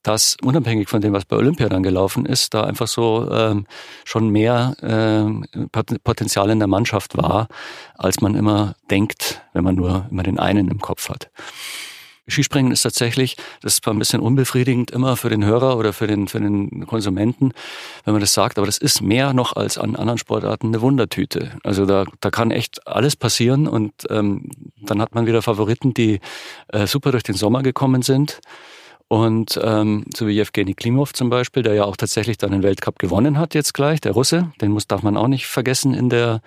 dass 0.09 0.39
unabhängig 0.43 0.89
von 0.89 1.03
dem, 1.03 1.13
was 1.13 1.27
bei 1.27 1.37
Olympia 1.37 1.69
dann 1.69 1.83
gelaufen 1.83 2.25
ist, 2.25 2.55
da 2.55 2.65
einfach 2.65 2.89
so 2.89 3.31
ähm, 3.31 3.67
schon 4.07 4.31
mehr 4.31 4.75
ähm, 4.83 5.45
Potenzial 6.03 6.49
in 6.49 6.61
der 6.61 6.67
Mannschaft 6.67 7.19
war, 7.19 7.49
als 7.95 8.23
man 8.23 8.35
immer 8.35 8.75
denkt, 8.91 9.43
wenn 9.53 9.65
man 9.65 9.75
nur 9.75 10.07
immer 10.11 10.23
den 10.23 10.39
einen 10.39 10.69
im 10.69 10.81
Kopf 10.81 11.11
hat. 11.11 11.31
Skispringen 12.27 12.73
ist 12.73 12.83
tatsächlich, 12.83 13.37
das 13.61 13.75
ist 13.75 13.85
zwar 13.85 13.93
ein 13.93 13.99
bisschen 13.99 14.21
unbefriedigend 14.21 14.91
immer 14.93 15.17
für 15.17 15.29
den 15.29 15.45
Hörer 15.45 15.77
oder 15.77 15.93
für 15.93 16.07
den, 16.07 16.27
für 16.27 16.41
den 16.41 16.87
Konsumenten, 16.87 17.53
wenn 18.05 18.15
man 18.15 18.21
das 18.23 18.33
sagt, 18.33 18.57
aber 18.57 18.67
das 18.67 18.79
ist 18.79 19.03
mehr 19.03 19.35
noch 19.35 19.57
als 19.57 19.77
an 19.77 19.95
anderen 19.95 20.19
Sportarten 20.19 20.69
eine 20.69 20.81
Wundertüte. 20.81 21.53
Also 21.65 21.85
da, 21.85 22.05
da 22.21 22.31
kann 22.31 22.51
echt 22.51 22.87
alles 22.87 23.15
passieren 23.15 23.67
und 23.67 23.93
ähm, 24.09 24.49
dann 24.81 25.03
hat 25.03 25.15
man 25.15 25.27
wieder 25.27 25.43
Favoriten, 25.43 25.93
die 25.93 26.21
äh, 26.69 26.87
super 26.87 27.13
durch 27.13 27.25
den 27.25 27.35
Sommer 27.35 27.63
gekommen 27.63 28.01
sind 28.01 28.41
und 29.09 29.59
ähm, 29.63 30.05
so 30.15 30.27
wie 30.27 30.39
Evgeny 30.39 30.75
Klimov 30.75 31.15
zum 31.15 31.31
Beispiel, 31.31 31.63
der 31.63 31.75
ja 31.75 31.85
auch 31.85 31.97
tatsächlich 31.97 32.37
dann 32.37 32.53
den 32.53 32.63
Weltcup 32.63 32.99
gewonnen 32.99 33.39
hat 33.39 33.55
jetzt 33.55 33.73
gleich, 33.73 34.01
der 34.01 34.13
Russe, 34.13 34.53
den 34.61 34.71
muss, 34.71 34.87
darf 34.87 35.03
man 35.03 35.17
auch 35.17 35.29
nicht 35.29 35.47
vergessen 35.47 35.95
in 35.95 36.11
der 36.11 36.43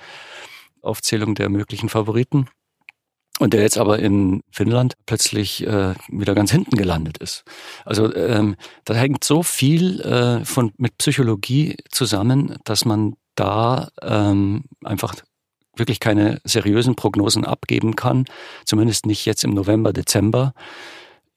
Aufzählung 0.82 1.34
der 1.34 1.50
möglichen 1.50 1.90
Favoriten. 1.90 2.48
Und 3.40 3.54
der 3.54 3.62
jetzt 3.62 3.80
aber 3.80 3.98
in 3.98 4.42
Finnland 4.52 4.94
plötzlich 5.08 5.66
äh, 5.66 5.96
wieder 6.10 6.36
ganz 6.36 6.52
hinten 6.52 6.76
gelandet 6.76 7.18
ist. 7.18 7.44
Also 7.86 8.14
ähm, 8.14 8.56
da 8.86 8.94
hängt 8.94 9.24
so 9.24 9.42
viel 9.42 10.00
äh, 10.02 10.46
von 10.46 10.72
mit 10.78 10.96
Psychologie 11.00 11.78
zusammen, 11.90 12.58
dass 12.66 12.86
man 12.86 13.16
da 13.34 13.90
ähm, 14.04 14.66
einfach 14.84 15.16
wirklich 15.76 16.00
keine 16.00 16.40
seriösen 16.44 16.96
Prognosen 16.96 17.44
abgeben 17.44 17.96
kann, 17.96 18.26
zumindest 18.66 19.08
nicht 19.08 19.26
jetzt 19.26 19.44
im 19.44 19.56
November, 19.56 19.92
Dezember 19.92 20.54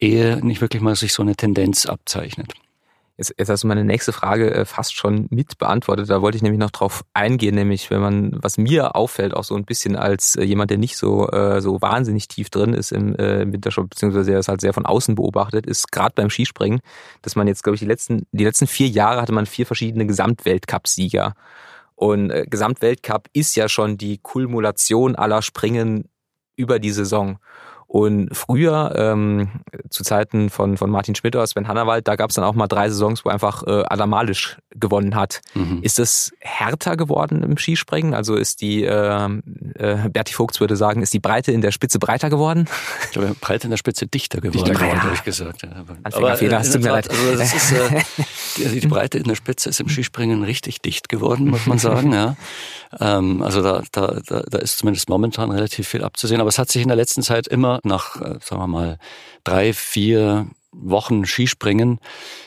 ehe 0.00 0.44
nicht 0.44 0.60
wirklich 0.60 0.82
mal 0.82 0.96
sich 0.96 1.12
so 1.12 1.22
eine 1.22 1.36
Tendenz 1.36 1.86
abzeichnet. 1.86 2.52
Jetzt, 3.16 3.32
jetzt 3.38 3.48
hast 3.48 3.62
du 3.62 3.68
meine 3.68 3.84
nächste 3.84 4.12
Frage 4.12 4.52
äh, 4.52 4.64
fast 4.64 4.96
schon 4.96 5.28
mit 5.30 5.56
beantwortet. 5.58 6.10
Da 6.10 6.20
wollte 6.20 6.36
ich 6.36 6.42
nämlich 6.42 6.58
noch 6.58 6.72
drauf 6.72 7.04
eingehen, 7.14 7.54
nämlich 7.54 7.88
wenn 7.90 8.00
man, 8.00 8.32
was 8.42 8.58
mir 8.58 8.96
auffällt, 8.96 9.34
auch 9.34 9.44
so 9.44 9.54
ein 9.54 9.64
bisschen 9.64 9.94
als 9.94 10.34
äh, 10.34 10.42
jemand, 10.42 10.72
der 10.72 10.78
nicht 10.78 10.96
so 10.96 11.28
äh, 11.28 11.60
so 11.60 11.80
wahnsinnig 11.80 12.26
tief 12.26 12.50
drin 12.50 12.74
ist 12.74 12.90
im, 12.90 13.14
im 13.14 13.52
Wintersport, 13.52 13.90
beziehungsweise 13.90 14.32
der 14.32 14.40
es 14.40 14.48
halt 14.48 14.60
sehr 14.60 14.72
von 14.72 14.84
außen 14.84 15.14
beobachtet, 15.14 15.64
ist 15.64 15.92
gerade 15.92 16.12
beim 16.16 16.28
Skispringen, 16.28 16.80
dass 17.22 17.36
man 17.36 17.46
jetzt, 17.46 17.62
glaube 17.62 17.76
ich, 17.76 17.80
die 17.80 17.86
letzten 17.86 18.26
die 18.32 18.44
letzten 18.44 18.66
vier 18.66 18.88
Jahre 18.88 19.22
hatte 19.22 19.32
man 19.32 19.46
vier 19.46 19.66
verschiedene 19.66 20.06
Gesamtweltcup-Sieger. 20.06 21.34
Und 21.94 22.32
Gesamtweltcup 22.50 23.28
ist 23.32 23.54
ja 23.54 23.68
schon 23.68 23.96
die 23.96 24.18
Kulmulation 24.18 25.14
aller 25.14 25.42
Springen 25.42 26.08
über 26.56 26.80
die 26.80 26.90
Saison. 26.90 27.38
Und 27.94 28.30
früher, 28.32 28.92
ähm, 28.96 29.50
zu 29.88 30.02
Zeiten 30.02 30.50
von, 30.50 30.76
von 30.76 30.90
Martin 30.90 31.14
Schmidt 31.14 31.36
oder 31.36 31.46
Sven 31.46 31.68
Hannawald, 31.68 32.08
da 32.08 32.16
gab 32.16 32.30
es 32.30 32.34
dann 32.34 32.44
auch 32.44 32.54
mal 32.56 32.66
drei 32.66 32.88
Saisons, 32.88 33.24
wo 33.24 33.28
einfach 33.28 33.62
äh, 33.68 33.84
Adam 33.86 34.10
Malisch 34.10 34.58
gewonnen 34.74 35.14
hat. 35.14 35.42
Mhm. 35.54 35.78
Ist 35.80 36.00
das 36.00 36.32
härter 36.40 36.96
geworden 36.96 37.44
im 37.44 37.56
Skispringen? 37.56 38.12
Also 38.12 38.34
ist 38.34 38.62
die, 38.62 38.82
äh, 38.82 39.28
äh, 39.76 40.08
Berti 40.08 40.32
Vogts 40.32 40.58
würde 40.58 40.74
sagen, 40.74 41.02
ist 41.02 41.14
die 41.14 41.20
Breite 41.20 41.52
in 41.52 41.60
der 41.60 41.70
Spitze 41.70 42.00
breiter 42.00 42.30
geworden? 42.30 42.66
Ich 43.04 43.10
glaube, 43.12 43.36
Breite 43.40 43.68
in 43.68 43.70
der 43.70 43.76
Spitze 43.76 44.08
dichter 44.08 44.40
geworden, 44.40 44.72
dichter, 44.72 44.86
ja. 44.88 45.00
habe 45.00 45.14
ich 45.14 45.22
gesagt. 45.22 45.62
Ja, 45.62 45.68
aber, 45.78 45.96
Anfängerfehler, 46.02 46.60
es 46.62 46.72
tut 46.72 46.82
mir 46.82 46.90
leid. 46.90 47.08
Also 47.08 47.36
das 47.36 47.54
ist, 47.54 47.72
äh, 47.74 48.02
die, 48.56 48.80
die 48.80 48.86
Breite 48.88 49.18
in 49.18 49.24
der 49.28 49.36
Spitze 49.36 49.68
ist 49.68 49.78
im 49.78 49.88
Skispringen 49.88 50.42
richtig 50.42 50.82
dicht 50.82 51.08
geworden, 51.08 51.46
muss 51.46 51.66
man 51.66 51.78
sagen. 51.78 52.12
Ja. 52.12 52.34
Ähm, 52.98 53.40
also 53.40 53.62
da, 53.62 53.82
da, 53.92 54.20
da, 54.26 54.42
da 54.50 54.58
ist 54.58 54.78
zumindest 54.78 55.08
momentan 55.08 55.52
relativ 55.52 55.86
viel 55.86 56.02
abzusehen. 56.02 56.40
Aber 56.40 56.48
es 56.48 56.58
hat 56.58 56.72
sich 56.72 56.82
in 56.82 56.88
der 56.88 56.96
letzten 56.96 57.22
Zeit 57.22 57.46
immer 57.46 57.78
nach, 57.84 58.20
äh, 58.20 58.38
sagen 58.40 58.62
wir 58.62 58.66
mal, 58.66 58.98
drei, 59.44 59.72
vier 59.72 60.46
Wochen 60.76 61.24
Skispringen 61.24 62.00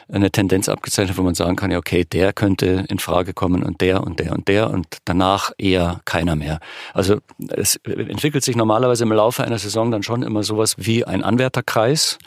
eine 0.10 0.32
Tendenz 0.32 0.70
abgezeichnet, 0.70 1.18
wo 1.18 1.24
man 1.24 1.36
sagen 1.36 1.56
kann, 1.56 1.72
ja, 1.72 1.78
okay, 1.78 2.04
der 2.06 2.34
könnte 2.34 2.86
in 2.90 3.00
Frage 3.00 3.34
kommen 3.34 3.64
und 3.64 3.82
der 3.82 4.04
und 4.04 4.20
der 4.20 4.34
und 4.34 4.48
der 4.48 4.70
und 4.70 4.98
danach 5.06 5.52
eher 5.58 6.02
keiner 6.06 6.36
mehr. 6.36 6.60
Also 6.94 7.20
es 7.50 7.78
entwickelt 7.86 8.44
sich 8.44 8.56
normalerweise 8.56 9.04
im 9.04 9.12
Laufe 9.12 9.44
einer 9.44 9.58
Saison 9.58 9.92
dann 9.92 10.04
schon 10.04 10.24
immer 10.24 10.44
sowas 10.44 10.76
wie 10.78 11.06
ein 11.06 11.24
Anwärterkreis 11.24 12.20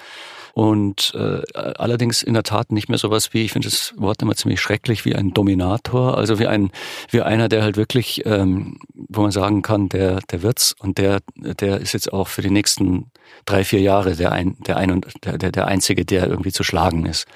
und 0.55 1.13
äh, 1.15 1.43
allerdings 1.55 2.23
in 2.23 2.35
der 2.35 2.43
Tat 2.43 2.73
nicht 2.73 2.89
mehr 2.89 2.99
sowas 2.99 3.33
wie, 3.33 3.45
ich 3.45 3.53
finde 3.53 3.69
das 3.69 3.95
Wort 3.97 4.23
immer 4.23 4.35
ziemlich 4.35 4.61
schrecklich, 4.61 5.05
wie 5.05 5.15
ein 5.15 5.33
Dominator, 5.33 6.17
also 6.17 6.39
wie 6.39 6.47
ein 6.47 6.71
wie 7.11 7.23
einer, 7.23 7.49
der 7.49 7.63
halt 7.63 7.77
wirklich, 7.77 8.25
ähm, 8.27 8.79
wo 8.95 9.23
man 9.23 9.31
sagen 9.31 9.63
kann, 9.63 9.89
der 9.89 10.21
der 10.31 10.43
wird's 10.43 10.75
und 10.79 10.99
der 10.99 11.21
der 11.37 11.81
ist 11.81 11.93
jetzt 11.93 12.13
auch 12.13 12.29
für 12.29 12.43
die 12.43 12.51
nächsten 12.51 13.11
drei 13.45 13.65
vier 13.65 13.81
Jahre 13.81 14.17
der 14.17 14.33
ein 14.33 14.57
der 14.67 14.77
ein 14.77 14.91
und 14.91 15.07
der 15.25 15.39
der, 15.39 15.67
einzige, 15.67 16.05
der 16.05 16.27
irgendwie 16.27 16.53
zu 16.53 16.65
schlagen 16.65 17.07
ist. 17.07 17.27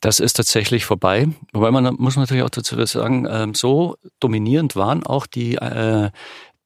Das 0.00 0.18
ist 0.18 0.32
tatsächlich 0.32 0.86
vorbei. 0.86 1.28
Wobei 1.52 1.70
man 1.70 1.94
muss 1.98 2.16
natürlich 2.16 2.42
auch 2.42 2.50
dazu 2.50 2.82
sagen, 2.86 3.26
ähm, 3.30 3.54
so 3.54 3.96
dominierend 4.18 4.74
waren 4.74 5.04
auch 5.04 5.26
die 5.26 5.56
äh, 5.56 6.10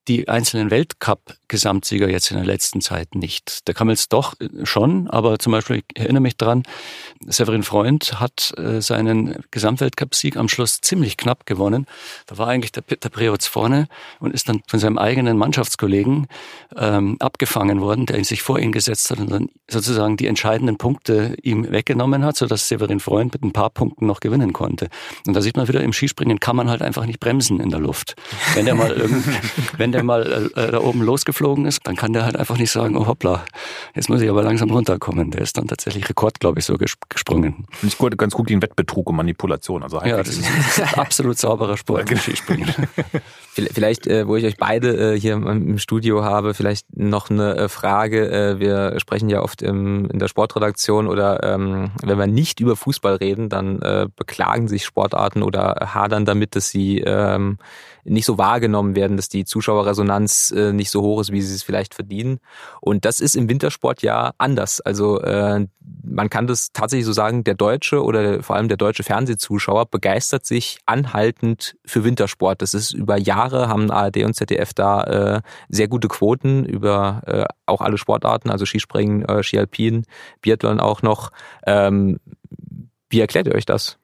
die 0.08 0.28
einzelnen 0.28 0.70
Weltcup-Gesamtsieger 0.70 2.08
jetzt 2.08 2.30
in 2.30 2.36
der 2.36 2.46
letzten 2.46 2.80
Zeit 2.80 3.14
nicht. 3.14 3.66
Der 3.66 3.74
Kamels 3.74 4.08
doch 4.08 4.34
äh, 4.40 4.64
schon, 4.64 5.08
aber 5.08 5.38
zum 5.38 5.52
Beispiel, 5.52 5.76
ich 5.76 6.00
erinnere 6.00 6.22
mich 6.22 6.36
dran, 6.36 6.64
Severin 7.26 7.62
Freund 7.62 8.20
hat 8.20 8.52
äh, 8.58 8.80
seinen 8.80 9.42
Gesamtweltcup-Sieg 9.50 10.36
am 10.36 10.48
Schluss 10.48 10.80
ziemlich 10.80 11.16
knapp 11.16 11.46
gewonnen. 11.46 11.86
Da 12.26 12.38
war 12.38 12.48
eigentlich 12.48 12.72
der 12.72 12.82
Peter 12.82 13.08
Preotz 13.08 13.46
vorne 13.46 13.88
und 14.20 14.34
ist 14.34 14.48
dann 14.48 14.62
von 14.66 14.78
seinem 14.78 14.98
eigenen 14.98 15.38
Mannschaftskollegen 15.38 16.26
ähm, 16.76 17.16
abgefangen 17.20 17.80
worden, 17.80 18.06
der 18.06 18.22
sich 18.24 18.42
vor 18.42 18.58
ihn 18.58 18.72
gesetzt 18.72 19.10
hat 19.10 19.18
und 19.18 19.30
dann 19.30 19.48
sozusagen 19.68 20.16
die 20.16 20.26
entscheidenden 20.26 20.76
Punkte 20.76 21.36
ihm 21.42 21.70
weggenommen 21.70 22.24
hat, 22.24 22.36
sodass 22.36 22.68
Severin 22.68 23.00
Freund 23.00 23.32
mit 23.32 23.42
ein 23.42 23.52
paar 23.52 23.70
Punkten 23.70 24.06
noch 24.06 24.20
gewinnen 24.20 24.52
konnte. 24.52 24.88
Und 25.26 25.34
da 25.34 25.40
sieht 25.40 25.56
man 25.56 25.68
wieder, 25.68 25.80
im 25.80 25.92
Skispringen 25.92 26.40
kann 26.40 26.56
man 26.56 26.68
halt 26.68 26.82
einfach 26.82 27.06
nicht 27.06 27.20
bremsen 27.20 27.60
in 27.60 27.70
der 27.70 27.80
Luft. 27.80 28.16
Wenn 28.54 28.66
der 28.66 28.74
mal 28.74 28.94
wenn 29.78 29.93
der 29.94 30.02
mal 30.02 30.50
äh, 30.54 30.70
da 30.72 30.80
oben 30.80 31.02
losgeflogen 31.02 31.66
ist, 31.66 31.80
dann 31.84 31.96
kann 31.96 32.12
der 32.12 32.24
halt 32.24 32.36
einfach 32.36 32.58
nicht 32.58 32.70
sagen, 32.70 32.96
oh 32.96 33.06
hoppla, 33.06 33.44
jetzt 33.94 34.08
muss 34.08 34.20
ich 34.20 34.28
aber 34.28 34.42
langsam 34.42 34.70
runterkommen. 34.70 35.30
Der 35.30 35.40
ist 35.40 35.56
dann 35.56 35.66
tatsächlich 35.66 36.08
Rekord, 36.08 36.40
glaube 36.40 36.58
ich, 36.58 36.64
so 36.64 36.76
gesprungen. 36.76 37.66
Finde 37.70 37.92
ich 37.92 37.98
gut, 37.98 38.18
ganz 38.18 38.34
gut 38.34 38.50
den 38.50 38.60
Wettbetrug 38.60 39.08
und 39.08 39.16
Manipulation. 39.16 39.82
Also 39.82 40.00
ja, 40.02 40.18
das 40.18 40.28
ist, 40.28 40.44
das 40.44 40.78
ist 40.78 40.98
absolut 40.98 41.38
sauberer 41.38 41.76
Sport, 41.76 42.08
Skispringen. 42.08 42.72
Vielleicht, 43.54 44.08
äh, 44.08 44.26
wo 44.26 44.34
ich 44.34 44.44
euch 44.44 44.56
beide 44.56 45.14
äh, 45.14 45.20
hier 45.20 45.34
im 45.34 45.78
Studio 45.78 46.24
habe, 46.24 46.54
vielleicht 46.54 46.96
noch 46.96 47.30
eine 47.30 47.56
äh, 47.56 47.68
Frage. 47.68 48.28
Äh, 48.28 48.58
wir 48.58 48.98
sprechen 48.98 49.28
ja 49.28 49.42
oft 49.42 49.62
im, 49.62 50.10
in 50.10 50.18
der 50.18 50.26
Sportredaktion 50.26 51.06
oder 51.06 51.42
ähm, 51.44 51.92
wenn 52.02 52.18
wir 52.18 52.26
nicht 52.26 52.58
über 52.58 52.74
Fußball 52.74 53.14
reden, 53.14 53.48
dann 53.48 53.80
äh, 53.80 54.08
beklagen 54.16 54.66
sich 54.66 54.84
Sportarten 54.84 55.44
oder 55.44 55.92
hadern 55.94 56.24
damit, 56.24 56.56
dass 56.56 56.70
sie 56.70 56.98
ähm, 56.98 57.58
nicht 58.04 58.26
so 58.26 58.38
wahrgenommen 58.38 58.94
werden, 58.96 59.16
dass 59.16 59.28
die 59.28 59.44
Zuschauerresonanz 59.44 60.52
äh, 60.56 60.72
nicht 60.72 60.90
so 60.90 61.02
hoch 61.02 61.20
ist, 61.20 61.32
wie 61.32 61.42
sie 61.42 61.54
es 61.54 61.62
vielleicht 61.62 61.94
verdienen. 61.94 62.38
Und 62.80 63.04
das 63.04 63.20
ist 63.20 63.34
im 63.34 63.48
Wintersport 63.48 64.02
ja 64.02 64.32
anders. 64.38 64.80
Also 64.80 65.20
äh, 65.20 65.66
man 66.02 66.30
kann 66.30 66.46
das 66.46 66.72
tatsächlich 66.72 67.06
so 67.06 67.12
sagen, 67.12 67.44
der 67.44 67.54
deutsche 67.54 68.02
oder 68.02 68.42
vor 68.42 68.56
allem 68.56 68.68
der 68.68 68.76
deutsche 68.76 69.02
Fernsehzuschauer 69.02 69.86
begeistert 69.86 70.46
sich 70.46 70.78
anhaltend 70.86 71.76
für 71.84 72.04
Wintersport. 72.04 72.62
Das 72.62 72.74
ist 72.74 72.92
über 72.92 73.16
Jahre 73.16 73.68
haben 73.68 73.90
ARD 73.90 74.18
und 74.24 74.34
ZDF 74.34 74.74
da 74.74 75.02
äh, 75.04 75.42
sehr 75.68 75.88
gute 75.88 76.08
Quoten 76.08 76.64
über 76.64 77.22
äh, 77.26 77.44
auch 77.66 77.80
alle 77.80 77.98
Sportarten, 77.98 78.50
also 78.50 78.66
Skispringen, 78.66 79.24
äh, 79.24 79.42
Skialpin, 79.42 80.04
Biathlon 80.42 80.80
auch 80.80 81.02
noch. 81.02 81.30
Ähm, 81.66 82.20
wie 83.08 83.20
erklärt 83.20 83.46
ihr 83.46 83.54
euch 83.54 83.66
das? 83.66 83.98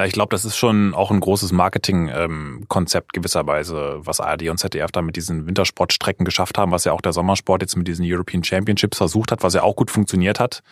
Na, 0.00 0.06
ich 0.06 0.14
glaube, 0.14 0.30
das 0.30 0.46
ist 0.46 0.56
schon 0.56 0.94
auch 0.94 1.10
ein 1.10 1.20
großes 1.20 1.52
Marketingkonzept 1.52 3.12
gewisserweise, 3.12 3.98
was 3.98 4.18
ARD 4.18 4.48
und 4.48 4.56
ZDF 4.56 4.90
da 4.90 5.02
mit 5.02 5.14
diesen 5.14 5.46
Wintersportstrecken 5.46 6.24
geschafft 6.24 6.56
haben, 6.56 6.72
was 6.72 6.84
ja 6.84 6.92
auch 6.92 7.02
der 7.02 7.12
Sommersport 7.12 7.60
jetzt 7.60 7.76
mit 7.76 7.86
diesen 7.86 8.06
European 8.08 8.42
Championships 8.42 8.96
versucht 8.96 9.30
hat, 9.30 9.42
was 9.42 9.52
ja 9.52 9.62
auch 9.62 9.76
gut 9.76 9.90
funktioniert 9.90 10.40
hat 10.40 10.62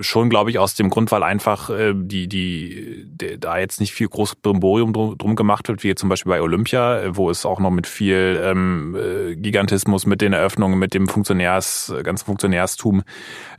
schon, 0.00 0.30
glaube 0.30 0.50
ich, 0.50 0.58
aus 0.58 0.74
dem 0.74 0.90
Grund, 0.90 1.12
weil 1.12 1.22
einfach 1.22 1.70
äh, 1.70 1.92
die, 1.94 2.28
die, 2.28 3.06
die, 3.06 3.38
da 3.38 3.58
jetzt 3.58 3.80
nicht 3.80 3.92
viel 3.92 4.08
groß 4.08 4.36
Brimborium 4.36 4.92
drum, 4.92 5.16
drum 5.18 5.36
gemacht 5.36 5.68
wird, 5.68 5.84
wie 5.84 5.94
zum 5.94 6.08
Beispiel 6.08 6.30
bei 6.30 6.42
Olympia, 6.42 7.16
wo 7.16 7.30
es 7.30 7.46
auch 7.46 7.60
noch 7.60 7.70
mit 7.70 7.86
viel 7.86 8.40
ähm, 8.42 8.96
äh, 8.96 9.36
Gigantismus, 9.36 10.06
mit 10.06 10.20
den 10.20 10.32
Eröffnungen, 10.32 10.78
mit 10.78 10.94
dem 10.94 11.08
Funktionärs, 11.08 11.92
ganzen 12.02 12.26
Funktionärstum, 12.26 13.02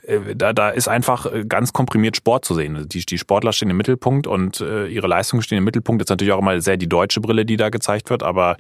äh, 0.04 0.36
da, 0.36 0.54
da 0.54 0.70
ist 0.70 0.88
einfach 0.88 1.32
äh, 1.32 1.46
ganz 1.46 1.74
komprimiert 1.74 2.18
Sport 2.18 2.46
zu 2.46 2.56
sehen. 2.56 2.88
Die, 2.90 3.06
die 3.06 3.18
Sportler 3.18 3.54
stehen 3.54 3.70
im 3.70 3.78
Mittelpunkt 3.78 4.28
und 4.28 4.62
äh, 4.62 4.88
ihre 4.88 5.08
Leistungen 5.08 5.44
stehen 5.44 5.60
im 5.60 5.64
Mittelpunkt. 5.64 6.02
Das 6.02 6.06
ist 6.06 6.10
natürlich 6.10 6.34
auch 6.34 6.40
immer 6.40 6.60
sehr 6.62 6.78
die 6.78 6.90
deutsche 6.90 7.22
Brille, 7.22 7.46
die 7.46 7.58
da 7.58 7.70
gezeigt 7.70 8.10
wird, 8.10 8.24
aber 8.24 8.58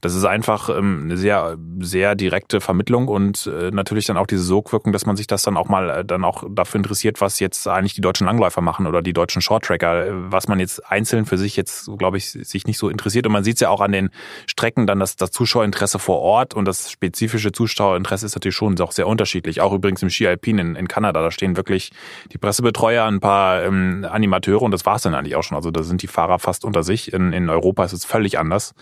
das 0.00 0.14
ist 0.14 0.24
einfach 0.24 0.68
ähm, 0.68 1.02
eine 1.04 1.16
sehr, 1.16 1.56
sehr 1.80 2.14
direkte 2.14 2.60
Vermittlung 2.60 3.08
und 3.08 3.46
äh, 3.46 3.70
natürlich 3.70 4.06
dann 4.06 4.16
auch 4.16 4.26
diese 4.26 4.42
Sogwirkung, 4.42 4.92
dass 4.92 5.06
man 5.06 5.16
sich 5.16 5.26
das 5.26 5.42
dann 5.42 5.56
auch 5.56 5.68
mal 5.68 5.90
äh, 5.90 6.04
dann 6.04 6.24
auch 6.24 6.44
dafür 6.50 6.78
interessiert, 6.78 7.20
was 7.22 7.40
jetzt 7.40 7.66
eigentlich 7.66 7.94
die 7.94 8.02
deutschen 8.02 8.26
Langläufer 8.26 8.60
machen 8.60 8.86
oder 8.86 9.00
die 9.00 9.14
deutschen 9.14 9.40
Shorttracker, 9.40 10.30
was 10.30 10.48
man 10.48 10.60
jetzt 10.60 10.84
einzeln 10.90 11.24
für 11.24 11.38
sich 11.38 11.56
jetzt, 11.56 11.88
glaube 11.96 12.18
ich, 12.18 12.30
sich 12.30 12.66
nicht 12.66 12.76
so 12.76 12.90
interessiert. 12.90 13.26
Und 13.26 13.32
man 13.32 13.44
sieht 13.44 13.54
es 13.54 13.60
ja 13.60 13.70
auch 13.70 13.80
an 13.80 13.92
den 13.92 14.10
Strecken 14.46 14.86
dann, 14.86 15.00
dass 15.00 15.16
das 15.16 15.30
Zuschauerinteresse 15.30 15.98
vor 15.98 16.20
Ort 16.20 16.52
und 16.52 16.66
das 16.66 16.90
spezifische 16.90 17.52
Zuschauerinteresse 17.52 18.26
ist 18.26 18.34
natürlich 18.34 18.56
schon 18.56 18.78
auch 18.80 18.92
sehr 18.92 19.06
unterschiedlich. 19.06 19.60
Auch 19.60 19.72
übrigens 19.72 20.02
im 20.02 20.10
Ski 20.10 20.26
Alpin 20.26 20.58
in, 20.58 20.74
in 20.74 20.88
Kanada, 20.88 21.22
da 21.22 21.30
stehen 21.30 21.56
wirklich 21.56 21.92
die 22.32 22.38
Pressebetreuer, 22.38 23.06
ein 23.06 23.20
paar 23.20 23.62
ähm, 23.62 24.06
Animateure 24.10 24.62
und 24.62 24.72
das 24.72 24.84
war 24.84 24.96
es 24.96 25.02
dann 25.02 25.14
eigentlich 25.14 25.36
auch 25.36 25.42
schon. 25.42 25.56
Also 25.56 25.70
da 25.70 25.82
sind 25.82 26.02
die 26.02 26.08
Fahrer 26.08 26.38
fast 26.38 26.64
unter 26.64 26.82
sich. 26.82 27.12
In, 27.12 27.32
in 27.32 27.48
Europa 27.48 27.84
ist 27.84 27.92
es 27.92 28.04
völlig 28.04 28.38
anders. 28.38 28.74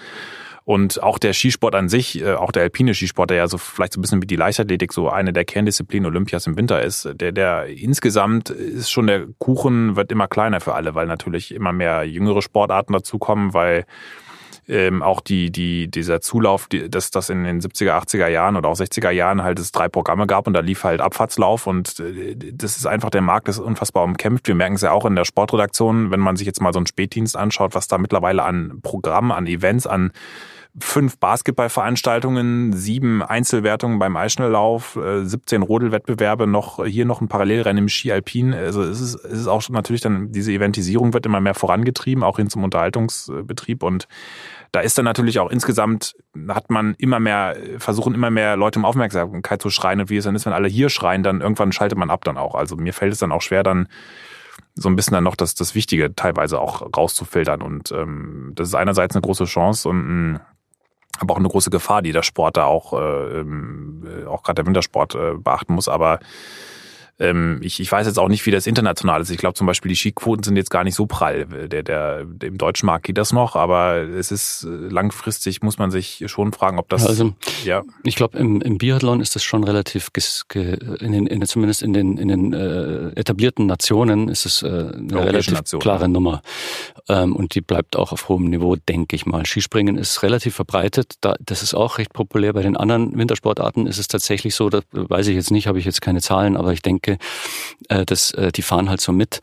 Und 0.70 1.02
auch 1.02 1.18
der 1.18 1.32
Skisport 1.32 1.74
an 1.74 1.88
sich, 1.88 2.22
äh, 2.22 2.34
auch 2.34 2.52
der 2.52 2.62
alpine 2.62 2.94
Skisport, 2.94 3.30
der 3.30 3.38
ja 3.38 3.48
so 3.48 3.58
vielleicht 3.58 3.92
so 3.92 3.98
ein 3.98 4.02
bisschen 4.02 4.22
wie 4.22 4.28
die 4.28 4.36
Leichtathletik 4.36 4.92
so 4.92 5.08
eine 5.08 5.32
der 5.32 5.44
Kerndisziplinen 5.44 6.06
Olympias 6.06 6.46
im 6.46 6.56
Winter 6.56 6.80
ist, 6.80 7.08
der, 7.12 7.32
der 7.32 7.66
insgesamt 7.66 8.50
ist 8.50 8.88
schon 8.88 9.08
der 9.08 9.26
Kuchen 9.38 9.96
wird 9.96 10.12
immer 10.12 10.28
kleiner 10.28 10.60
für 10.60 10.74
alle, 10.74 10.94
weil 10.94 11.08
natürlich 11.08 11.52
immer 11.52 11.72
mehr 11.72 12.04
jüngere 12.04 12.40
Sportarten 12.40 12.92
dazukommen, 12.92 13.52
weil 13.52 13.84
ähm, 14.68 15.02
auch 15.02 15.20
die, 15.20 15.50
die, 15.50 15.90
dieser 15.90 16.20
Zulauf, 16.20 16.68
die, 16.68 16.88
dass 16.88 17.10
das 17.10 17.30
in 17.30 17.42
den 17.42 17.60
70er, 17.60 17.90
80er 18.04 18.28
Jahren 18.28 18.54
oder 18.54 18.68
auch 18.68 18.76
60er 18.76 19.10
Jahren 19.10 19.42
halt 19.42 19.58
es 19.58 19.72
drei 19.72 19.88
Programme 19.88 20.28
gab 20.28 20.46
und 20.46 20.52
da 20.52 20.60
lief 20.60 20.84
halt 20.84 21.00
Abfahrtslauf 21.00 21.66
und 21.66 21.98
äh, 21.98 22.36
das 22.36 22.76
ist 22.76 22.86
einfach 22.86 23.10
der 23.10 23.22
Markt, 23.22 23.48
das 23.48 23.56
ist 23.56 23.64
unfassbar 23.64 24.04
umkämpft. 24.04 24.46
Wir 24.46 24.54
merken 24.54 24.76
es 24.76 24.82
ja 24.82 24.92
auch 24.92 25.04
in 25.04 25.16
der 25.16 25.24
Sportredaktion, 25.24 26.12
wenn 26.12 26.20
man 26.20 26.36
sich 26.36 26.46
jetzt 26.46 26.60
mal 26.60 26.72
so 26.72 26.78
einen 26.78 26.86
Spätdienst 26.86 27.36
anschaut, 27.36 27.74
was 27.74 27.88
da 27.88 27.98
mittlerweile 27.98 28.44
an 28.44 28.78
Programmen, 28.84 29.32
an 29.32 29.48
Events, 29.48 29.88
an 29.88 30.12
fünf 30.78 31.18
Basketballveranstaltungen, 31.18 32.72
sieben 32.72 33.22
Einzelwertungen 33.22 33.98
beim 33.98 34.16
Eisschnelllauf, 34.16 34.98
17 35.22 35.62
äh, 35.62 35.64
Rodelwettbewerbe, 35.64 36.46
noch 36.46 36.84
hier 36.84 37.04
noch 37.04 37.20
ein 37.20 37.28
Parallelrennen 37.28 37.84
im 37.84 37.88
Ski 37.88 38.12
Alpin. 38.12 38.54
Also 38.54 38.82
es 38.82 39.00
ist, 39.00 39.16
es 39.16 39.40
ist 39.40 39.46
auch 39.48 39.68
natürlich 39.70 40.00
dann, 40.00 40.30
diese 40.30 40.52
Eventisierung 40.52 41.12
wird 41.12 41.26
immer 41.26 41.40
mehr 41.40 41.54
vorangetrieben, 41.54 42.22
auch 42.22 42.36
hin 42.36 42.48
zum 42.48 42.62
Unterhaltungsbetrieb 42.62 43.82
und 43.82 44.06
da 44.72 44.80
ist 44.80 44.96
dann 44.96 45.04
natürlich 45.04 45.40
auch 45.40 45.50
insgesamt, 45.50 46.14
hat 46.48 46.70
man 46.70 46.94
immer 46.98 47.18
mehr, 47.18 47.56
versuchen 47.78 48.14
immer 48.14 48.30
mehr 48.30 48.56
Leute 48.56 48.78
um 48.78 48.84
Aufmerksamkeit 48.84 49.60
zu 49.60 49.70
schreien 49.70 50.00
und 50.00 50.10
wie 50.10 50.18
es 50.18 50.24
dann 50.24 50.36
ist, 50.36 50.46
wenn 50.46 50.52
alle 50.52 50.68
hier 50.68 50.88
schreien, 50.88 51.24
dann 51.24 51.40
irgendwann 51.40 51.72
schaltet 51.72 51.98
man 51.98 52.10
ab 52.10 52.24
dann 52.24 52.38
auch. 52.38 52.54
Also 52.54 52.76
mir 52.76 52.94
fällt 52.94 53.12
es 53.12 53.18
dann 53.18 53.32
auch 53.32 53.42
schwer, 53.42 53.64
dann 53.64 53.88
so 54.74 54.88
ein 54.88 54.94
bisschen 54.96 55.14
dann 55.14 55.24
noch 55.24 55.34
das, 55.34 55.54
das 55.54 55.74
Wichtige 55.74 56.14
teilweise 56.14 56.60
auch 56.60 56.88
rauszufiltern. 56.96 57.62
Und 57.62 57.90
ähm, 57.92 58.52
das 58.54 58.68
ist 58.68 58.74
einerseits 58.74 59.16
eine 59.16 59.22
große 59.22 59.44
Chance 59.44 59.88
und 59.88 59.98
ein 59.98 60.40
aber 61.18 61.34
auch 61.34 61.38
eine 61.38 61.48
große 61.48 61.70
Gefahr, 61.70 62.02
die 62.02 62.12
der 62.12 62.22
Sport 62.22 62.56
da 62.56 62.64
auch, 62.64 62.92
äh, 62.92 63.40
ähm, 63.40 64.04
auch 64.26 64.42
gerade 64.42 64.56
der 64.56 64.66
Wintersport 64.66 65.14
äh, 65.14 65.34
beachten 65.34 65.74
muss. 65.74 65.88
Aber 65.88 66.20
Ähm, 67.20 67.60
ich, 67.62 67.78
ich 67.80 67.92
weiß 67.92 68.06
jetzt 68.06 68.18
auch 68.18 68.28
nicht, 68.28 68.46
wie 68.46 68.50
das 68.50 68.66
international 68.66 69.20
ist. 69.20 69.30
Ich 69.30 69.36
glaube 69.36 69.54
zum 69.54 69.66
Beispiel, 69.66 69.90
die 69.90 69.96
Skiquoten 69.96 70.42
sind 70.42 70.56
jetzt 70.56 70.70
gar 70.70 70.84
nicht 70.84 70.94
so 70.94 71.06
prall. 71.06 71.46
Der, 71.46 71.82
der, 71.82 72.26
Im 72.42 72.58
deutschen 72.58 72.86
Markt 72.86 73.04
geht 73.04 73.18
das 73.18 73.32
noch, 73.32 73.56
aber 73.56 73.98
es 73.98 74.32
ist 74.32 74.64
äh, 74.64 74.68
langfristig, 74.68 75.62
muss 75.62 75.78
man 75.78 75.90
sich 75.90 76.24
schon 76.26 76.52
fragen, 76.52 76.78
ob 76.78 76.88
das. 76.88 77.06
Also, 77.06 77.34
ja. 77.64 77.82
Ich 78.04 78.16
glaube, 78.16 78.38
im, 78.38 78.62
im 78.62 78.78
Biathlon 78.78 79.20
ist 79.20 79.36
das 79.36 79.44
schon 79.44 79.64
relativ, 79.64 80.10
in 80.54 81.12
den, 81.12 81.26
in, 81.26 81.44
zumindest 81.46 81.82
in 81.82 81.92
den, 81.92 82.16
in 82.16 82.28
den 82.28 82.52
äh, 82.52 83.10
etablierten 83.10 83.66
Nationen 83.66 84.28
ist 84.28 84.46
es 84.46 84.62
äh, 84.62 84.66
eine 84.68 85.24
relativ 85.24 85.52
Nation, 85.52 85.80
klare. 85.80 86.08
Nummer. 86.08 86.42
Ähm, 87.08 87.36
und 87.36 87.54
die 87.54 87.60
bleibt 87.60 87.96
auch 87.96 88.12
auf 88.12 88.28
hohem 88.28 88.46
Niveau, 88.46 88.76
denke 88.76 89.14
ich 89.16 89.26
mal. 89.26 89.44
Skispringen 89.44 89.96
ist 89.96 90.22
relativ 90.22 90.54
verbreitet. 90.54 91.14
Da, 91.20 91.34
das 91.40 91.62
ist 91.62 91.74
auch 91.74 91.98
recht 91.98 92.12
populär. 92.12 92.52
Bei 92.52 92.62
den 92.62 92.76
anderen 92.76 93.16
Wintersportarten 93.16 93.86
ist 93.86 93.98
es 93.98 94.08
tatsächlich 94.08 94.54
so, 94.54 94.70
das 94.70 94.84
weiß 94.92 95.26
ich 95.28 95.34
jetzt 95.34 95.50
nicht, 95.50 95.66
habe 95.66 95.78
ich 95.78 95.84
jetzt 95.84 96.00
keine 96.00 96.20
Zahlen, 96.20 96.56
aber 96.56 96.72
ich 96.72 96.82
denke, 96.82 97.09
äh, 97.88 98.04
dass, 98.04 98.32
äh, 98.32 98.52
die 98.52 98.62
fahren 98.62 98.88
halt 98.88 99.00
so 99.00 99.12
mit. 99.12 99.40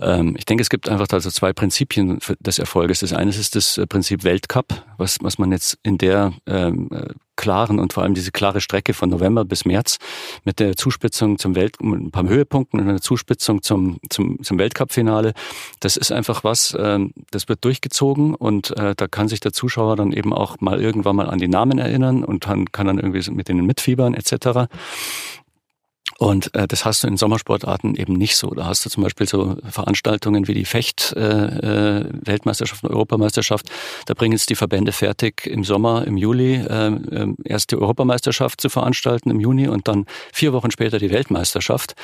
Ähm, 0.00 0.34
ich 0.36 0.44
denke, 0.44 0.62
es 0.62 0.70
gibt 0.70 0.88
einfach 0.88 1.06
also 1.10 1.30
zwei 1.30 1.52
Prinzipien 1.52 2.18
des 2.40 2.58
Erfolges. 2.58 3.00
Das 3.00 3.12
eine 3.12 3.30
ist 3.30 3.56
das 3.56 3.78
äh, 3.78 3.86
Prinzip 3.86 4.24
Weltcup, 4.24 4.84
was, 4.98 5.18
was 5.20 5.38
man 5.38 5.52
jetzt 5.52 5.78
in 5.82 5.98
der 5.98 6.32
ähm, 6.46 6.88
äh, 6.92 7.14
klaren 7.40 7.78
und 7.78 7.94
vor 7.94 8.02
allem 8.02 8.12
diese 8.12 8.32
klare 8.32 8.60
Strecke 8.60 8.92
von 8.92 9.08
November 9.08 9.46
bis 9.46 9.64
März 9.64 9.96
mit 10.44 10.60
der 10.60 10.76
Zuspitzung 10.76 11.38
zum 11.38 11.54
Welt, 11.54 11.80
ein 11.80 12.10
paar 12.10 12.28
Höhepunkten 12.28 12.78
und 12.78 12.86
einer 12.86 13.00
Zuspitzung 13.00 13.62
zum, 13.62 13.98
zum, 14.10 14.42
zum 14.42 14.58
Weltcup-Finale. 14.58 15.32
Das 15.80 15.96
ist 15.96 16.12
einfach 16.12 16.44
was, 16.44 16.74
äh, 16.74 16.98
das 17.30 17.48
wird 17.48 17.64
durchgezogen 17.64 18.34
und 18.34 18.76
äh, 18.76 18.94
da 18.94 19.08
kann 19.08 19.28
sich 19.28 19.40
der 19.40 19.54
Zuschauer 19.54 19.96
dann 19.96 20.12
eben 20.12 20.34
auch 20.34 20.60
mal 20.60 20.82
irgendwann 20.82 21.16
mal 21.16 21.30
an 21.30 21.38
die 21.38 21.48
Namen 21.48 21.78
erinnern 21.78 22.24
und 22.24 22.44
kann, 22.44 22.70
kann 22.72 22.86
dann 22.86 22.98
irgendwie 22.98 23.30
mit 23.30 23.48
denen 23.48 23.64
mitfiebern 23.64 24.12
etc. 24.12 24.68
Und 26.20 26.54
äh, 26.54 26.68
das 26.68 26.84
hast 26.84 27.02
du 27.02 27.08
in 27.08 27.16
Sommersportarten 27.16 27.94
eben 27.94 28.12
nicht 28.12 28.36
so. 28.36 28.50
Da 28.50 28.66
hast 28.66 28.84
du 28.84 28.90
zum 28.90 29.02
Beispiel 29.02 29.26
so 29.26 29.56
Veranstaltungen 29.66 30.46
wie 30.48 30.54
die 30.54 30.66
Fecht-Weltmeisterschaft 30.66 32.84
äh, 32.84 32.86
äh 32.86 32.90
und 32.90 32.94
Europameisterschaft. 32.94 33.70
Da 34.04 34.12
bringen 34.12 34.34
es 34.34 34.44
die 34.44 34.54
Verbände 34.54 34.92
fertig, 34.92 35.46
im 35.46 35.64
Sommer, 35.64 36.06
im 36.06 36.18
Juli 36.18 36.56
äh, 36.56 36.88
äh, 36.88 37.32
erst 37.44 37.70
die 37.70 37.76
Europameisterschaft 37.76 38.60
zu 38.60 38.68
veranstalten 38.68 39.30
im 39.30 39.40
Juni 39.40 39.66
und 39.66 39.88
dann 39.88 40.04
vier 40.30 40.52
Wochen 40.52 40.70
später 40.70 40.98
die 40.98 41.10
Weltmeisterschaft. 41.10 41.94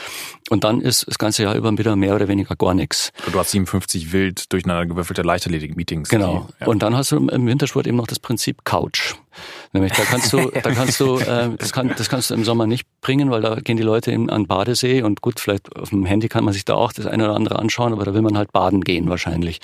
Und 0.49 0.65
dann 0.65 0.81
ist 0.81 1.07
das 1.07 1.19
ganze 1.19 1.43
Jahr 1.43 1.55
über 1.55 1.77
wieder 1.77 1.95
mehr 1.95 2.15
oder 2.15 2.27
weniger 2.27 2.57
gar 2.57 2.73
nichts. 2.73 3.13
Du 3.31 3.39
hast 3.39 3.51
57 3.51 4.13
wild 4.13 4.51
durcheinander 4.51 4.87
gewürfelte 4.87 5.21
Leichtathletik-Meetings. 5.21 6.09
Genau. 6.09 6.49
Die, 6.49 6.55
ja. 6.63 6.69
Und 6.69 6.83
dann 6.83 6.97
hast 6.97 7.13
du 7.13 7.19
im 7.19 7.47
Wintersport 7.47 7.87
eben 7.87 7.99
noch 7.99 8.07
das 8.07 8.19
Prinzip 8.19 8.65
Couch. 8.65 9.17
Nämlich 9.73 9.93
da 9.93 10.03
kannst 10.03 10.33
du, 10.33 10.51
da 10.63 10.71
kannst 10.73 11.01
du, 11.01 11.19
äh, 11.19 11.51
das, 11.57 11.73
kann, 11.73 11.93
das 11.97 12.09
kannst 12.09 12.31
du 12.31 12.35
im 12.35 12.45
Sommer 12.45 12.67
nicht 12.67 12.87
bringen, 13.01 13.31
weil 13.31 13.43
da 13.43 13.57
gehen 13.57 13.77
die 13.77 13.83
Leute 13.83 14.11
in, 14.11 14.31
an 14.31 14.47
Badesee 14.47 15.03
und 15.03 15.21
gut, 15.23 15.41
vielleicht 15.41 15.75
auf 15.77 15.91
dem 15.91 16.05
Handy 16.05 16.29
kann 16.29 16.45
man 16.45 16.55
sich 16.55 16.65
da 16.65 16.75
auch 16.75 16.93
das 16.93 17.07
eine 17.07 17.25
oder 17.25 17.35
andere 17.35 17.59
anschauen, 17.59 17.93
aber 17.93 18.05
da 18.05 18.15
will 18.15 18.23
man 18.23 18.37
halt 18.37 18.53
baden 18.53 18.83
gehen 18.83 19.09
wahrscheinlich. 19.09 19.61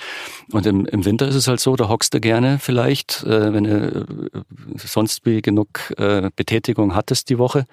Und 0.51 0.65
im, 0.65 0.85
im 0.85 1.05
Winter 1.05 1.27
ist 1.27 1.35
es 1.35 1.47
halt 1.47 1.59
so, 1.59 1.75
da 1.75 1.89
hockst 1.89 2.13
du 2.13 2.19
gerne 2.19 2.59
vielleicht, 2.59 3.23
äh, 3.23 3.53
wenn 3.53 3.63
du 3.63 4.31
äh, 4.33 4.77
sonst 4.77 5.25
wie 5.25 5.41
genug 5.41 5.93
äh, 5.97 6.29
Betätigung 6.35 6.95
hattest 6.95 7.29
die 7.29 7.37
Woche, 7.37 7.65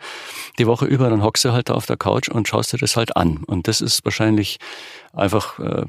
die 0.58 0.66
Woche 0.66 0.86
über, 0.86 1.10
dann 1.10 1.22
hockst 1.22 1.44
du 1.44 1.52
halt 1.52 1.68
da 1.68 1.74
auf 1.74 1.86
der 1.86 1.96
Couch 1.96 2.28
und 2.28 2.48
schaust 2.48 2.72
dir 2.72 2.78
das 2.78 2.96
halt 2.96 3.16
an. 3.16 3.44
Und 3.46 3.68
das 3.68 3.80
ist 3.80 4.04
wahrscheinlich 4.04 4.58
einfach 5.12 5.58
äh, 5.58 5.84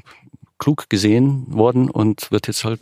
klug 0.58 0.88
gesehen 0.88 1.46
worden 1.48 1.90
und 1.90 2.30
wird 2.30 2.46
jetzt 2.46 2.64
halt 2.64 2.80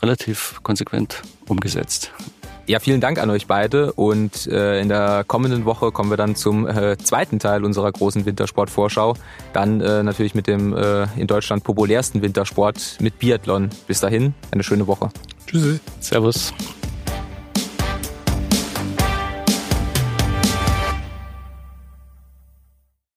relativ 0.00 0.60
konsequent 0.62 1.22
umgesetzt. 1.46 2.12
Ja, 2.70 2.78
vielen 2.78 3.00
Dank 3.00 3.18
an 3.18 3.30
euch 3.30 3.48
beide 3.48 3.92
und 3.94 4.46
äh, 4.46 4.80
in 4.80 4.88
der 4.88 5.24
kommenden 5.26 5.64
Woche 5.64 5.90
kommen 5.90 6.08
wir 6.08 6.16
dann 6.16 6.36
zum 6.36 6.68
äh, 6.68 6.96
zweiten 6.98 7.40
Teil 7.40 7.64
unserer 7.64 7.90
großen 7.90 8.26
Wintersportvorschau. 8.26 9.16
Dann 9.52 9.80
äh, 9.80 10.04
natürlich 10.04 10.36
mit 10.36 10.46
dem 10.46 10.72
äh, 10.76 11.08
in 11.16 11.26
Deutschland 11.26 11.64
populärsten 11.64 12.22
Wintersport 12.22 12.98
mit 13.00 13.18
Biathlon. 13.18 13.70
Bis 13.88 13.98
dahin, 13.98 14.34
eine 14.52 14.62
schöne 14.62 14.86
Woche. 14.86 15.08
Tschüss. 15.48 15.80
Servus. 15.98 16.54